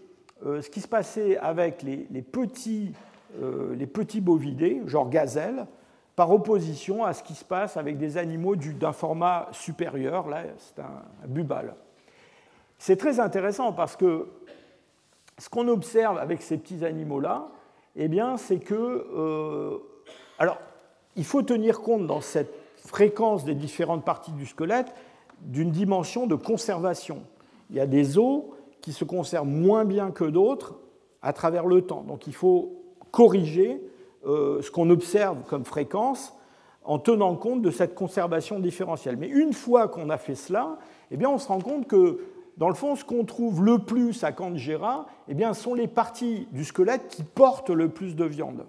[0.46, 5.66] euh, ce qui se passait avec euh, les petits bovidés, genre gazelles,
[6.16, 10.80] par opposition à ce qui se passe avec des animaux d'un format supérieur, là c'est
[10.82, 11.76] un, bubal.
[12.78, 14.28] C'est très intéressant parce que
[15.38, 17.50] ce qu'on observe avec ces petits animaux-là,
[17.96, 18.76] eh c'est que.
[18.76, 19.78] Euh,
[20.38, 20.58] alors,
[21.16, 24.94] il faut tenir compte dans cette fréquence des différentes parties du squelette
[25.42, 27.24] d'une dimension de conservation.
[27.70, 28.44] Il y a des os
[28.82, 30.76] qui se conservent moins bien que d'autres
[31.22, 32.04] à travers le temps.
[32.04, 33.82] Donc il faut corriger
[34.26, 36.34] euh, ce qu'on observe comme fréquence
[36.84, 39.18] en tenant compte de cette conservation différentielle.
[39.18, 40.78] Mais une fois qu'on a fait cela,
[41.12, 42.20] eh bien, on se rend compte que,
[42.58, 46.48] dans le fond, ce qu'on trouve le plus à Candigera eh bien, sont les parties
[46.52, 48.66] du squelette qui portent le plus de viande.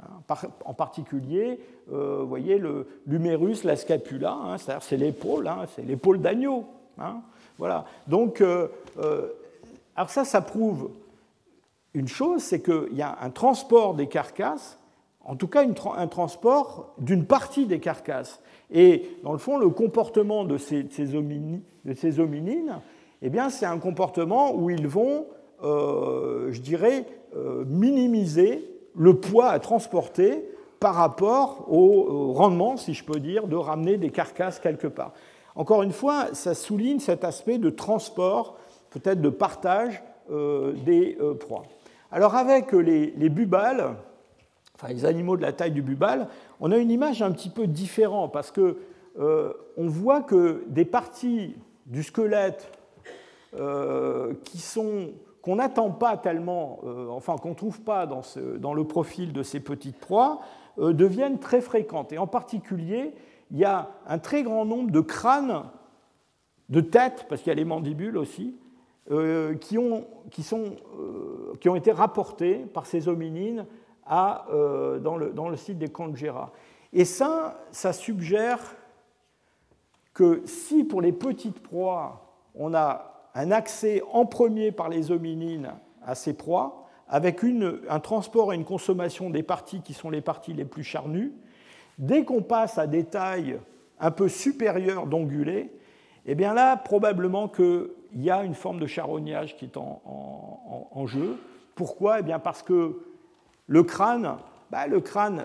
[0.00, 1.60] Hein, en particulier,
[1.92, 2.60] euh, vous voyez,
[3.06, 6.66] l'humérus, la scapula, hein, c'est-à-dire c'est l'épaule, hein, c'est l'épaule d'agneau.
[7.58, 7.84] Voilà.
[8.06, 8.68] Donc, euh,
[8.98, 9.28] euh,
[9.94, 10.90] alors ça, ça prouve
[11.94, 14.78] une chose, c'est qu'il y a un transport des carcasses,
[15.24, 18.40] en tout cas un transport d'une partie des carcasses.
[18.72, 21.60] Et dans le fond, le comportement de ces, hominines,
[23.22, 25.26] eh bien, c'est un comportement où ils vont,
[25.62, 27.06] euh, je dirais,
[27.66, 30.50] minimiser le poids à transporter
[30.80, 35.12] par rapport au rendement, si je peux dire, de ramener des carcasses quelque part.
[35.54, 38.56] Encore une fois, ça souligne cet aspect de transport,
[38.90, 41.64] peut-être de partage euh, des euh, proies.
[42.10, 43.96] Alors avec les, bubales,
[44.74, 46.28] enfin les animaux de la taille du bubal,
[46.60, 48.78] on a une image un petit peu différente parce que
[49.18, 52.70] euh, on voit que des parties du squelette
[54.44, 55.10] qui sont
[55.42, 56.80] qu'on n'attend pas tellement,
[57.10, 60.40] enfin qu'on ne trouve pas dans, le profil de ces petites proies,
[60.78, 62.12] deviennent très fréquentes.
[62.12, 63.12] Et en particulier,
[63.50, 65.64] il y a un très grand nombre de crânes,
[66.70, 68.56] de têtes, parce qu'il y a les mandibules aussi,
[69.10, 73.66] euh, qui, ont, qui, sont, euh, qui, ont, été rapportés par ces hominines
[74.06, 76.52] à, euh, dans, le, dans, le, site des Conjera.
[76.92, 78.60] Et ça, ça suggère
[80.14, 82.24] que si pour les petites proies,
[82.54, 85.72] on a un accès en premier par les hominines
[86.04, 87.44] à ces proies, avec
[87.88, 91.32] un transport et une consommation des parties qui sont les parties les plus charnues,
[91.98, 93.58] Dès qu'on passe à des tailles
[94.00, 95.70] un peu supérieures d'ongulés,
[96.26, 101.38] eh bien là, probablement qu'il y a une forme de charognage qui est en, jeu.
[101.74, 102.20] Pourquoi?
[102.20, 103.02] Eh bien Parce que
[103.66, 104.36] le crâne,
[104.70, 105.44] bah, le crâne,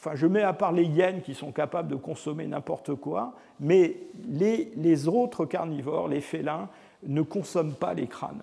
[0.00, 3.98] enfin je mets à part les hyènes qui sont capables de consommer n'importe quoi, mais
[4.28, 6.68] les, autres carnivores, les félins,
[7.02, 8.42] ne consomment pas les crânes.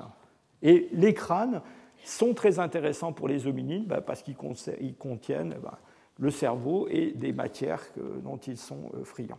[0.62, 1.62] Et les crânes
[2.04, 5.80] sont très intéressants pour les hominines bah, parce qu'ils contiennent bah,
[6.20, 7.84] le cerveau et des matières
[8.24, 9.38] dont ils sont euh, friands.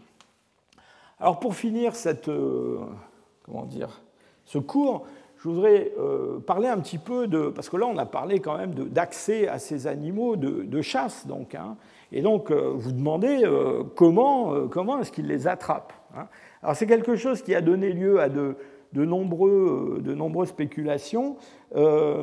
[1.21, 2.81] Alors pour finir cette, euh,
[3.45, 4.03] comment dire,
[4.45, 5.07] ce cours,
[5.39, 7.49] je voudrais euh, parler un petit peu de...
[7.49, 11.27] Parce que là, on a parlé quand même d'accès à ces animaux de, chasse.
[11.27, 11.77] Donc, hein.
[12.11, 13.43] Et donc, vous demandez
[13.95, 15.93] comment, comment est-ce qu'ils les attrapent.
[16.17, 16.27] Hein.
[16.63, 18.57] Alors c'est quelque chose qui a donné lieu à de,
[18.95, 21.37] nombreux, de nombreuses spéculations.
[21.77, 22.23] Euh,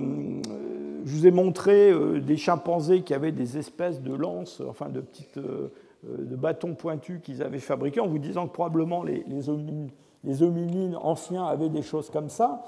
[1.06, 5.02] je vous ai montré euh, des chimpanzés qui avaient des espèces de lances, enfin de
[5.02, 5.72] petites euh,
[6.04, 11.46] de bâtons pointus qu'ils avaient fabriqués, en vous disant que probablement les, les, hominines, anciens
[11.46, 12.64] avaient des choses comme ça.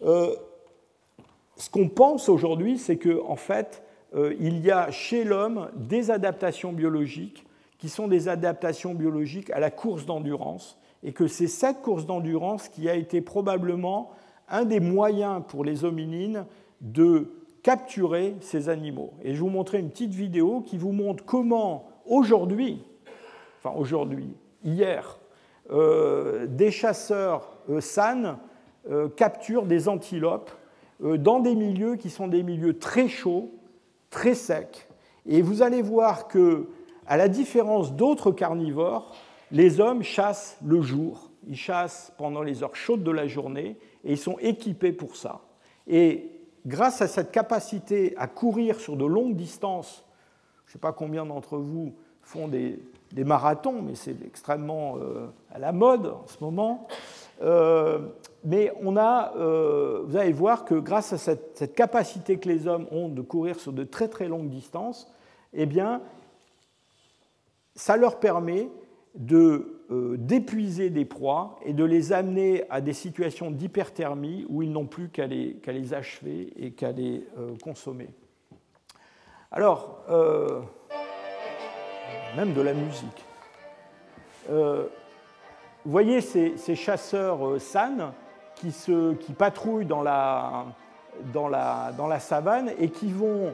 [0.00, 3.84] ce qu'on pense aujourd'hui, c'est qu'en en fait,
[4.14, 7.44] il y a chez l'homme des adaptations biologiques
[7.78, 12.68] qui sont des adaptations biologiques à la course d'endurance, et que c'est cette course d'endurance
[12.68, 14.10] qui a été probablement
[14.48, 16.44] un des moyens pour les hominines
[16.80, 17.32] de
[17.62, 19.12] capturer ces animaux.
[19.22, 22.82] Et je vous montrer une petite vidéo qui vous montre comment, aujourd'hui,
[23.62, 24.34] enfin aujourd'hui,
[24.64, 25.18] hier,
[25.70, 28.38] des chasseurs SAN
[29.16, 30.50] capturent des antilopes
[31.00, 33.52] dans des milieux qui sont des milieux très chauds,
[34.10, 34.88] très secs.
[35.26, 36.68] Et vous allez voir que,
[37.06, 39.14] à la différence d'autres carnivores,
[39.50, 44.12] les hommes chassent le jour, ils chassent pendant les heures chaudes de la journée et
[44.12, 45.40] ils sont équipés pour ça.
[45.86, 46.30] Et
[46.66, 50.04] grâce à cette capacité à courir sur de longues distances,
[50.66, 52.78] je ne sais pas combien d'entre vous font des,
[53.16, 56.86] marathons, mais c'est extrêmement euh, à la mode en ce moment.
[57.42, 58.06] Euh,
[58.44, 62.86] mais on a, euh, vous allez voir que grâce à cette, capacité que les hommes
[62.90, 65.12] ont de courir sur de très très longues distances,
[65.52, 66.00] eh bien,
[67.74, 68.68] ça leur permet
[69.14, 74.70] de euh, d'épuiser des proies et de les amener à des situations d'hyperthermie où ils
[74.70, 78.08] n'ont plus qu'à les, les, achever et qu'à les euh, consommer.
[79.50, 80.04] Alors,
[82.36, 83.24] même de la musique.
[84.48, 84.86] vous
[85.84, 88.12] voyez ces, ces chasseurs SAN
[88.60, 90.64] qui, patrouillent dans la,
[92.20, 93.52] savane et qui vont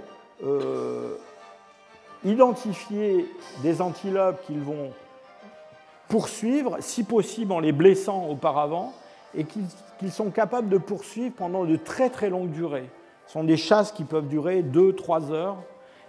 [2.24, 3.26] identifier
[3.62, 4.90] des antilopes qu'ils vont
[6.08, 8.92] poursuivre, si possible en les blessant auparavant,
[9.34, 12.88] et qu'ils sont capables de poursuivre pendant de très très longues durées.
[13.26, 15.56] Ce sont des chasses qui peuvent durer 2-3 heures.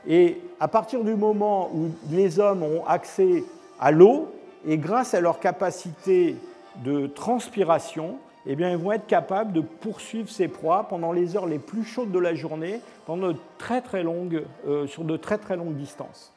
[0.07, 3.43] Et à partir du moment où les hommes ont accès
[3.79, 4.31] à l'eau,
[4.65, 6.35] et grâce à leur capacité
[6.83, 8.17] de transpiration,
[8.47, 11.83] eh bien, ils vont être capables de poursuivre ces proies pendant les heures les plus
[11.83, 16.33] chaudes de la journée, pendant très, très longues, euh, sur de très très longues distances.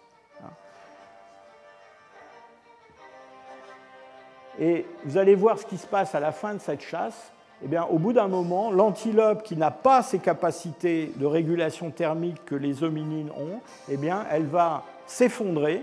[4.58, 7.32] Et vous allez voir ce qui se passe à la fin de cette chasse.
[7.64, 12.44] Eh bien, au bout d'un moment, l'antilope qui n'a pas ces capacités de régulation thermique
[12.44, 15.82] que les hominines ont, eh bien, elle va s'effondrer.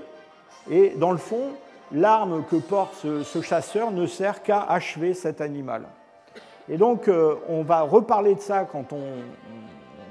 [0.69, 1.51] Et dans le fond,
[1.91, 5.83] l'arme que porte ce, chasseur ne sert qu'à achever cet animal.
[6.69, 9.01] Et donc, euh, on va reparler de ça quand on,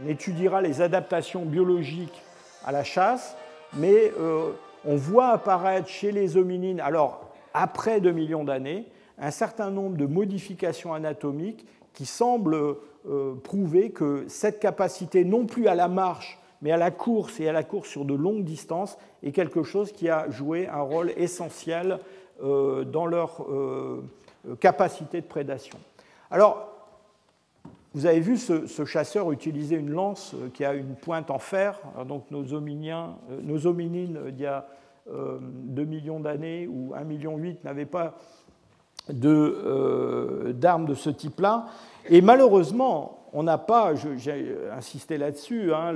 [0.06, 2.22] étudiera les adaptations biologiques
[2.64, 3.36] à la chasse,
[3.74, 4.52] mais euh,
[4.84, 8.84] on voit apparaître chez les hominines, alors après 2 millions d'années,
[9.18, 12.76] un certain nombre de modifications anatomiques qui semblent
[13.08, 17.48] euh, prouver que cette capacité, non plus à la marche, mais à la course et
[17.48, 21.12] à la course sur de longues distances, est quelque chose qui a joué un rôle
[21.16, 21.98] essentiel
[22.40, 23.46] dans leur
[24.60, 25.78] capacité de prédation.
[26.30, 26.68] Alors,
[27.94, 31.80] vous avez vu ce, chasseur utiliser une lance qui a une pointe en fer.
[32.06, 34.66] donc nos, nos hominines d'il y a
[35.06, 38.14] 2 euh, millions d'années ou 1,8 million n'avaient pas
[39.24, 41.66] euh, d'armes de, ce type-là.
[42.08, 45.94] Et malheureusement, on n'a pas, j'ai insisté là-dessus, hein,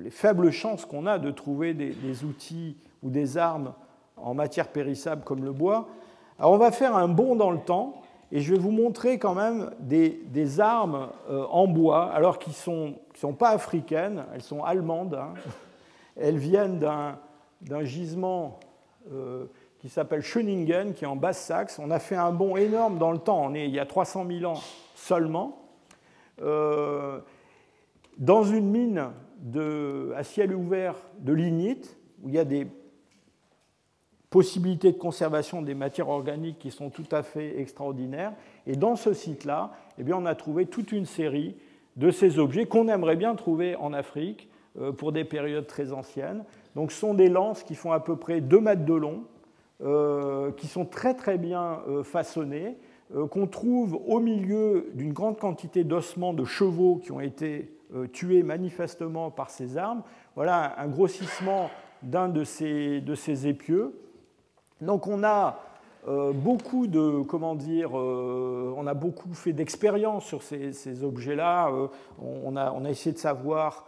[0.00, 3.74] les faibles chances qu'on a de trouver des, outils ou des armes
[4.16, 5.88] en matière périssable comme le bois.
[6.38, 8.01] Alors on va faire un bond dans le temps
[8.32, 12.54] et je vais vous montrer quand même des, armes euh, en bois, alors qui ne
[12.54, 15.14] sont, sont, pas africaines, elles sont allemandes.
[15.14, 15.34] Hein.
[16.16, 17.16] Elles viennent d'un
[17.62, 18.58] d'un gisement
[19.12, 19.46] euh,
[19.78, 21.78] qui s'appelle Schöningen, qui est en Basse-Saxe.
[21.78, 24.26] On a fait un bond énorme dans le temps, on est il y a 300
[24.28, 24.60] 000 ans
[24.94, 25.62] seulement,
[26.40, 27.20] euh,
[28.18, 32.66] dans une mine de, à ciel ouvert de lignite, où il y a des
[34.32, 38.32] possibilités de conservation des matières organiques qui sont tout à fait extraordinaires.
[38.66, 41.54] Et dans ce site-là, eh bien, on a trouvé toute une série
[41.96, 44.48] de ces objets qu'on aimerait bien trouver en Afrique
[44.80, 46.44] euh, pour des périodes très anciennes.
[46.74, 49.24] Donc, ce sont des lances qui font à peu près 2 mètres de long,
[49.82, 52.76] euh, qui sont très très bien euh, façonnées,
[53.30, 57.76] qu'on trouve au milieu d'une grande quantité d'ossements de chevaux qui ont été
[58.14, 60.02] tués manifestement par ces armes.
[60.34, 61.68] Voilà un grossissement
[62.02, 63.92] d'un de ces, de ces épieux.
[64.82, 65.58] Donc, on a
[66.34, 71.70] beaucoup de, comment dire, on a beaucoup fait d'expériences sur ces, objets-là.
[72.20, 73.86] on, a, on, a, essayé de savoir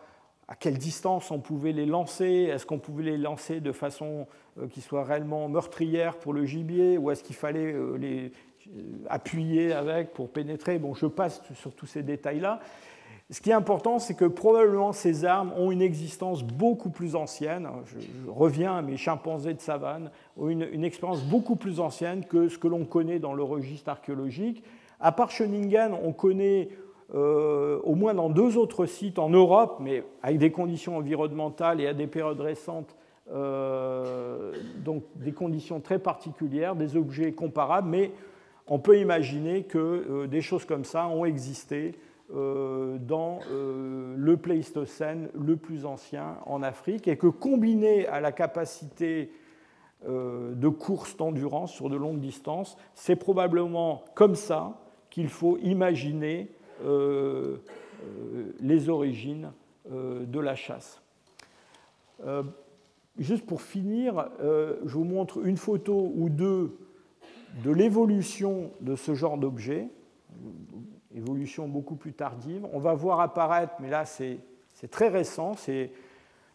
[0.49, 4.27] à quelle distance on pouvait les lancer, est-ce qu'on pouvait les lancer de façon
[4.61, 8.33] euh, qui soit réellement meurtrière pour le gibier, ou est-ce qu'il fallait euh, les
[8.69, 10.79] euh, appuyer avec pour pénétrer?
[10.79, 12.61] Bon, je passe sur tous ces détails-là.
[13.31, 17.69] Ce qui est important, c'est que probablement ces armes ont une existence beaucoup plus ancienne.
[17.87, 17.97] Je,
[18.31, 22.59] reviens à mes chimpanzés de savane, ont une, une expérience beaucoup plus ancienne que ce
[22.59, 24.63] que l'on connaît dans le registre archéologique.
[25.01, 26.69] À part Schöningen, on connaît
[27.15, 31.87] euh, au moins dans deux autres sites en Europe, mais avec des conditions environnementales et
[31.87, 32.97] à des périodes récentes,
[33.33, 34.53] euh,
[34.85, 38.11] donc des conditions très particulières, des objets comparables, mais
[38.67, 41.95] on peut imaginer que euh, des choses comme ça ont existé
[42.31, 49.31] dans le Pléistocène le plus ancien en Afrique et que combiné à la capacité
[50.07, 52.77] de course d'endurance sur de longues distances.
[52.95, 54.81] C'est probablement comme ça
[55.11, 56.51] qu'il faut imaginer
[58.61, 59.53] les origines
[59.91, 61.01] de la chasse.
[63.19, 66.77] Juste pour finir, je vous montre une photo ou deux
[67.63, 69.89] de l'évolution de ce genre d'objet,
[71.15, 72.67] évolution beaucoup plus tardive.
[72.73, 74.41] On va voir apparaître, mais là c'est
[74.91, 75.93] très récent, c'est